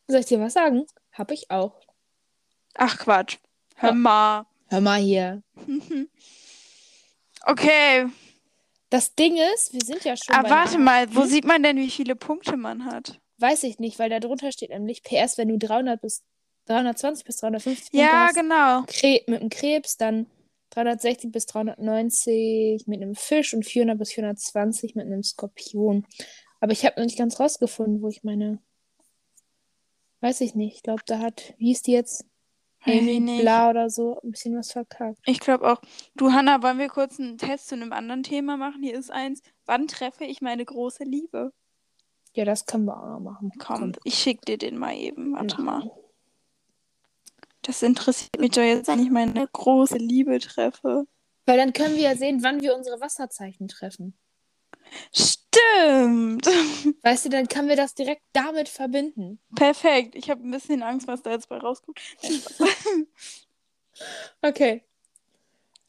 Soll 0.08 0.18
ich 0.18 0.26
dir 0.26 0.40
was 0.40 0.54
sagen? 0.54 0.84
Hab 1.12 1.30
ich 1.30 1.48
auch. 1.52 1.80
Ach 2.74 2.98
Quatsch. 2.98 3.36
Hör 3.76 3.92
mal. 3.92 4.46
Hör 4.66 4.80
mal 4.80 5.00
hier. 5.00 5.44
okay. 7.46 8.06
Das 8.90 9.14
Ding 9.14 9.36
ist, 9.54 9.74
wir 9.74 9.84
sind 9.84 10.02
ja 10.02 10.16
schon. 10.16 10.34
Aber 10.34 10.48
ah, 10.48 10.50
warte 10.50 10.78
mal, 10.78 11.06
wo 11.14 11.24
sieht 11.26 11.44
man 11.44 11.62
denn, 11.62 11.76
wie 11.76 11.90
viele 11.90 12.16
Punkte 12.16 12.56
man 12.56 12.84
hat? 12.84 13.20
Weiß 13.38 13.62
ich 13.62 13.78
nicht, 13.78 14.00
weil 14.00 14.10
da 14.10 14.18
drunter 14.18 14.50
steht 14.50 14.70
nämlich 14.70 15.04
PS, 15.04 15.38
wenn 15.38 15.50
du 15.50 15.56
300 15.56 16.00
bis 16.00 16.24
320 16.66 17.24
bis 17.24 17.36
350 17.36 17.90
Punkte 17.90 17.98
Ja, 17.98 18.30
genau. 18.32 18.82
Kre 18.86 19.22
mit 19.26 19.40
einem 19.40 19.50
Krebs, 19.50 19.96
dann 19.96 20.26
360 20.70 21.32
bis 21.32 21.46
390 21.46 22.86
mit 22.86 23.00
einem 23.02 23.14
Fisch 23.14 23.54
und 23.54 23.64
400 23.64 23.98
bis 23.98 24.12
420 24.12 24.94
mit 24.94 25.06
einem 25.06 25.22
Skorpion. 25.22 26.06
Aber 26.60 26.72
ich 26.72 26.84
habe 26.84 26.98
noch 27.00 27.06
nicht 27.06 27.18
ganz 27.18 27.38
rausgefunden, 27.40 28.02
wo 28.02 28.08
ich 28.08 28.24
meine. 28.24 28.58
Weiß 30.20 30.40
ich 30.40 30.54
nicht. 30.54 30.76
Ich 30.76 30.82
glaube, 30.82 31.02
da 31.06 31.18
hat, 31.18 31.54
wie 31.58 31.66
hieß 31.66 31.82
die 31.82 31.92
jetzt? 31.92 32.24
Amy 32.84 33.40
Bla 33.40 33.70
oder 33.70 33.90
so, 33.90 34.20
ein 34.22 34.30
bisschen 34.30 34.56
was 34.56 34.70
verkackt. 34.72 35.18
Ich 35.26 35.40
glaube 35.40 35.70
auch. 35.70 35.80
Du, 36.14 36.32
Hanna, 36.32 36.62
wollen 36.62 36.78
wir 36.78 36.88
kurz 36.88 37.18
einen 37.18 37.36
Test 37.36 37.68
zu 37.68 37.74
einem 37.74 37.92
anderen 37.92 38.22
Thema 38.22 38.56
machen? 38.56 38.82
Hier 38.82 38.96
ist 38.96 39.10
eins. 39.10 39.42
Wann 39.64 39.88
treffe 39.88 40.24
ich 40.24 40.40
meine 40.40 40.64
große 40.64 41.02
Liebe? 41.04 41.52
Ja, 42.34 42.44
das 42.44 42.66
können 42.66 42.84
wir 42.84 42.96
auch 42.96 43.06
noch 43.06 43.20
machen. 43.20 43.50
Komm, 43.58 43.78
Komm. 43.78 43.92
ich 44.04 44.14
schick 44.14 44.42
dir 44.42 44.56
den 44.58 44.78
mal 44.78 44.94
eben. 44.94 45.32
Warte 45.34 45.56
Nein. 45.56 45.64
mal. 45.64 45.90
Das 47.66 47.82
interessiert 47.82 48.38
mich 48.38 48.52
doch 48.52 48.62
jetzt, 48.62 48.86
wenn 48.86 49.02
ich 49.02 49.10
meine 49.10 49.46
große 49.46 49.98
Liebe 49.98 50.38
treffe. 50.38 51.06
Weil 51.46 51.58
dann 51.58 51.72
können 51.72 51.96
wir 51.96 52.02
ja 52.02 52.16
sehen, 52.16 52.44
wann 52.44 52.62
wir 52.62 52.76
unsere 52.76 53.00
Wasserzeichen 53.00 53.66
treffen. 53.66 54.16
Stimmt. 55.12 56.46
Weißt 57.02 57.24
du, 57.24 57.28
dann 57.28 57.48
können 57.48 57.68
wir 57.68 57.74
das 57.74 57.94
direkt 57.94 58.22
damit 58.32 58.68
verbinden. 58.68 59.40
Perfekt. 59.56 60.14
Ich 60.14 60.30
habe 60.30 60.46
ein 60.46 60.50
bisschen 60.52 60.84
Angst, 60.84 61.08
was 61.08 61.22
da 61.22 61.32
jetzt 61.32 61.48
bei 61.48 61.58
rauskommt. 61.58 61.98
okay. 64.42 64.84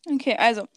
Okay, 0.10 0.36
also 0.36 0.68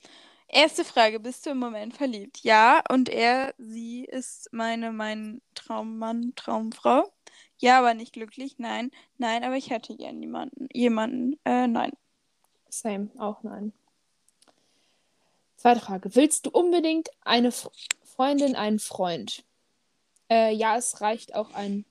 Erste 0.53 0.85
Frage, 0.85 1.21
bist 1.21 1.47
du 1.47 1.51
im 1.51 1.59
Moment 1.59 1.97
verliebt? 1.97 2.41
Ja, 2.43 2.83
und 2.91 3.09
er, 3.09 3.55
sie 3.57 4.05
ist 4.05 4.49
meine, 4.53 4.91
mein 4.91 5.43
Traummann, 5.55 6.33
Traumfrau. 6.35 7.09
Ja, 7.59 7.79
aber 7.79 7.95
nicht 7.95 8.13
glücklich. 8.13 8.57
Nein, 8.59 8.91
nein, 9.19 9.45
aber 9.45 9.57
ich 9.57 9.71
hätte 9.71 9.97
gern 9.97 10.21
jemanden. 10.21 10.69
Jemanden. 10.73 11.39
Äh, 11.45 11.67
nein. 11.67 11.93
Same, 12.69 13.11
auch 13.19 13.43
nein. 13.43 13.73
Zweite 15.57 15.81
Frage. 15.81 16.15
Willst 16.15 16.47
du 16.47 16.51
unbedingt 16.51 17.11
eine 17.23 17.53
Freundin, 17.53 18.57
einen 18.57 18.79
Freund? 18.79 19.45
Äh, 20.31 20.55
ja, 20.55 20.77
es 20.77 21.01
reicht 21.01 21.35
auch 21.35 21.53
ein 21.53 21.85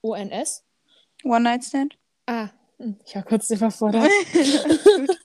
ONS. 0.00 0.64
One 1.24 1.40
Night 1.40 1.64
Stand? 1.64 1.98
Ah, 2.26 2.48
hm, 2.78 2.98
ich 3.04 3.14
war 3.14 3.24
kurz 3.24 3.50
überfordert. 3.50 4.10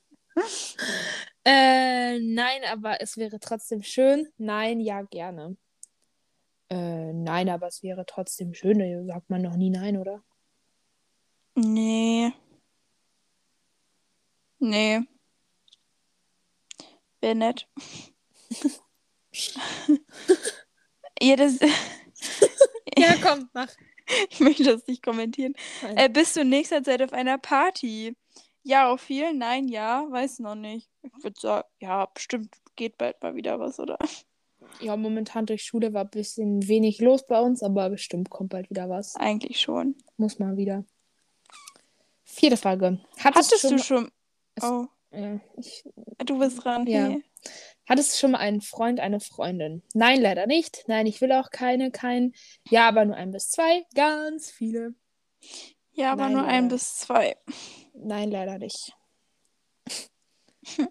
Äh, 1.43 2.19
nein, 2.19 2.61
aber 2.71 3.01
es 3.01 3.17
wäre 3.17 3.39
trotzdem 3.39 3.81
schön. 3.81 4.27
Nein, 4.37 4.79
ja, 4.79 5.01
gerne. 5.01 5.57
Äh, 6.71 7.11
nein, 7.11 7.49
aber 7.49 7.67
es 7.67 7.83
wäre 7.83 8.05
trotzdem 8.05 8.53
schön. 8.53 8.79
Da 8.79 9.13
sagt 9.13 9.29
man 9.29 9.41
noch 9.41 9.57
nie 9.57 9.69
nein, 9.69 9.97
oder? 9.97 10.23
Nee. 11.55 12.31
Nee. 14.59 15.01
Wäre 17.19 17.35
nett. 17.35 17.67
ja, 21.21 21.35
das. 21.35 21.59
ja, 22.97 23.15
komm, 23.21 23.49
mach. 23.53 23.67
Ich 24.29 24.39
möchte 24.39 24.63
das 24.63 24.87
nicht 24.87 25.03
kommentieren. 25.03 25.55
Äh, 25.95 26.07
bist 26.09 26.37
du 26.37 26.41
in 26.41 26.49
nächster 26.49 26.83
Zeit 26.83 27.01
auf 27.01 27.11
einer 27.11 27.37
Party? 27.37 28.15
Ja, 28.63 28.89
auf 28.89 29.01
vielen? 29.01 29.39
Nein, 29.39 29.67
ja, 29.67 30.05
weiß 30.09 30.39
noch 30.39 30.55
nicht. 30.55 30.89
Ich 31.01 31.23
würde 31.23 31.39
sagen, 31.39 31.67
ja, 31.81 32.05
bestimmt 32.05 32.55
geht 32.77 32.97
bald 32.97 33.21
mal 33.21 33.35
wieder 33.35 33.59
was, 33.59 33.77
oder? 33.79 33.97
Ja, 34.79 34.95
momentan 34.95 35.45
durch 35.45 35.63
Schule 35.63 35.93
war 35.93 36.03
ein 36.05 36.09
bisschen 36.09 36.67
wenig 36.67 36.99
los 36.99 37.25
bei 37.25 37.39
uns, 37.39 37.61
aber 37.61 37.89
bestimmt 37.89 38.29
kommt 38.29 38.49
bald 38.49 38.69
wieder 38.69 38.89
was. 38.89 39.15
Eigentlich 39.15 39.59
schon. 39.59 39.95
Muss 40.17 40.39
mal 40.39 40.57
wieder. 40.57 40.85
Vierte 42.23 42.57
Frage. 42.57 42.99
Hattest, 43.17 43.51
Hattest 43.51 43.71
du 43.71 43.77
schon. 43.77 44.11
Es... 44.55 44.63
Oh. 44.63 44.87
Ja, 45.11 45.39
ich... 45.57 45.83
Du 46.25 46.39
bist 46.39 46.63
dran. 46.63 46.87
Ja. 46.87 47.07
Hey. 47.07 47.23
Hattest 47.87 48.13
du 48.13 48.19
schon 48.19 48.31
mal 48.31 48.37
einen 48.39 48.61
Freund, 48.61 48.99
eine 48.99 49.19
Freundin? 49.19 49.83
Nein, 49.93 50.21
leider 50.21 50.47
nicht. 50.47 50.85
Nein, 50.87 51.07
ich 51.07 51.19
will 51.19 51.31
auch 51.33 51.49
keine, 51.49 51.91
keinen. 51.91 52.33
Ja, 52.69 52.87
aber 52.87 53.03
nur 53.05 53.15
ein 53.15 53.31
bis 53.31 53.49
zwei. 53.49 53.85
Ganz 53.95 54.49
viele. 54.49 54.95
Ja, 55.91 56.13
aber 56.13 56.23
Nein, 56.23 56.33
nur 56.33 56.41
leider. 56.43 56.53
ein 56.53 56.67
bis 56.69 56.95
zwei. 56.97 57.35
Nein, 57.93 58.31
leider 58.31 58.57
nicht. 58.59 58.93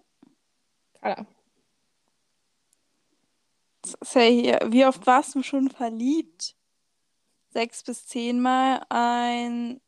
Carla. 1.00 1.26
Say 4.02 4.40
hier, 4.42 4.60
wie 4.66 4.86
oft 4.86 5.06
warst 5.06 5.34
du 5.34 5.42
schon 5.42 5.70
verliebt? 5.70 6.56
sechs 7.52 7.82
bis 7.82 8.06
zehnmal, 8.06 8.80
ein. 8.88 9.80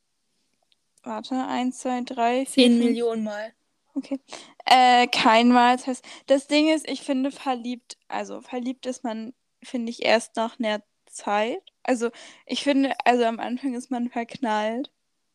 Warte, 1.04 1.34
eins, 1.46 1.78
zwei, 1.78 2.00
drei, 2.02 2.44
vier. 2.44 2.66
Zehn 2.68 2.78
Millionen 2.78 3.24
Mal. 3.24 3.52
Okay. 3.94 4.20
Äh, 4.64 5.06
kein 5.08 5.48
Mal. 5.48 5.76
Das 5.76 5.86
heißt, 5.86 6.04
das 6.26 6.46
Ding 6.46 6.68
ist, 6.68 6.88
ich 6.88 7.02
finde 7.02 7.30
verliebt, 7.30 7.96
also 8.08 8.40
verliebt 8.40 8.86
ist 8.86 9.04
man, 9.04 9.34
finde 9.62 9.90
ich, 9.90 10.02
erst 10.04 10.36
nach 10.36 10.58
einer 10.58 10.82
Zeit. 11.06 11.62
Also, 11.82 12.10
ich 12.46 12.62
finde, 12.62 12.94
also 13.04 13.24
am 13.24 13.38
Anfang 13.38 13.74
ist 13.74 13.90
man 13.90 14.10
verknallt. 14.10 14.90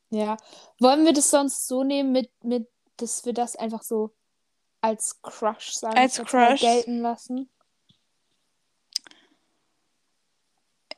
Ja. 0.10 0.38
Wollen 0.80 1.06
wir 1.06 1.14
das 1.14 1.30
sonst 1.30 1.68
so 1.68 1.84
nehmen, 1.84 2.12
mit, 2.12 2.32
mit, 2.44 2.68
dass 2.98 3.26
wir 3.26 3.34
das 3.34 3.56
einfach 3.56 3.84
so 3.84 4.14
als 4.82 5.22
Crush 5.22 5.74
sagen, 5.74 5.98
Als 5.98 6.18
Crush. 6.18 6.62
gelten 6.62 7.00
lassen? 7.00 7.50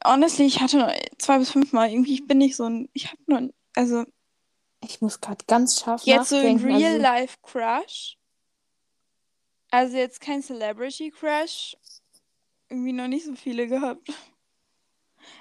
Honestly, 0.06 0.46
ich 0.46 0.62
hatte 0.62 0.94
zwei 1.18 1.40
bis 1.40 1.52
fünf 1.52 1.74
Mal. 1.74 1.90
Irgendwie, 1.90 2.14
ich 2.14 2.28
bin 2.28 2.38
nicht 2.38 2.56
so 2.56 2.64
ein, 2.66 2.90
ich 2.94 3.08
habe 3.08 3.22
nur, 3.28 3.54
also 3.76 4.06
Ich 4.82 5.02
muss 5.02 5.20
gerade 5.20 5.44
ganz 5.46 5.80
scharf 5.80 6.04
jetzt 6.06 6.30
so 6.30 6.38
ein 6.38 6.56
also, 6.56 6.68
Real-Life-Crush. 6.68 8.18
Also 9.72 9.98
jetzt 9.98 10.22
kein 10.22 10.42
Celebrity-Crush. 10.42 11.76
Irgendwie 12.70 12.94
noch 12.94 13.08
nicht 13.08 13.26
so 13.26 13.36
viele 13.36 13.68
gehabt. 13.68 14.10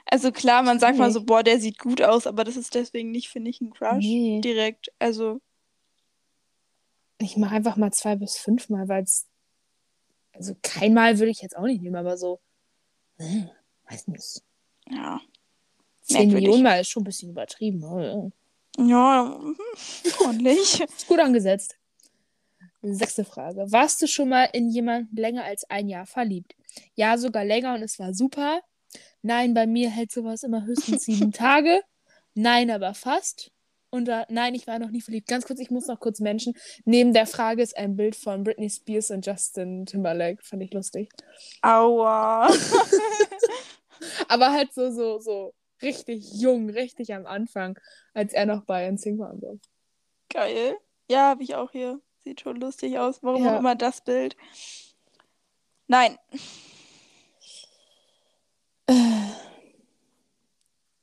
Also 0.07 0.33
klar, 0.33 0.63
man 0.63 0.81
sagt 0.81 0.99
mal 0.99 1.07
Nee. 1.07 1.13
so, 1.13 1.25
boah, 1.25 1.43
der 1.43 1.61
sieht 1.61 1.79
gut 1.79 2.03
aus, 2.03 2.27
aber 2.27 2.43
das 2.45 2.57
ist 2.57 2.75
deswegen 2.75 3.11
nicht, 3.11 3.29
finde 3.29 3.51
ich, 3.51 3.61
ein 3.61 3.71
Crush. 3.71 3.99
Nee. 3.99 4.41
Direkt. 4.43 4.89
Also, 4.99 5.41
ich 7.19 7.37
mache 7.37 7.55
einfach 7.55 7.77
mal 7.77 7.93
zwei 7.93 8.17
bis 8.17 8.37
fünf 8.37 8.69
Mal, 8.71 8.89
weil 8.89 9.05
es. 9.05 9.27
Also 10.33 10.57
kein 10.63 10.95
Mal 10.95 11.19
würde 11.19 11.31
ich 11.31 11.43
jetzt 11.43 11.57
auch 11.57 11.65
nicht 11.65 11.83
nehmen, 11.83 11.97
aber 11.97 12.17
so. 12.17 12.41
äh, 13.19 13.45
Weiß 13.89 14.09
nicht. 14.09 14.43
Ja. 14.91 15.21
Zehn 16.03 16.17
Merkwürdig. 16.29 16.35
Millionen 16.35 16.63
Mal 16.63 16.81
ist 16.81 16.89
schon 16.89 17.03
ein 17.03 17.05
bisschen 17.05 17.31
übertrieben. 17.31 17.85
aber, 17.85 18.31
Ja, 18.79 19.39
ordentlich. 20.25 20.81
Ist 20.97 21.07
gut 21.07 21.19
angesetzt. 21.21 21.77
Sechste 22.81 23.25
Frage. 23.25 23.67
Warst 23.71 24.01
du 24.01 24.07
schon 24.07 24.29
mal 24.29 24.45
in 24.53 24.71
jemanden 24.71 25.15
länger 25.17 25.45
als 25.45 25.69
ein 25.69 25.89
Jahr 25.89 26.07
verliebt? 26.07 26.55
Ja, 26.95 27.19
sogar 27.19 27.45
länger 27.45 27.75
und 27.75 27.83
es 27.83 27.99
war 27.99 28.15
super. 28.15 28.61
Nein, 29.21 29.53
bei 29.53 29.67
mir 29.67 29.91
hält 29.91 30.13
sowas 30.13 30.45
immer 30.45 30.65
höchstens 30.65 31.05
sieben 31.05 31.33
Tage. 31.33 31.83
Nein, 32.35 32.71
aber 32.71 32.95
fast. 32.95 33.51
Und 33.91 34.07
da, 34.07 34.27
nein, 34.29 34.55
ich 34.55 34.67
war 34.67 34.79
noch 34.79 34.91
nie 34.91 35.01
verliebt. 35.01 35.29
Ganz 35.29 35.45
kurz, 35.47 35.59
ich 35.61 35.71
muss 35.71 35.87
noch 35.89 35.99
kurz 35.99 36.21
Menschen. 36.21 36.55
Neben 36.85 37.13
der 37.13 37.27
Frage 37.27 37.63
ist 37.63 37.77
ein 37.77 37.97
Bild 37.97 38.15
von 38.15 38.45
Britney 38.45 38.71
Spears 38.71 39.11
und 39.11 39.27
Justin 39.27 39.87
Timberlake. 39.87 40.43
Fand 40.43 40.63
ich 40.63 40.73
lustig. 40.73 41.11
Aua. 41.63 42.49
Aber 44.29 44.53
halt 44.53 44.73
so, 44.73 44.91
so, 44.91 45.19
so 45.21 45.55
richtig 45.83 46.33
jung, 46.35 46.71
richtig 46.71 47.15
am 47.15 47.27
Anfang, 47.27 47.79
als 48.15 48.33
er 48.33 48.47
noch 48.47 48.65
bei 48.65 48.87
NSYNC 48.91 49.19
war 49.19 49.33
und 49.33 49.41
so. 49.41 49.59
Geil. 50.29 50.77
Ja, 51.11 51.29
habe 51.31 51.43
ich 51.43 51.55
auch 51.55 51.71
hier. 51.73 52.01
Sieht 52.21 52.41
schon 52.41 52.57
lustig 52.61 52.99
aus. 52.99 53.23
Warum 53.23 53.45
Ja. 53.45 53.55
auch 53.55 53.59
immer 53.61 53.75
das 53.75 54.03
Bild. 54.03 54.37
Nein. 55.87 56.19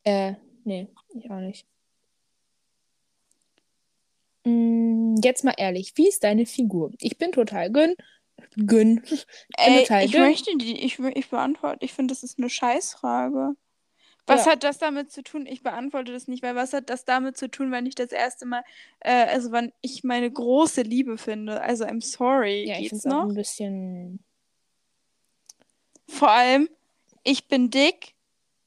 Äh, 0.04 0.34
nee, 0.64 0.88
ich 1.16 1.30
auch 1.32 1.40
nicht. 1.40 1.66
Mm, 4.44 5.16
Jetzt 5.24 5.44
mal 5.44 5.56
ehrlich, 5.58 5.94
wie 5.96 6.08
ist 6.08 6.24
deine 6.24 6.46
Figur? 6.46 6.92
Ich 7.00 7.18
bin 7.18 7.32
total 7.32 7.72
Gönn. 7.72 7.96
Gönn. 8.66 9.04
Ey, 9.58 9.88
ich 10.04 10.14
möchte 10.14 10.58
die, 10.58 10.80
ich, 10.84 11.00
ich 11.00 11.30
beantworte, 11.30 11.84
ich 11.86 11.94
finde, 11.94 12.14
das 12.14 12.24
ist 12.24 12.38
eine 12.38 12.50
Scheißfrage. 12.50 13.56
Was 14.28 14.46
Ja. 14.46 14.54
hat 14.54 14.64
das 14.64 14.80
damit 14.80 15.12
zu 15.12 15.22
tun? 15.22 15.46
Ich 15.46 15.62
beantworte 15.62 16.12
das 16.12 16.28
nicht, 16.28 16.42
weil 16.42 16.56
was 16.56 16.74
hat 16.74 16.90
das 16.90 17.06
damit 17.06 17.38
zu 17.38 17.50
tun, 17.50 17.72
wenn 17.72 17.86
ich 17.86 17.94
das 17.94 18.12
erste 18.12 18.46
Mal, 18.46 18.64
äh, 19.02 19.26
also 19.28 19.52
wann 19.52 19.72
ich 19.82 20.04
meine 20.04 20.32
große 20.32 20.82
Liebe 20.82 21.18
finde? 21.18 21.62
Also, 21.62 21.86
I'm 21.86 22.02
sorry. 22.02 22.66
Ja, 22.68 22.80
ich 22.80 22.90
Geht's 22.90 23.06
auch 23.06 23.12
noch? 23.12 23.30
ein 23.30 23.36
bisschen. 23.36 24.24
Vor 26.08 26.32
allem, 26.32 26.70
ich 27.24 27.48
bin 27.48 27.70
dick, 27.70 28.16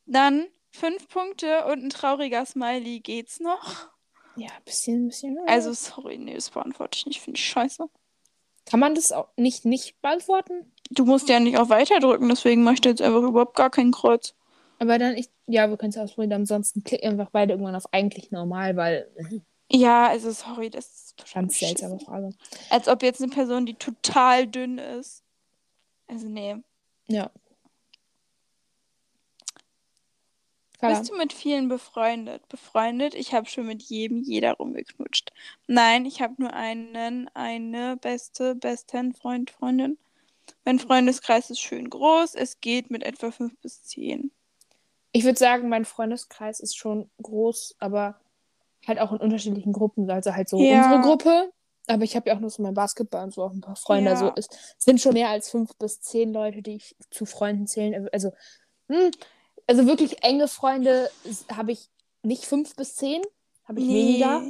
dann 0.06 0.46
fünf 0.70 1.08
Punkte 1.08 1.66
und 1.66 1.82
ein 1.82 1.90
trauriger 1.90 2.46
Smiley. 2.46 3.00
Geht's 3.00 3.40
noch? 3.40 3.88
Ja, 4.36 4.48
ein 4.56 4.64
bisschen, 4.64 5.04
ein 5.04 5.08
bisschen. 5.08 5.38
Also, 5.46 5.72
sorry, 5.72 6.18
nee, 6.18 6.34
das 6.34 6.50
beantworte 6.50 6.96
ich 6.96 7.06
nicht. 7.06 7.20
Finde 7.20 7.38
ich 7.38 7.44
scheiße. 7.44 7.88
Kann 8.68 8.80
man 8.80 8.94
das 8.94 9.12
auch 9.12 9.28
nicht, 9.36 9.64
nicht 9.64 10.00
beantworten? 10.02 10.72
Du 10.90 11.04
musst 11.04 11.28
ja 11.28 11.40
nicht 11.40 11.58
auf 11.58 11.68
Weiter 11.70 12.00
drücken, 12.00 12.28
deswegen 12.28 12.62
mache 12.62 12.74
ich 12.74 12.84
jetzt 12.84 13.02
einfach 13.02 13.22
überhaupt 13.22 13.56
gar 13.56 13.70
kein 13.70 13.92
Kreuz. 13.92 14.34
Aber 14.78 14.98
dann, 14.98 15.16
ich, 15.16 15.28
ja, 15.46 15.68
wir 15.68 15.76
können 15.76 15.90
es 15.90 15.98
ausprobieren. 15.98 16.32
Ansonsten 16.32 16.84
klick 16.84 17.04
einfach 17.04 17.30
beide 17.30 17.54
irgendwann 17.54 17.74
auf 17.74 17.92
eigentlich 17.92 18.30
normal, 18.30 18.76
weil. 18.76 19.08
Ja, 19.70 20.08
also 20.08 20.30
sorry, 20.30 20.70
das 20.70 20.86
ist 20.86 21.16
total 21.16 21.42
Ganz 21.42 21.58
seltsame. 21.58 21.98
Frage. 21.98 22.30
Als 22.70 22.88
ob 22.88 23.02
jetzt 23.02 23.22
eine 23.22 23.32
Person, 23.32 23.66
die 23.66 23.74
total 23.74 24.46
dünn 24.46 24.78
ist. 24.78 25.22
Also 26.06 26.26
nee. 26.28 26.56
Ja. 27.08 27.30
Klar. 30.78 30.96
Bist 30.98 31.10
du 31.10 31.16
mit 31.16 31.32
vielen 31.32 31.68
befreundet? 31.68 32.48
Befreundet? 32.48 33.14
Ich 33.14 33.34
habe 33.34 33.46
schon 33.48 33.66
mit 33.66 33.82
jedem, 33.82 34.22
jeder 34.22 34.52
rumgeknutscht. 34.52 35.32
Nein, 35.66 36.06
ich 36.06 36.20
habe 36.22 36.34
nur 36.38 36.52
einen, 36.52 37.28
eine 37.34 37.96
beste, 37.96 38.54
besten 38.54 39.12
Freund, 39.12 39.50
Freundin. 39.50 39.98
Mein 40.64 40.78
Freundeskreis 40.78 41.50
ist 41.50 41.60
schön 41.60 41.90
groß. 41.90 42.34
Es 42.36 42.60
geht 42.60 42.90
mit 42.90 43.02
etwa 43.02 43.32
fünf 43.32 43.56
bis 43.60 43.82
zehn. 43.82 44.30
Ich 45.12 45.24
würde 45.24 45.38
sagen, 45.38 45.68
mein 45.68 45.84
Freundeskreis 45.84 46.60
ist 46.60 46.76
schon 46.76 47.10
groß, 47.22 47.74
aber 47.80 48.20
halt 48.86 49.00
auch 49.00 49.10
in 49.12 49.18
unterschiedlichen 49.18 49.72
Gruppen. 49.72 50.08
Also 50.08 50.32
halt 50.34 50.48
so 50.48 50.62
Ja. 50.62 50.76
unsere 50.84 51.00
Gruppe. 51.02 51.52
Aber 51.88 52.04
ich 52.04 52.14
habe 52.14 52.28
ja 52.28 52.36
auch 52.36 52.40
nur 52.40 52.50
so 52.50 52.62
mein 52.62 52.74
Basketball 52.74 53.24
und 53.24 53.32
so 53.34 53.42
auch 53.42 53.52
ein 53.52 53.62
paar 53.62 53.76
Freunde. 53.76 54.10
Ja. 54.10 54.16
Also 54.16 54.32
es 54.36 54.48
sind 54.78 55.00
schon 55.00 55.14
mehr 55.14 55.30
als 55.30 55.50
fünf 55.50 55.74
bis 55.76 56.00
zehn 56.02 56.32
Leute, 56.32 56.62
die 56.62 56.76
ich 56.76 56.94
zu 57.10 57.24
Freunden 57.24 57.66
zählen. 57.66 58.08
Also, 58.12 58.30
hm, 58.88 59.10
also 59.68 59.86
wirklich 59.86 60.24
enge 60.24 60.48
Freunde 60.48 61.08
habe 61.52 61.70
ich 61.72 61.88
nicht 62.22 62.44
fünf 62.46 62.74
bis 62.74 62.96
zehn, 62.96 63.22
habe 63.64 63.80
ich 63.80 63.88
weniger. 63.88 64.42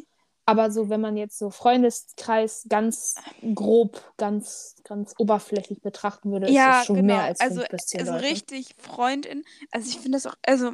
Aber 0.46 0.70
so, 0.70 0.88
wenn 0.88 1.02
man 1.02 1.18
jetzt 1.18 1.36
so 1.38 1.50
Freundeskreis 1.50 2.64
ganz 2.70 3.16
grob, 3.54 4.14
ganz, 4.16 4.76
ganz 4.82 5.12
oberflächlich 5.18 5.82
betrachten 5.82 6.32
würde, 6.32 6.50
Ja, 6.50 6.70
ist 6.70 6.80
es 6.80 6.86
schon 6.86 6.96
genau. 6.96 7.16
mehr 7.16 7.24
als 7.24 7.42
fünf 7.42 7.50
also, 7.50 7.64
bis 7.70 7.86
zehn 7.88 8.00
also 8.00 8.12
Leute. 8.12 8.24
richtig 8.24 8.74
Freundin. 8.78 9.44
Also 9.70 9.90
ich 9.90 9.98
finde 9.98 10.16
das 10.16 10.26
auch, 10.26 10.34
also 10.46 10.72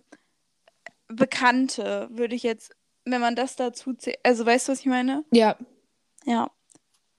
Bekannte 1.09 2.09
würde 2.13 2.37
ich 2.37 2.45
jetzt, 2.45 2.77
wenn 3.05 3.21
man 3.21 3.35
das 3.35 3.57
dazu 3.57 3.95
zählt, 3.95 4.19
also 4.23 4.47
weißt 4.47 4.69
du, 4.69 4.73
was 4.73 4.81
ich 4.81 4.87
meine? 4.87 5.25
Ja, 5.33 5.57
Ja, 6.25 6.51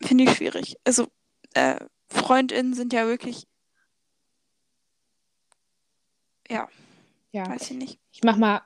finde 0.01 0.23
ich 0.23 0.33
schwierig. 0.35 0.77
Also 0.85 1.07
äh, 1.55 1.77
FreundInnen 2.07 2.73
sind 2.73 2.93
ja 2.93 3.05
wirklich, 3.05 3.47
ja, 6.49 6.69
ja. 7.35 7.49
weiß 7.49 7.71
ich 7.71 7.77
nicht. 7.77 7.99
Ich 8.11 8.23
mach 8.23 8.37
mal 8.37 8.61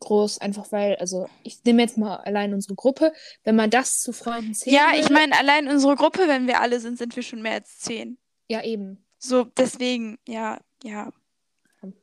groß, 0.00 0.38
einfach 0.38 0.72
weil, 0.72 0.96
also 0.96 1.28
ich 1.44 1.62
nehme 1.64 1.82
jetzt 1.82 1.96
mal 1.96 2.16
allein 2.16 2.52
unsere 2.52 2.74
Gruppe. 2.74 3.12
Wenn 3.44 3.56
man 3.56 3.70
das 3.70 4.00
zu 4.00 4.12
Freunden 4.12 4.54
zählen 4.54 4.76
Ja, 4.76 4.98
ich 4.98 5.08
meine, 5.10 5.38
allein 5.38 5.68
unsere 5.68 5.94
Gruppe, 5.94 6.26
wenn 6.26 6.46
wir 6.46 6.60
alle 6.60 6.80
sind, 6.80 6.98
sind 6.98 7.14
wir 7.14 7.22
schon 7.22 7.42
mehr 7.42 7.52
als 7.52 7.78
zehn. 7.78 8.18
Ja, 8.48 8.62
eben. 8.62 9.04
So, 9.18 9.44
deswegen, 9.44 10.18
ja, 10.26 10.60
ja, 10.82 11.12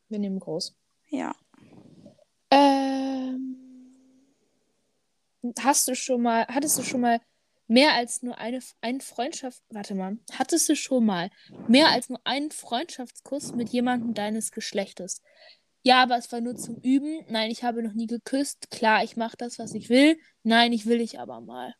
wir 0.10 0.19
nehmen 0.19 0.39
groß. 0.39 0.76
ja. 1.10 1.36
Ähm, 2.50 3.58
hast 5.60 5.88
du 5.88 5.96
schon 5.96 6.22
mal, 6.22 6.46
hattest 6.48 6.78
du 6.78 6.84
schon 6.84 7.02
mal 7.02 7.19
mehr 7.67 7.93
als 7.93 8.22
nur 8.22 8.38
eine, 8.38 8.60
eine 8.82 9.00
Freundschaft, 9.00 9.62
warte 9.69 9.96
mal, 9.96 10.17
hattest 10.32 10.69
du 10.69 10.76
schon 10.76 11.06
mal 11.06 11.30
mehr 11.67 11.89
als 11.89 12.10
nur 12.10 12.19
einen 12.26 12.52
Freundschaftskuss 12.52 13.54
mit 13.54 13.69
jemandem 13.69 14.13
deines 14.13 14.52
Geschlechtes? 14.52 15.21
Ja, 15.84 16.02
aber 16.02 16.17
es 16.17 16.31
war 16.31 16.40
nur 16.40 16.56
zum 16.56 16.77
Üben. 16.77 17.25
Nein, 17.27 17.52
ich 17.52 17.63
habe 17.63 17.84
noch 17.84 17.94
nie 17.94 18.08
geküsst. 18.08 18.71
Klar, 18.71 19.04
ich 19.04 19.17
mache 19.17 19.36
das, 19.38 19.60
was 19.60 19.73
ich 19.73 19.90
will. 19.90 20.17
Nein, 20.42 20.71
ich 20.71 20.86
will 20.86 21.02
ich 21.02 21.19
aber 21.19 21.42
mal. 21.42 21.75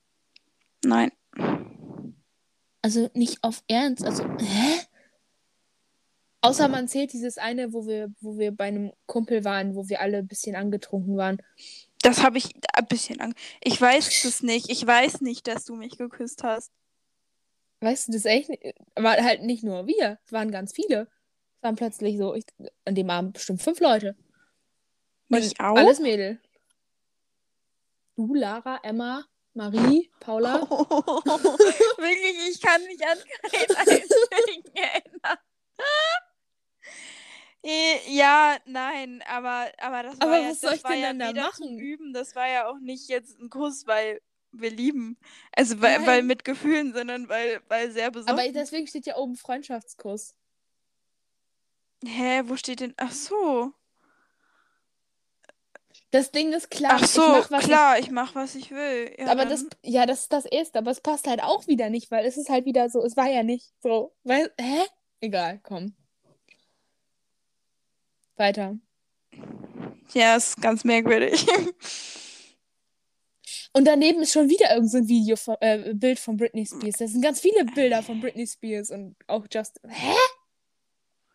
Nein. 0.84 1.12
Also 2.82 3.10
nicht 3.14 3.41
auf 3.43 3.64
Ernst. 3.70 4.04
Also, 4.04 4.26
hä? 4.26 4.80
Außer 6.41 6.68
man 6.68 6.89
zählt 6.89 7.14
dieses 7.14 7.38
eine, 7.38 7.72
wo 7.72 7.88
wir, 7.88 8.14
wo 8.20 8.38
wir 8.38 8.51
bei 8.51 8.66
einem 8.66 8.91
Kumpel 9.06 9.45
waren, 9.45 9.76
wo 9.76 9.88
wir 9.88 10.01
alle 10.01 10.18
ein 10.18 10.28
bisschen 10.28 10.58
angetrunken 10.58 11.16
waren. 11.16 11.38
Das 12.01 12.22
habe 12.22 12.38
ich 12.38 12.54
ein 12.74 12.86
bisschen 12.88 13.22
Angst. 13.22 13.38
Ich 13.64 13.80
weiß 13.80 14.26
es 14.26 14.43
nicht. 14.43 14.70
Ich 14.70 14.86
weiß 14.86 15.22
nicht, 15.22 15.47
dass 15.47 15.64
du 15.64 15.76
mich 15.76 15.97
geküsst 15.97 16.43
hast. 16.43 16.74
Weißt 17.80 18.10
du, 18.10 18.12
das 18.12 18.26
echt 18.26 18.49
nicht? 18.49 18.76
Aber 18.95 19.12
halt 19.12 19.43
nicht 19.43 19.64
nur 19.64 19.88
wir, 19.88 20.20
es 20.26 20.34
waren 20.34 20.51
ganz 20.51 20.74
viele. 20.74 21.08
Waren 21.64 21.76
plötzlich 21.78 22.18
so, 22.18 22.36
ich, 22.36 22.43
an 22.84 22.93
dem 22.93 23.09
Abend 23.09 23.34
bestimmt 23.34 23.61
fünf 23.61 23.80
Leute. 23.80 24.18
Mich 25.30 25.57
Und 25.59 25.66
auch? 25.66 25.78
Alles 25.78 25.99
Mädel. 25.99 26.41
Du, 28.18 28.36
Lara, 28.36 28.82
Emma, 28.84 29.24
Marie, 29.53 30.11
Paula. 30.20 30.61
Wirklich, 30.70 32.49
ich 32.49 32.61
kann 32.61 32.84
mich 32.84 32.99
an 33.07 33.18
keinen 33.49 33.78
einzigen 33.78 34.76
erinnern. 34.76 35.38
Äh, 37.64 38.14
Ja, 38.14 38.57
nein, 38.66 39.24
aber, 39.26 39.72
aber 39.78 40.03
das 40.03 40.20
war 40.20 40.28
Aber 40.28 40.38
ja, 40.39 40.49
was 40.49 40.59
soll 40.59 40.72
das 40.72 40.80
ich 40.80 40.84
war 40.84 40.91
denn 40.91 41.01
ja 41.01 41.14
dann 41.14 41.36
da 41.36 41.41
machen? 41.43 41.80
Üben, 41.80 42.11
das 42.11 42.36
war 42.36 42.49
ja 42.49 42.68
auch 42.68 42.80
nicht 42.80 43.07
jetzt 43.07 43.39
ein 43.39 43.49
Kuss, 43.49 43.88
weil 43.88 44.22
wir 44.51 44.70
lieben. 44.70 45.18
Also 45.53 45.82
weil, 45.82 46.05
weil 46.05 46.24
mit 46.24 46.43
Gefühlen, 46.43 46.93
sondern 46.93 47.30
weil, 47.30 47.61
weil 47.70 47.89
sehr 47.89 48.11
besoffen. 48.11 48.38
Aber 48.38 48.51
deswegen 48.51 48.86
steht 48.86 49.05
ja 49.05 49.16
oben 49.16 49.38
Freundschaftskuss. 49.38 50.36
Hä, 52.06 52.41
wo 52.45 52.56
steht 52.56 52.80
denn? 52.82 52.93
Ach 52.97 53.12
so. 53.12 53.72
Das 56.12 56.32
Ding 56.32 56.54
ist 56.54 56.70
klar. 56.70 56.99
Ach 57.01 57.08
so, 57.08 57.22
ich 57.24 57.49
mach, 57.49 57.51
was 57.51 57.64
klar, 57.66 57.99
ich 57.99 58.12
mach, 58.12 58.36
was 58.36 58.56
ich 58.56 58.70
will. 58.72 59.12
Ich, 59.18 59.26
Ja, 59.26 59.32
aber 59.32 59.45
dann- 59.45 59.49
das, 59.49 59.66
ja, 59.82 60.06
das 60.06 60.22
ist 60.22 60.34
das 60.34 60.45
Erste. 60.45 60.78
Aber 60.80 60.91
es 60.91 61.01
passt 61.01 61.26
halt 61.28 61.41
auch 61.41 61.66
wieder 61.68 61.89
nicht, 61.89 62.12
weil 62.12 62.26
es 62.26 62.38
ist 62.38 62.49
halt 62.49 62.66
wieder 62.66 62.89
so, 62.89 63.04
es 63.04 63.18
war 63.18 63.28
ja 63.30 63.41
nicht 63.41 63.72
so. 63.82 64.14
Weil, 64.24 64.51
hä? 64.60 64.84
Egal, 65.22 65.60
komm. 65.64 65.95
Weiter. 68.36 68.78
Ja, 70.14 70.36
ist 70.36 70.62
ganz 70.62 70.84
merkwürdig. 70.84 71.45
Und 73.76 73.86
daneben 73.86 74.22
ist 74.22 74.32
schon 74.34 74.49
wieder 74.49 74.72
irgend 74.72 74.91
so 74.91 74.97
ein 74.97 75.08
Video, 75.08 75.36
von, 75.36 75.56
äh, 75.60 75.93
Bild 75.95 76.20
von 76.20 76.38
Britney 76.38 76.64
Spears. 76.68 76.97
Das 76.99 77.12
sind 77.12 77.24
ganz 77.24 77.39
viele 77.39 77.66
Bilder 77.66 78.04
von 78.04 78.22
Britney 78.22 78.45
Spears 78.45 78.91
und 78.91 79.16
auch 79.26 79.47
Just. 79.51 79.80
Hä? 79.88 80.14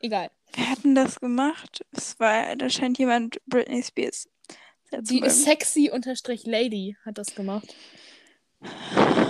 Egal. 0.00 0.30
Wer 0.54 0.70
hat 0.70 0.84
denn 0.84 0.94
das 0.94 1.20
gemacht? 1.20 1.84
Es 1.92 2.18
war, 2.20 2.56
da 2.56 2.70
scheint 2.70 2.98
jemand 2.98 3.38
Britney 3.46 3.82
Spears. 3.82 4.28
Die 5.00 5.28
sexy 5.28 5.90
unterstrich 5.92 6.46
Lady 6.46 6.96
hat 7.04 7.18
das 7.18 7.34
gemacht. 7.34 7.74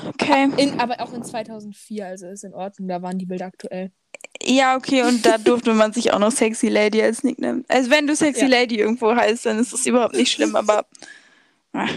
Okay. 0.06 0.48
In, 0.56 0.78
aber 0.80 1.00
auch 1.00 1.12
in 1.12 1.22
2004, 1.24 2.06
also 2.06 2.28
ist 2.28 2.44
in 2.44 2.54
Ordnung. 2.54 2.88
Da 2.88 3.02
waren 3.02 3.18
die 3.18 3.26
Bilder 3.26 3.46
aktuell. 3.46 3.90
Ja, 4.42 4.76
okay, 4.76 5.02
und 5.02 5.26
da 5.26 5.36
durfte 5.36 5.74
man 5.74 5.92
sich 5.92 6.12
auch 6.12 6.18
noch 6.18 6.30
Sexy 6.30 6.68
Lady 6.68 7.02
als 7.02 7.24
Nickname. 7.24 7.64
Also 7.68 7.90
wenn 7.90 8.06
du 8.06 8.14
Sexy 8.14 8.42
Ja. 8.42 8.48
Lady 8.48 8.76
irgendwo 8.78 9.14
heißt, 9.14 9.46
dann 9.46 9.58
ist 9.58 9.72
das 9.72 9.84
überhaupt 9.86 10.14
nicht 10.14 10.32
schlimm, 10.32 10.54
aber 10.54 10.86
ah, 11.72 11.88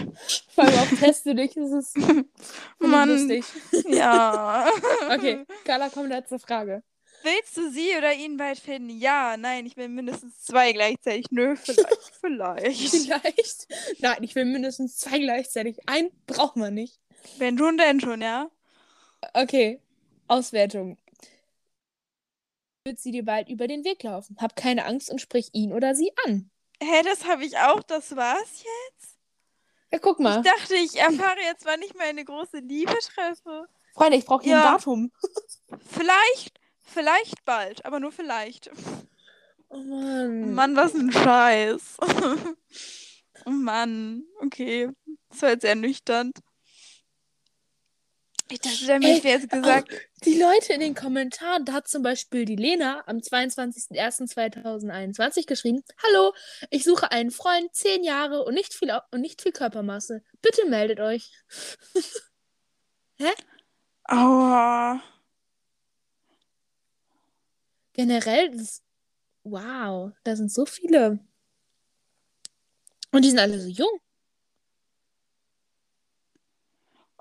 Vor 0.54 0.64
allem 0.64 0.78
auf 0.80 0.90
Teste 0.98 1.34
dich, 1.34 1.54
das 1.54 1.70
ist 1.70 1.96
Mann. 2.80 3.08
lustig. 3.08 3.44
ja. 3.88 4.66
Okay, 5.14 5.44
Carla, 5.64 5.88
komm 5.92 6.06
letzte 6.06 6.38
Frage. 6.38 6.82
Willst 7.22 7.56
du 7.56 7.70
sie 7.70 7.96
oder 7.96 8.12
ihn 8.14 8.36
bald 8.36 8.58
finden? 8.58 8.90
Ja, 8.98 9.36
nein, 9.36 9.66
ich 9.66 9.76
will 9.76 9.88
mindestens 9.88 10.42
zwei 10.42 10.72
gleichzeitig. 10.72 11.26
Nö, 11.30 11.56
vielleicht, 11.56 12.12
vielleicht. 12.20 12.90
Vielleicht? 12.90 13.66
Nein, 14.00 14.22
ich 14.22 14.34
will 14.34 14.44
mindestens 14.44 14.96
zwei 14.96 15.18
gleichzeitig. 15.18 15.78
Ein 15.86 16.10
braucht 16.26 16.56
man 16.56 16.74
nicht. 16.74 17.00
Wenn 17.38 17.56
schon, 17.58 17.78
denn 17.78 18.00
schon, 18.00 18.20
ja? 18.20 18.50
Okay, 19.34 19.80
Auswertung. 20.26 20.98
Wird 22.84 22.98
sie 22.98 23.12
dir 23.12 23.24
bald 23.24 23.48
über 23.48 23.68
den 23.68 23.84
Weg 23.84 24.02
laufen? 24.02 24.36
Hab 24.40 24.56
keine 24.56 24.84
Angst 24.86 25.10
und 25.10 25.20
sprich 25.20 25.50
ihn 25.52 25.72
oder 25.72 25.94
sie 25.94 26.10
an. 26.26 26.50
Hä, 26.82 27.02
das 27.04 27.24
habe 27.26 27.44
ich 27.44 27.56
auch, 27.58 27.82
das 27.84 28.16
war's 28.16 28.64
jetzt? 28.64 29.18
Ja, 29.92 29.98
guck 30.00 30.18
mal. 30.18 30.38
Ich 30.44 30.50
dachte, 30.50 30.74
ich 30.74 30.96
erfahre 30.96 31.40
jetzt, 31.42 31.64
wann 31.64 31.80
ich 31.82 31.94
meine 31.94 32.24
große 32.24 32.58
Liebe 32.58 32.94
treffe. 33.14 33.68
Freunde, 33.94 34.16
ich 34.16 34.24
brauche 34.24 34.42
hier 34.42 34.52
Ja. 34.54 34.70
ein 34.70 34.78
Datum. 34.78 35.12
Vielleicht, 35.86 36.58
vielleicht 36.92 37.44
bald, 37.44 37.84
aber 37.84 37.98
nur 38.00 38.12
vielleicht. 38.12 38.70
Oh 39.68 39.78
Mann. 39.78 40.54
Mann, 40.54 40.76
was 40.76 40.94
ein 40.94 41.10
Scheiß. 41.10 41.96
oh 43.46 43.50
Mann, 43.50 44.22
okay. 44.40 44.88
Das 45.30 45.42
war 45.42 45.50
jetzt 45.50 45.64
ernüchternd. 45.64 46.38
Ich 48.50 48.60
dachte, 48.60 48.98
Mensch 48.98 49.24
wäre 49.24 49.38
jetzt 49.38 49.50
gesagt. 49.50 49.90
Die 50.26 50.38
Leute 50.38 50.74
in 50.74 50.80
den 50.80 50.94
Kommentaren, 50.94 51.64
da 51.64 51.72
hat 51.72 51.88
zum 51.88 52.02
Beispiel 52.02 52.44
die 52.44 52.56
Lena 52.56 53.02
am 53.06 53.16
22.01.2021 53.16 55.46
geschrieben: 55.46 55.82
Hallo, 56.02 56.34
ich 56.68 56.84
suche 56.84 57.10
einen 57.10 57.30
Freund, 57.30 57.74
10 57.74 58.04
Jahre 58.04 58.44
und 58.44 58.52
nicht 58.52 58.74
viel, 58.74 58.92
und 59.10 59.22
nicht 59.22 59.40
viel 59.40 59.52
Körpermasse. 59.52 60.22
Bitte 60.42 60.68
meldet 60.68 61.00
euch. 61.00 61.32
Aua. 64.04 65.00
Generell, 67.92 68.50
das 68.50 68.60
ist, 68.62 68.84
wow, 69.44 70.12
da 70.24 70.36
sind 70.36 70.52
so 70.52 70.66
viele. 70.66 71.18
Und 73.10 73.24
die 73.24 73.30
sind 73.30 73.38
alle 73.38 73.60
so 73.60 73.68
jung. 73.68 74.00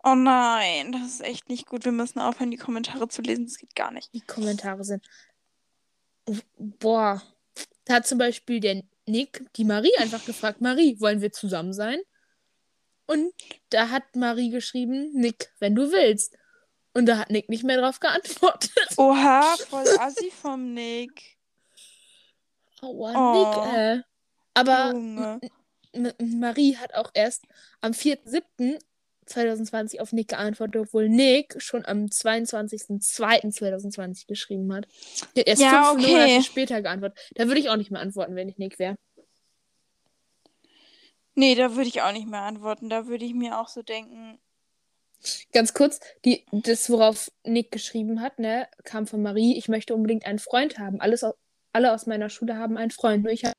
Oh 0.03 0.15
nein, 0.15 0.91
das 0.91 1.03
ist 1.03 1.21
echt 1.21 1.49
nicht 1.49 1.67
gut. 1.67 1.85
Wir 1.85 1.91
müssen 1.91 2.19
aufhören, 2.19 2.49
die 2.49 2.57
Kommentare 2.57 3.07
zu 3.07 3.21
lesen. 3.21 3.45
Das 3.45 3.57
geht 3.57 3.75
gar 3.75 3.91
nicht. 3.91 4.11
Die 4.13 4.21
Kommentare 4.21 4.83
sind. 4.83 5.07
Boah. 6.57 7.21
Da 7.85 7.95
hat 7.95 8.07
zum 8.07 8.17
Beispiel 8.17 8.59
der 8.59 8.83
Nick 9.05 9.45
die 9.55 9.65
Marie 9.65 9.95
einfach 9.97 10.25
gefragt: 10.25 10.61
Marie, 10.61 10.99
wollen 10.99 11.21
wir 11.21 11.31
zusammen 11.31 11.73
sein? 11.73 11.99
Und 13.05 13.33
da 13.69 13.89
hat 13.89 14.15
Marie 14.15 14.49
geschrieben: 14.49 15.11
Nick, 15.13 15.51
wenn 15.59 15.75
du 15.75 15.91
willst. 15.91 16.35
Und 16.93 17.05
da 17.05 17.19
hat 17.19 17.29
Nick 17.29 17.47
nicht 17.49 17.63
mehr 17.63 17.79
drauf 17.79 17.99
geantwortet. 17.99 18.73
Oha, 18.97 19.55
voll 19.69 19.85
assi 19.99 20.31
vom 20.31 20.73
Nick. 20.73 21.37
Aua, 22.81 23.13
Oh. 23.15 23.33
Nick, 23.37 23.57
äh. 23.73 24.01
Aber 24.53 24.91
Junge. 24.91 25.39
M 25.93 26.11
Marie 26.39 26.75
hat 26.77 26.93
auch 26.93 27.11
erst 27.13 27.43
am 27.81 27.91
4.7.2020 27.91 29.99
auf 29.99 30.13
Nick 30.13 30.29
geantwortet, 30.29 30.81
obwohl 30.87 31.09
Nick 31.09 31.61
schon 31.61 31.85
am 31.85 32.05
22.02.2020 32.05 34.25
geschrieben 34.27 34.73
hat. 34.73 34.87
Der 35.35 35.41
hat 35.41 35.47
erst 35.49 35.61
Ja, 35.61 35.91
fünf 35.91 36.03
okay. 36.03 36.11
Monate 36.13 36.43
später 36.43 36.81
geantwortet. 36.81 37.19
Da 37.35 37.47
würde 37.47 37.59
ich 37.59 37.69
auch 37.69 37.75
nicht 37.77 37.91
mehr 37.91 38.01
antworten, 38.01 38.35
wenn 38.35 38.47
ich 38.49 38.57
Nick 38.57 38.79
wäre. 38.79 38.95
Nee, 41.35 41.55
da 41.55 41.75
würde 41.75 41.87
ich 41.89 42.01
auch 42.01 42.11
nicht 42.11 42.27
mehr 42.27 42.41
antworten. 42.41 42.89
Da 42.89 43.07
würde 43.07 43.23
ich 43.25 43.33
mir 43.33 43.59
auch 43.59 43.69
so 43.69 43.81
denken. 43.81 44.37
Ganz 45.53 45.73
kurz, 45.73 45.99
die, 46.25 46.45
das, 46.51 46.89
worauf 46.89 47.31
Nick 47.43 47.71
geschrieben 47.71 48.21
hat, 48.21 48.39
ne, 48.39 48.67
kam 48.83 49.07
von 49.07 49.21
Marie, 49.21 49.57
ich 49.57 49.67
möchte 49.69 49.93
unbedingt 49.95 50.25
einen 50.25 50.39
Freund 50.39 50.79
haben. 50.79 50.99
Alles, 50.99 51.25
alle 51.73 51.93
aus 51.93 52.05
meiner 52.07 52.29
Schule 52.29 52.57
haben 52.57 52.77
einen 52.77 52.91
Freund, 52.91 53.23
nur 53.23 53.31
ich 53.31 53.45
habe. 53.45 53.55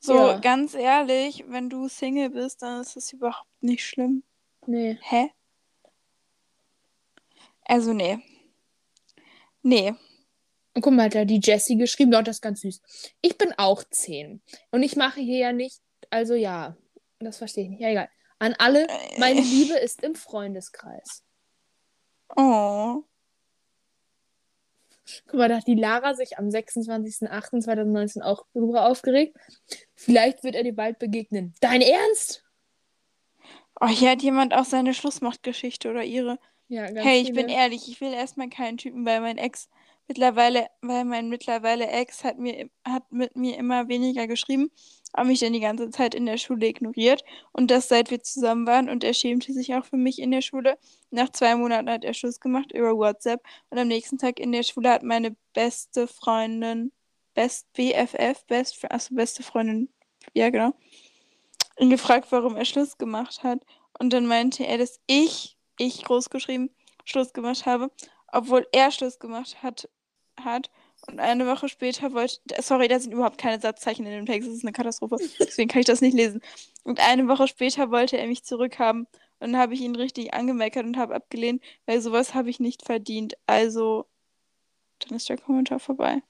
So, 0.00 0.14
Ja. 0.14 0.38
ganz 0.38 0.74
ehrlich, 0.74 1.44
wenn 1.48 1.70
du 1.70 1.88
Single 1.88 2.30
bist, 2.30 2.62
dann 2.62 2.82
ist 2.82 2.96
das 2.96 3.12
überhaupt 3.12 3.48
nicht 3.62 3.86
schlimm. 3.86 4.22
Nee. 4.66 4.98
Hä? 5.02 5.30
Also, 7.64 7.92
nee. 7.92 8.18
Nee. 9.62 9.94
Und 10.74 10.82
guck 10.82 10.92
mal, 10.92 11.04
hat 11.06 11.14
da 11.14 11.24
die 11.24 11.40
Jessie 11.42 11.76
geschrieben, 11.76 12.10
dort 12.10 12.26
das 12.26 12.36
ist 12.36 12.42
ganz 12.42 12.60
süß. 12.60 12.82
Ich 13.22 13.38
bin 13.38 13.54
auch 13.56 13.82
10. 13.84 14.42
Und 14.70 14.82
ich 14.82 14.96
mache 14.96 15.20
hier 15.20 15.38
ja 15.38 15.52
nicht, 15.52 15.80
also 16.10 16.34
ja, 16.34 16.76
das 17.20 17.38
verstehe 17.38 17.64
ich 17.64 17.70
nicht. 17.70 17.80
Ja, 17.80 17.88
egal. 17.90 18.08
An 18.44 18.54
alle, 18.58 18.86
meine 19.16 19.40
Liebe 19.40 19.72
ist 19.72 20.02
im 20.02 20.14
Freundeskreis. 20.14 21.22
Oh. 22.36 23.02
Guck 25.26 25.38
mal, 25.38 25.48
da 25.48 25.56
hat 25.56 25.66
die 25.66 25.74
Lara 25.74 26.12
sich 26.12 26.36
am 26.36 26.48
26.08.2019 26.48 28.20
auch 28.20 28.44
darüber 28.52 28.84
aufgeregt. 28.86 29.34
Vielleicht 29.94 30.44
wird 30.44 30.56
er 30.56 30.62
dir 30.62 30.76
bald 30.76 30.98
begegnen. 30.98 31.54
Dein 31.62 31.80
Ernst? 31.80 32.44
Oh, 33.80 33.88
hier 33.88 34.10
hat 34.10 34.20
jemand 34.20 34.52
auch 34.52 34.66
seine 34.66 34.92
Schlussmachtgeschichte 34.92 35.88
oder 35.88 36.04
ihre. 36.04 36.38
Ja, 36.68 36.84
ganz 36.90 37.02
Hey, 37.02 37.22
ich 37.22 37.28
viele. 37.28 37.44
bin 37.44 37.48
ehrlich, 37.48 37.88
ich 37.88 38.02
will 38.02 38.12
erstmal 38.12 38.50
keinen 38.50 38.76
Typen, 38.76 39.06
weil 39.06 39.22
mein 39.22 39.38
Ex 39.38 39.70
mittlerweile, 40.08 40.66
weil 40.82 41.04
mein 41.04 41.28
mittlerweile 41.28 41.86
Ex 41.86 42.24
hat 42.24 42.38
mir 42.38 42.68
hat 42.84 43.10
mit 43.10 43.36
mir 43.36 43.56
immer 43.56 43.88
weniger 43.88 44.26
geschrieben, 44.26 44.70
aber 45.12 45.26
mich 45.26 45.40
dann 45.40 45.52
die 45.52 45.60
ganze 45.60 45.90
Zeit 45.90 46.14
in 46.14 46.26
der 46.26 46.38
Schule 46.38 46.66
ignoriert. 46.66 47.24
Und 47.52 47.70
das 47.70 47.88
seit 47.88 48.10
wir 48.10 48.22
zusammen 48.22 48.66
waren 48.66 48.88
und 48.88 49.04
er 49.04 49.14
schämte 49.14 49.52
sich 49.52 49.74
auch 49.74 49.84
für 49.84 49.96
mich 49.96 50.18
in 50.18 50.30
der 50.30 50.42
Schule. 50.42 50.78
Nach 51.10 51.30
zwei 51.30 51.56
Monaten 51.56 51.90
hat 51.90 52.04
er 52.04 52.14
Schluss 52.14 52.40
gemacht 52.40 52.72
über 52.72 52.96
WhatsApp 52.96 53.42
und 53.70 53.78
am 53.78 53.88
nächsten 53.88 54.18
Tag 54.18 54.40
in 54.40 54.52
der 54.52 54.62
Schule 54.62 54.90
hat 54.90 55.02
meine 55.02 55.36
beste 55.54 56.06
Freundin, 56.06 56.92
Best 57.34 57.72
BFF, 57.72 58.44
Best, 58.46 58.84
achso, 58.90 59.14
beste 59.14 59.42
Freundin, 59.42 59.88
ja 60.34 60.50
genau, 60.50 60.72
ihn 61.78 61.90
gefragt, 61.90 62.28
warum 62.30 62.56
er 62.56 62.64
Schluss 62.64 62.98
gemacht 62.98 63.42
hat. 63.42 63.60
Und 63.98 64.12
dann 64.12 64.26
meinte 64.26 64.66
er, 64.66 64.78
dass 64.78 65.00
ich, 65.06 65.56
ich 65.78 66.04
groß 66.04 66.30
geschrieben, 66.30 66.70
Schluss 67.04 67.32
gemacht 67.32 67.66
habe, 67.66 67.90
obwohl 68.34 68.66
er 68.72 68.90
Schluss 68.90 69.18
gemacht 69.18 69.62
hat, 69.62 69.88
hat. 70.42 70.70
Und 71.06 71.20
eine 71.20 71.46
Woche 71.46 71.68
später 71.68 72.12
wollte, 72.12 72.40
sorry, 72.60 72.88
da 72.88 72.98
sind 72.98 73.12
überhaupt 73.12 73.38
keine 73.38 73.60
Satzzeichen 73.60 74.06
in 74.06 74.12
dem 74.12 74.26
Text, 74.26 74.48
das 74.48 74.56
ist 74.56 74.64
eine 74.64 74.72
Katastrophe, 74.72 75.16
deswegen 75.38 75.68
kann 75.68 75.80
ich 75.80 75.86
das 75.86 76.00
nicht 76.00 76.14
lesen. 76.14 76.40
Und 76.82 77.00
eine 77.00 77.28
Woche 77.28 77.46
später 77.46 77.90
wollte 77.90 78.16
er 78.16 78.26
mich 78.26 78.44
zurückhaben 78.44 79.06
und 79.38 79.52
dann 79.52 79.58
habe 79.58 79.74
ich 79.74 79.80
ihn 79.80 79.96
richtig 79.96 80.32
angemeckert 80.34 80.84
und 80.84 80.96
habe 80.96 81.14
abgelehnt, 81.14 81.62
weil 81.86 82.00
sowas 82.00 82.34
habe 82.34 82.50
ich 82.50 82.60
nicht 82.60 82.84
verdient. 82.84 83.34
Also, 83.46 84.06
dann 85.00 85.16
ist 85.16 85.28
der 85.28 85.38
Kommentar 85.38 85.78
vorbei. 85.78 86.22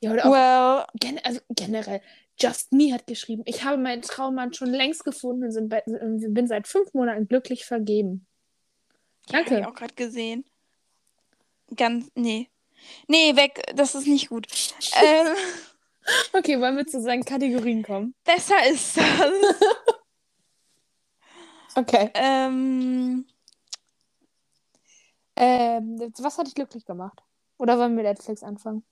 Ja, 0.00 0.12
oder 0.12 0.26
auch 0.26 0.32
Well, 0.32 0.86
gen 0.94 1.18
also 1.24 1.40
generell. 1.48 2.02
Just 2.38 2.72
Me 2.72 2.92
hat 2.92 3.06
geschrieben, 3.06 3.42
ich 3.44 3.64
habe 3.64 3.76
meinen 3.76 4.02
Traummann 4.02 4.54
schon 4.54 4.70
längst 4.70 5.04
gefunden 5.04 5.44
und 5.44 6.34
bin 6.34 6.46
seit 6.46 6.68
fünf 6.68 6.94
Monaten 6.94 7.28
glücklich 7.28 7.66
vergeben. 7.66 8.26
Ja, 9.32 9.38
habe 9.44 9.50
ich 9.50 9.60
Danke. 9.60 9.68
auch 9.68 9.74
gerade 9.74 9.94
gesehen. 9.94 10.44
Ganz, 11.76 12.10
nee. 12.14 12.48
Nee, 13.08 13.36
weg, 13.36 13.62
das 13.74 13.94
ist 13.94 14.06
nicht 14.06 14.28
gut. 14.30 14.46
ähm, 14.92 15.36
Okay, 16.32 16.60
wollen 16.60 16.76
wir 16.76 16.86
zu 16.86 17.00
seinen 17.00 17.24
Kategorien 17.24 17.82
kommen? 17.82 18.14
besser 18.24 18.66
ist 18.66 18.96
das. 18.96 19.32
Okay. 21.76 22.10
ähm, 22.14 23.26
Ähm, 25.36 25.98
was 26.18 26.38
hat 26.38 26.46
dich 26.46 26.54
glücklich 26.54 26.84
gemacht? 26.84 27.22
Oder 27.58 27.78
wollen 27.78 27.96
wir 27.96 28.02
Netflix 28.04 28.42
anfangen? 28.42 28.84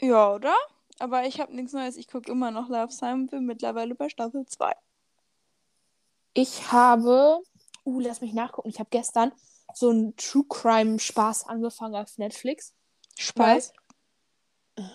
ja, 0.00 0.34
oder? 0.34 0.54
Aber 1.00 1.26
ich 1.26 1.40
habe 1.40 1.54
nichts 1.54 1.72
Neues. 1.72 1.96
Ich 1.96 2.08
gucke 2.08 2.30
immer 2.32 2.50
noch 2.50 2.68
Love 2.68 2.92
Simon, 2.92 3.26
bin 3.28 3.46
mittlerweile 3.46 3.94
bei 3.94 4.08
Staffel 4.08 4.46
2. 4.46 4.72
Ich 6.34 6.72
habe, 6.72 7.40
uh, 7.84 8.00
lass 8.00 8.20
mich 8.20 8.32
nachgucken. 8.32 8.68
Ich 8.68 8.78
habe 8.78 8.90
gestern 8.90 9.32
so 9.74 9.90
einen 9.90 10.16
True 10.16 10.44
Crime 10.48 10.98
Spaß 10.98 11.46
angefangen 11.46 11.94
auf 11.94 12.18
Netflix. 12.18 12.74
Spaß. 13.16 13.72
Das 14.76 14.86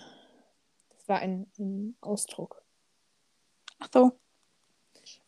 war 1.06 1.18
ein, 1.18 1.46
ein 1.58 1.96
Ausdruck. 2.00 2.62
Ach 3.78 3.88
so. 3.92 4.12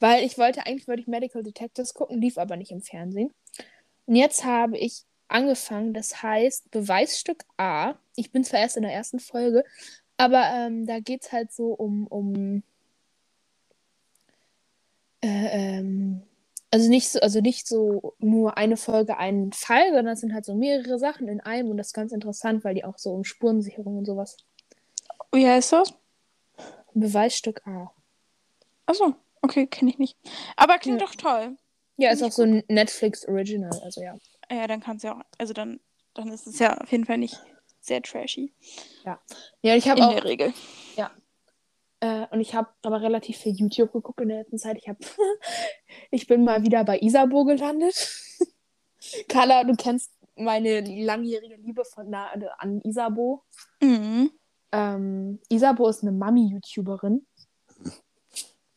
Weil 0.01 0.25
ich 0.25 0.39
wollte, 0.39 0.67
eigentlich 0.67 0.89
wollte 0.89 1.03
ich 1.03 1.09
Medical 1.09 1.43
Detectives 1.43 1.95
gucken, 1.95 2.21
lief 2.21 2.39
aber 2.39 2.57
nicht 2.57 2.71
im 2.71 2.81
Fernsehen. 2.81 3.33
Und 4.07 4.17
jetzt 4.17 4.45
habe 4.45 4.79
ich 4.79 5.05
angefangen, 5.29 5.93
das 5.93 6.23
heißt 6.23 6.71
Beweisstück 6.71 7.45
A. 7.57 7.95
Ich 8.15 8.31
bin 8.33 8.45
zwar 8.45 8.61
erst 8.61 8.77
in 8.77 8.83
der 8.83 8.93
ersten 8.93 9.19
Folge, 9.19 9.65
aber 10.17 10.45
ähm, 10.55 10.87
da 10.87 11.01
geht 11.01 11.25
es 11.25 11.33
halt 11.33 11.53
so 11.53 11.73
um, 11.73 12.07
um 12.07 12.63
äh, 15.23 15.79
ähm, 15.79 16.23
also 16.77 16.91
nicht 16.91 17.09
so, 17.09 17.21
also 17.21 17.41
nicht 17.41 17.67
so 17.67 18.15
nur 18.19 18.59
eine 18.59 18.77
Folge, 18.77 19.17
einen 19.17 19.51
Fall, 19.55 19.87
sondern 19.95 20.09
es 20.09 20.21
sind 20.21 20.35
halt 20.35 20.45
so 20.45 20.55
mehrere 20.55 20.99
Sachen 20.99 21.27
in 21.27 21.41
einem 21.41 21.71
und 21.71 21.79
das 21.79 21.87
ist 21.87 21.93
ganz 21.95 22.13
interessant, 22.13 22.65
weil 22.65 22.75
die 22.75 22.85
auch 22.85 22.99
so 22.99 23.13
um 23.15 23.25
Spurensicherung 23.25 23.97
und 23.97 24.05
sowas. 24.05 24.37
Wie 25.33 25.49
heißt 25.49 25.73
das? 25.73 25.95
Beweisstück 26.93 27.67
A. 27.67 27.91
Achso, 28.85 29.15
okay, 29.41 29.67
kenne 29.67 29.91
ich 29.91 29.99
nicht. 29.99 30.19
Aber 30.55 30.77
klingt 30.77 31.01
Ja. 31.01 31.07
doch 31.07 31.15
toll. 31.15 31.57
Ja, 31.97 32.11
ist 32.11 32.23
auch 32.23 32.31
so 32.31 32.43
ein 32.43 32.63
Netflix 32.69 33.27
Original, 33.27 33.71
also 33.83 34.03
ja. 34.03 34.15
Ja, 34.51 34.67
dann 34.67 34.81
kann 34.81 34.99
es 34.99 35.03
ja 35.03 35.17
auch, 35.17 35.23
also 35.39 35.55
dann, 35.55 35.81
dann 36.13 36.29
ist 36.29 36.47
es 36.47 36.59
ja 36.59 36.77
auf 36.77 36.93
jeden 36.93 37.07
Fall 37.07 37.17
nicht 37.17 37.41
sehr 37.81 38.03
trashy. 38.03 38.53
Ja, 39.03 39.19
ich 39.75 39.89
habe 39.89 40.01
In 40.01 40.05
auch 40.07 40.13
der 40.13 40.25
Regel. 40.25 40.53
Äh, 42.01 42.27
und 42.31 42.41
ich 42.41 42.55
habe 42.55 42.69
aber 42.83 43.01
relativ 43.01 43.39
viel 43.39 43.55
YouTube 43.55 43.93
geguckt 43.93 44.21
in 44.21 44.29
der 44.29 44.39
letzten 44.39 44.59
Zeit. 44.59 44.77
Ich 44.79 44.89
habe, 44.89 44.99
ich 46.11 46.27
bin 46.27 46.45
mal 46.45 46.63
wieder 46.63 46.85
bei 46.85 46.99
Isabo 46.99 47.45
gelandet. 47.45 47.95
Carla, 49.29 49.65
du 49.65 49.75
kennst 49.75 50.13
meine 50.37 50.81
langjährige 50.81 51.57
Liebe 51.57 51.85
von 51.85 52.11
na, 52.11 52.31
an 52.59 52.81
Isabo. 52.83 53.43
Mhm. 53.81 54.31
Ähm, 54.73 55.41
Isabo 55.49 55.89
ist 55.89 56.03
eine 56.03 56.13
Mami-YouTuberin. 56.13 57.27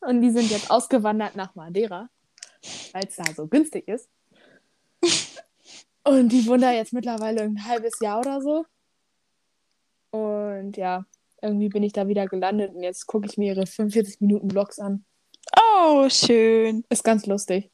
Und 0.00 0.22
die 0.22 0.30
sind 0.30 0.50
jetzt 0.50 0.70
ausgewandert 0.70 1.36
nach 1.36 1.54
Madeira, 1.54 2.08
weil 2.92 3.04
es 3.06 3.16
da 3.16 3.24
so 3.34 3.46
günstig 3.46 3.86
ist. 3.86 4.08
Und 6.04 6.30
die 6.30 6.46
wohnen 6.46 6.62
da 6.62 6.72
jetzt 6.72 6.94
mittlerweile 6.94 7.42
ein 7.42 7.66
halbes 7.66 8.00
Jahr 8.00 8.20
oder 8.20 8.40
so. 8.40 8.64
Und 10.10 10.76
ja, 10.78 11.04
irgendwie 11.42 11.68
bin 11.68 11.82
ich 11.82 11.92
da 11.92 12.08
wieder 12.08 12.26
gelandet 12.26 12.74
und 12.74 12.82
jetzt 12.82 13.06
gucke 13.06 13.26
ich 13.26 13.36
mir 13.38 13.54
ihre 13.54 13.66
45 13.66 14.20
Minuten 14.20 14.50
Vlogs 14.50 14.78
an. 14.78 15.04
Oh, 15.56 16.08
schön. 16.08 16.84
Ist 16.90 17.04
ganz 17.04 17.26
lustig. 17.26 17.70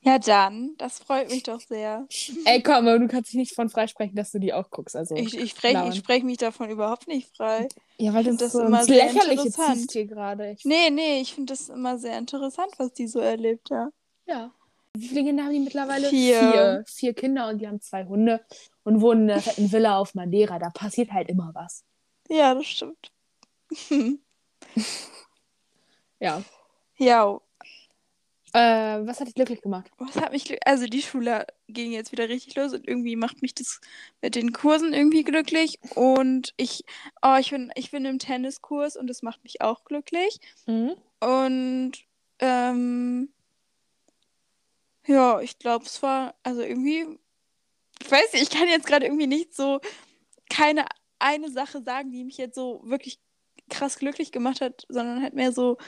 Ja, 0.00 0.18
dann, 0.18 0.74
das 0.76 0.98
freut 0.98 1.30
mich 1.30 1.44
doch 1.44 1.60
sehr. 1.60 2.06
Ey, 2.44 2.62
komm, 2.62 2.86
aber 2.86 2.98
du 2.98 3.08
kannst 3.08 3.30
dich 3.30 3.38
nicht 3.38 3.54
von 3.54 3.70
freisprechen, 3.70 4.14
dass 4.14 4.30
du 4.30 4.38
die 4.38 4.52
auch 4.52 4.68
guckst. 4.70 4.94
Also, 4.94 5.14
Ich, 5.14 5.36
ich 5.36 5.52
spreche 5.52 5.92
sprech 5.94 6.22
mich 6.24 6.36
davon 6.36 6.68
überhaupt 6.68 7.08
nicht 7.08 7.34
frei. 7.34 7.68
ja, 7.96 8.12
weil 8.12 8.24
das, 8.24 8.36
das 8.36 8.52
so 8.52 8.60
immer 8.60 8.84
sehr 8.84 9.06
Lächerliche 9.06 9.46
interessant. 9.46 9.90
hier 9.92 10.06
gerade. 10.06 10.56
Nee, 10.64 10.90
nee, 10.90 11.20
ich 11.20 11.34
finde 11.34 11.54
das 11.54 11.70
immer 11.70 11.96
sehr 11.98 12.18
interessant, 12.18 12.72
was 12.76 12.92
die 12.92 13.06
so 13.06 13.20
erlebt, 13.20 13.70
ja. 13.70 13.88
Ja. 14.26 14.52
Wie 14.94 15.08
viele 15.08 15.24
Kinder 15.24 15.44
haben 15.44 15.52
die 15.54 15.60
mittlerweile? 15.60 16.08
Vier. 16.08 16.38
Vier. 16.38 16.84
Vier 16.86 17.14
Kinder 17.14 17.48
und 17.48 17.58
die 17.58 17.66
haben 17.66 17.80
zwei 17.80 18.04
Hunde 18.04 18.44
und 18.84 19.00
wohnen 19.00 19.30
in 19.30 19.30
einer 19.30 19.72
Villa 19.72 19.96
auf 19.98 20.14
Madeira. 20.14 20.58
Da 20.58 20.68
passiert 20.68 21.12
halt 21.12 21.30
immer 21.30 21.50
was. 21.54 21.84
Ja, 22.32 22.54
das 22.54 22.66
stimmt. 22.66 23.12
Ja. 26.20 26.42
ja, 26.98 27.40
Äh, 28.52 28.60
was 29.06 29.18
hat 29.18 29.26
dich 29.26 29.34
glücklich 29.34 29.60
gemacht? 29.60 29.90
was 29.98 30.14
hat 30.16 30.30
mich, 30.30 30.64
also 30.66 30.86
die 30.86 31.02
Schule 31.02 31.46
ging 31.68 31.90
jetzt 31.90 32.12
wieder 32.12 32.28
richtig 32.28 32.54
los 32.54 32.72
und 32.74 32.86
irgendwie 32.86 33.16
macht 33.16 33.42
mich 33.42 33.54
das 33.54 33.80
mit 34.20 34.36
den 34.36 34.52
Kursen 34.52 34.92
irgendwie 34.92 35.24
glücklich 35.24 35.80
und 35.96 36.54
ich, 36.58 36.84
oh, 37.22 37.36
ich 37.40 37.50
bin, 37.50 37.72
ich 37.74 37.90
bin 37.90 38.04
im 38.04 38.18
Tenniskurs 38.20 38.96
und 38.96 39.08
das 39.08 39.22
macht 39.22 39.42
mich 39.42 39.62
auch 39.62 39.84
glücklich 39.84 40.38
Mhm. 40.66 40.94
und, 41.20 41.92
ähm, 42.38 43.32
ja, 45.06 45.40
ich 45.40 45.58
glaube, 45.58 45.86
es 45.86 46.00
war, 46.02 46.34
also 46.44 46.62
irgendwie, 46.62 47.18
ich 48.00 48.10
weiß 48.10 48.32
nicht, 48.34 48.42
ich 48.44 48.50
kann 48.50 48.68
jetzt 48.68 48.86
gerade 48.86 49.06
irgendwie 49.06 49.26
nicht 49.26 49.54
so, 49.56 49.80
keine 50.48 50.84
eine 51.22 51.50
Sache 51.50 51.82
sagen, 51.82 52.10
die 52.10 52.24
mich 52.24 52.36
jetzt 52.36 52.54
so 52.54 52.82
wirklich 52.84 53.20
krass 53.70 53.98
glücklich 53.98 54.32
gemacht 54.32 54.60
hat, 54.60 54.84
sondern 54.88 55.22
halt 55.22 55.34
mehr 55.34 55.52
so, 55.52 55.78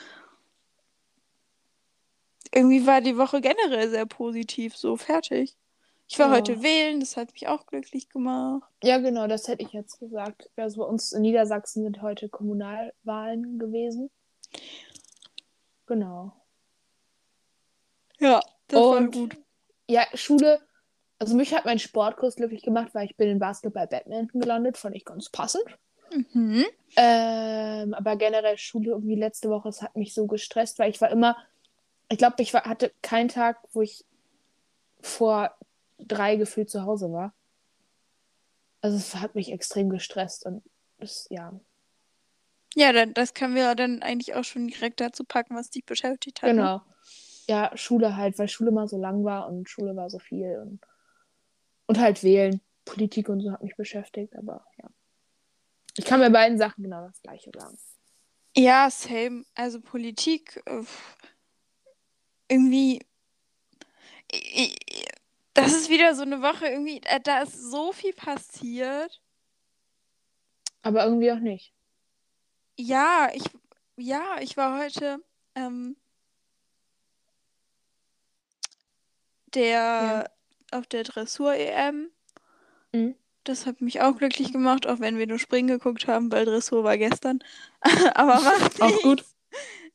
irgendwie 2.54 2.86
war 2.86 3.00
die 3.00 3.16
Woche 3.18 3.40
generell 3.40 3.90
sehr 3.90 4.06
positiv, 4.06 4.76
so 4.76 4.96
fertig. 4.96 5.56
Ich 6.06 6.18
war 6.18 6.28
Ja. 6.28 6.34
heute 6.36 6.62
wählen, 6.62 7.00
das 7.00 7.16
hat 7.16 7.32
mich 7.32 7.48
auch 7.48 7.66
glücklich 7.66 8.08
gemacht. 8.08 8.70
Ja, 8.82 8.98
genau, 8.98 9.26
das 9.26 9.48
hätte 9.48 9.64
ich 9.64 9.72
jetzt 9.72 9.98
gesagt. 9.98 10.50
Also 10.56 10.82
bei 10.82 10.86
uns 10.86 11.12
in 11.12 11.22
Niedersachsen 11.22 11.82
sind 11.82 12.02
heute 12.02 12.28
Kommunalwahlen 12.28 13.58
gewesen. 13.58 14.10
Genau. 15.86 16.32
Ja, 18.20 18.40
das 18.68 18.80
war 18.80 18.96
Und 18.98 19.12
gut. 19.12 19.36
ja, 19.88 20.04
Schule, 20.14 20.60
also 21.18 21.34
mich 21.36 21.54
hat 21.54 21.64
mein 21.64 21.78
Sportkurs 21.78 22.36
glücklich 22.36 22.62
gemacht, 22.62 22.94
weil 22.94 23.06
ich 23.06 23.16
bin 23.16 23.28
in 23.28 23.38
Basketball 23.38 23.86
Badminton 23.86 24.40
gelandet, 24.40 24.76
fand 24.76 24.96
ich 24.96 25.04
ganz 25.04 25.30
passend. 25.30 25.64
Mhm. 26.32 26.64
Ähm, 26.96 27.94
aber 27.94 28.16
generell 28.16 28.58
Schule 28.58 28.90
irgendwie 28.90 29.16
letzte 29.16 29.48
Woche, 29.50 29.68
es 29.68 29.82
hat 29.82 29.96
mich 29.96 30.14
so 30.14 30.26
gestresst, 30.26 30.78
weil 30.78 30.90
ich 30.90 31.00
war 31.00 31.10
immer, 31.10 31.36
ich 32.08 32.18
glaube, 32.18 32.36
ich 32.38 32.52
war, 32.54 32.64
hatte 32.64 32.92
keinen 33.02 33.28
Tag, 33.28 33.58
wo 33.72 33.82
ich 33.82 34.04
vor 35.00 35.56
drei 35.98 36.36
gefühlt 36.36 36.70
zu 36.70 36.82
Hause 36.84 37.12
war. 37.12 37.32
Also 38.80 38.96
es 38.96 39.14
hat 39.16 39.34
mich 39.34 39.50
extrem 39.50 39.88
gestresst 39.88 40.44
und 40.46 40.62
das, 40.98 41.26
ja, 41.30 41.52
Ja, 42.74 42.92
dann, 42.92 43.14
das 43.14 43.34
können 43.34 43.54
wir 43.54 43.74
dann 43.74 44.02
eigentlich 44.02 44.34
auch 44.34 44.44
schon 44.44 44.68
direkt 44.68 45.00
dazu 45.00 45.24
packen, 45.24 45.56
was 45.56 45.70
dich 45.70 45.84
beschäftigt 45.84 46.42
hat. 46.42 46.50
ne? 46.50 46.54
genau. 46.54 46.82
Ja, 47.48 47.76
Schule 47.76 48.16
halt, 48.16 48.38
weil 48.38 48.48
Schule 48.48 48.70
mal 48.70 48.88
so 48.88 48.96
lang 48.98 49.24
war 49.24 49.48
und 49.48 49.68
Schule 49.68 49.96
war 49.96 50.08
so 50.10 50.18
viel 50.18 50.58
und, 50.58 50.80
und 51.86 51.98
halt 51.98 52.22
wählen. 52.22 52.60
Politik 52.84 53.28
und 53.28 53.40
so 53.40 53.50
hat 53.50 53.62
mich 53.62 53.76
beschäftigt, 53.76 54.36
aber 54.36 54.66
ja. 54.82 54.90
Ich 55.96 56.04
kann 56.04 56.20
bei 56.20 56.28
beiden 56.28 56.58
Sachen 56.58 56.82
genau 56.82 57.06
das 57.06 57.22
Gleiche 57.22 57.50
sagen. 57.56 57.78
Ja, 58.56 58.90
same. 58.90 59.44
Also 59.54 59.80
Politik, 59.80 60.62
äh, 60.66 60.82
irgendwie. 62.48 63.00
Das 65.54 65.72
ist 65.72 65.88
wieder 65.88 66.14
so 66.14 66.22
eine 66.22 66.42
Woche, 66.42 66.66
irgendwie, 66.66 67.00
äh, 67.04 67.20
da 67.20 67.42
ist 67.42 67.70
so 67.70 67.92
viel 67.92 68.12
passiert. 68.12 69.20
Aber 70.82 71.04
irgendwie 71.04 71.32
auch 71.32 71.38
nicht. 71.38 71.72
Ja, 72.76 73.30
ich, 73.32 73.44
ja, 73.96 74.38
ich 74.40 74.56
war 74.56 74.78
heute 74.78 75.24
ähm, 75.54 75.96
der 79.54 80.30
auf 80.74 80.86
der 80.86 81.04
Dressur-EM. 81.04 82.10
Mhm. 82.92 83.14
Das 83.44 83.66
hat 83.66 83.80
mich 83.80 84.00
auch 84.00 84.16
glücklich 84.16 84.52
gemacht, 84.52 84.86
auch 84.86 85.00
wenn 85.00 85.18
wir 85.18 85.26
nur 85.26 85.38
Springen 85.38 85.68
geguckt 85.68 86.06
haben, 86.06 86.32
weil 86.32 86.46
Dressur 86.46 86.82
war 86.82 86.96
gestern. 86.96 87.40
Aber 88.14 88.40
macht 88.40 88.80
Auch 88.80 89.02
gut. 89.02 89.24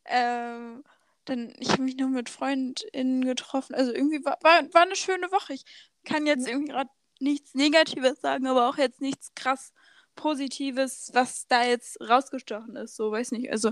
Ähm, 0.05 0.83
dann, 1.25 1.53
ich 1.59 1.71
habe 1.71 1.83
mich 1.83 1.97
noch 1.97 2.09
mit 2.09 2.29
FreundInnen 2.29 3.23
getroffen. 3.25 3.75
Also 3.75 3.93
irgendwie 3.93 4.23
war, 4.23 4.37
war, 4.41 4.61
war 4.73 4.81
eine 4.83 4.95
schöne 4.95 5.31
Woche. 5.31 5.53
Ich 5.53 5.63
kann 6.05 6.25
jetzt 6.25 6.47
irgendwie 6.47 6.71
gerade 6.71 6.89
nichts 7.19 7.53
Negatives 7.55 8.21
sagen, 8.21 8.47
aber 8.47 8.69
auch 8.69 8.77
jetzt 8.77 9.01
nichts 9.01 9.33
krass 9.35 9.73
Positives, 10.15 11.11
was 11.13 11.47
da 11.47 11.63
jetzt 11.63 11.99
rausgestochen 12.01 12.75
ist. 12.75 12.95
So, 12.95 13.11
weiß 13.11 13.31
nicht. 13.31 13.51
Also 13.51 13.71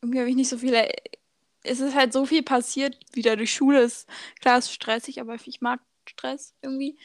irgendwie 0.00 0.20
habe 0.20 0.30
ich 0.30 0.36
nicht 0.36 0.48
so 0.48 0.58
viele. 0.58 0.88
Es 1.62 1.80
ist 1.80 1.94
halt 1.94 2.12
so 2.12 2.24
viel 2.24 2.42
passiert 2.42 2.98
wieder 3.12 3.36
durch 3.36 3.52
Schule. 3.52 3.82
Ist, 3.82 4.08
klar, 4.40 4.58
ist 4.58 4.72
stressig, 4.72 5.20
aber 5.20 5.34
ich 5.34 5.60
mag 5.60 5.80
Stress 6.06 6.54
irgendwie, 6.62 6.98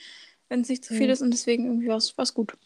wenn 0.49 0.61
es 0.61 0.69
nicht 0.69 0.85
zu 0.85 0.93
viel 0.93 1.07
Mhm. 1.07 1.13
ist 1.13 1.21
und 1.21 1.31
deswegen 1.31 1.65
irgendwie 1.65 1.87
war 1.87 1.97
es 1.97 2.33
gut. 2.33 2.57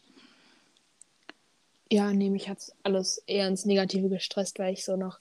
Ja, 1.92 2.14
nee, 2.14 2.30
mich 2.30 2.48
hat 2.50 2.72
alles 2.84 3.24
eher 3.26 3.48
ins 3.48 3.66
Negative 3.66 4.10
gestresst, 4.10 4.60
weil 4.60 4.74
ich 4.74 4.86
so 4.86 4.96
noch 4.96 5.20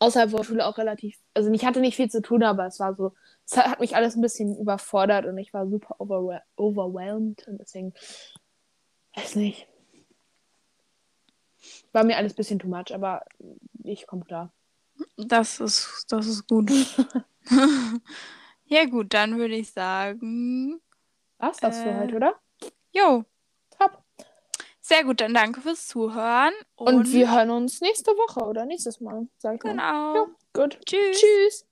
außerhalb 0.00 0.30
der 0.30 0.44
Schule 0.44 0.66
auch 0.66 0.76
relativ, 0.76 1.18
also 1.34 1.50
ich 1.50 1.64
hatte 1.64 1.80
nicht 1.80 1.96
viel 1.96 2.10
zu 2.10 2.20
tun, 2.20 2.42
aber 2.42 2.66
es 2.66 2.78
war 2.78 2.94
so, 2.94 3.14
es 3.46 3.56
hat, 3.56 3.66
hat 3.66 3.80
mich 3.80 3.96
alles 3.96 4.16
ein 4.16 4.20
bisschen 4.22 4.56
überfordert 4.58 5.24
und 5.26 5.38
ich 5.38 5.54
war 5.54 5.66
super 5.68 5.96
overwhel 5.98 6.42
overwhelmed 6.56 7.46
und 7.48 7.58
deswegen, 7.58 7.94
weiß 9.14 9.36
nicht. 9.36 9.66
War 11.92 12.04
mir 12.04 12.16
alles 12.16 12.32
ein 12.32 12.36
bisschen 12.36 12.58
too 12.58 12.68
much, 12.68 12.94
aber 12.94 13.24
ich 13.82 14.06
komme 14.06 14.24
klar. 14.24 14.52
Das 15.16 15.60
ist, 15.60 16.06
das 16.08 16.26
ist 16.26 16.46
gut. 16.48 16.70
ja, 18.66 18.84
gut, 18.86 19.12
dann 19.14 19.38
würde 19.38 19.56
ich 19.56 19.70
sagen. 19.70 20.80
War's 21.38 21.58
das 21.58 21.78
äh, 21.78 21.82
für 21.82 21.98
heute, 21.98 22.16
oder? 22.16 22.34
Jo. 22.92 23.24
Top. 23.78 24.02
Sehr 24.80 25.04
gut, 25.04 25.20
dann 25.20 25.34
danke 25.34 25.60
fürs 25.60 25.86
Zuhören. 25.86 26.52
Und, 26.74 26.94
und 26.94 27.12
wir 27.12 27.32
hören 27.32 27.50
uns 27.50 27.80
nächste 27.80 28.12
Woche 28.12 28.44
oder 28.44 28.66
nächstes 28.66 29.00
Mal, 29.00 29.28
sag 29.38 29.54
ich 29.54 29.60
genau. 29.60 29.74
mal. 29.76 30.12
Genau. 30.12 30.26
Ja, 30.26 30.62
gut. 30.62 30.80
Tschüss. 30.84 31.20
Tschüss. 31.20 31.66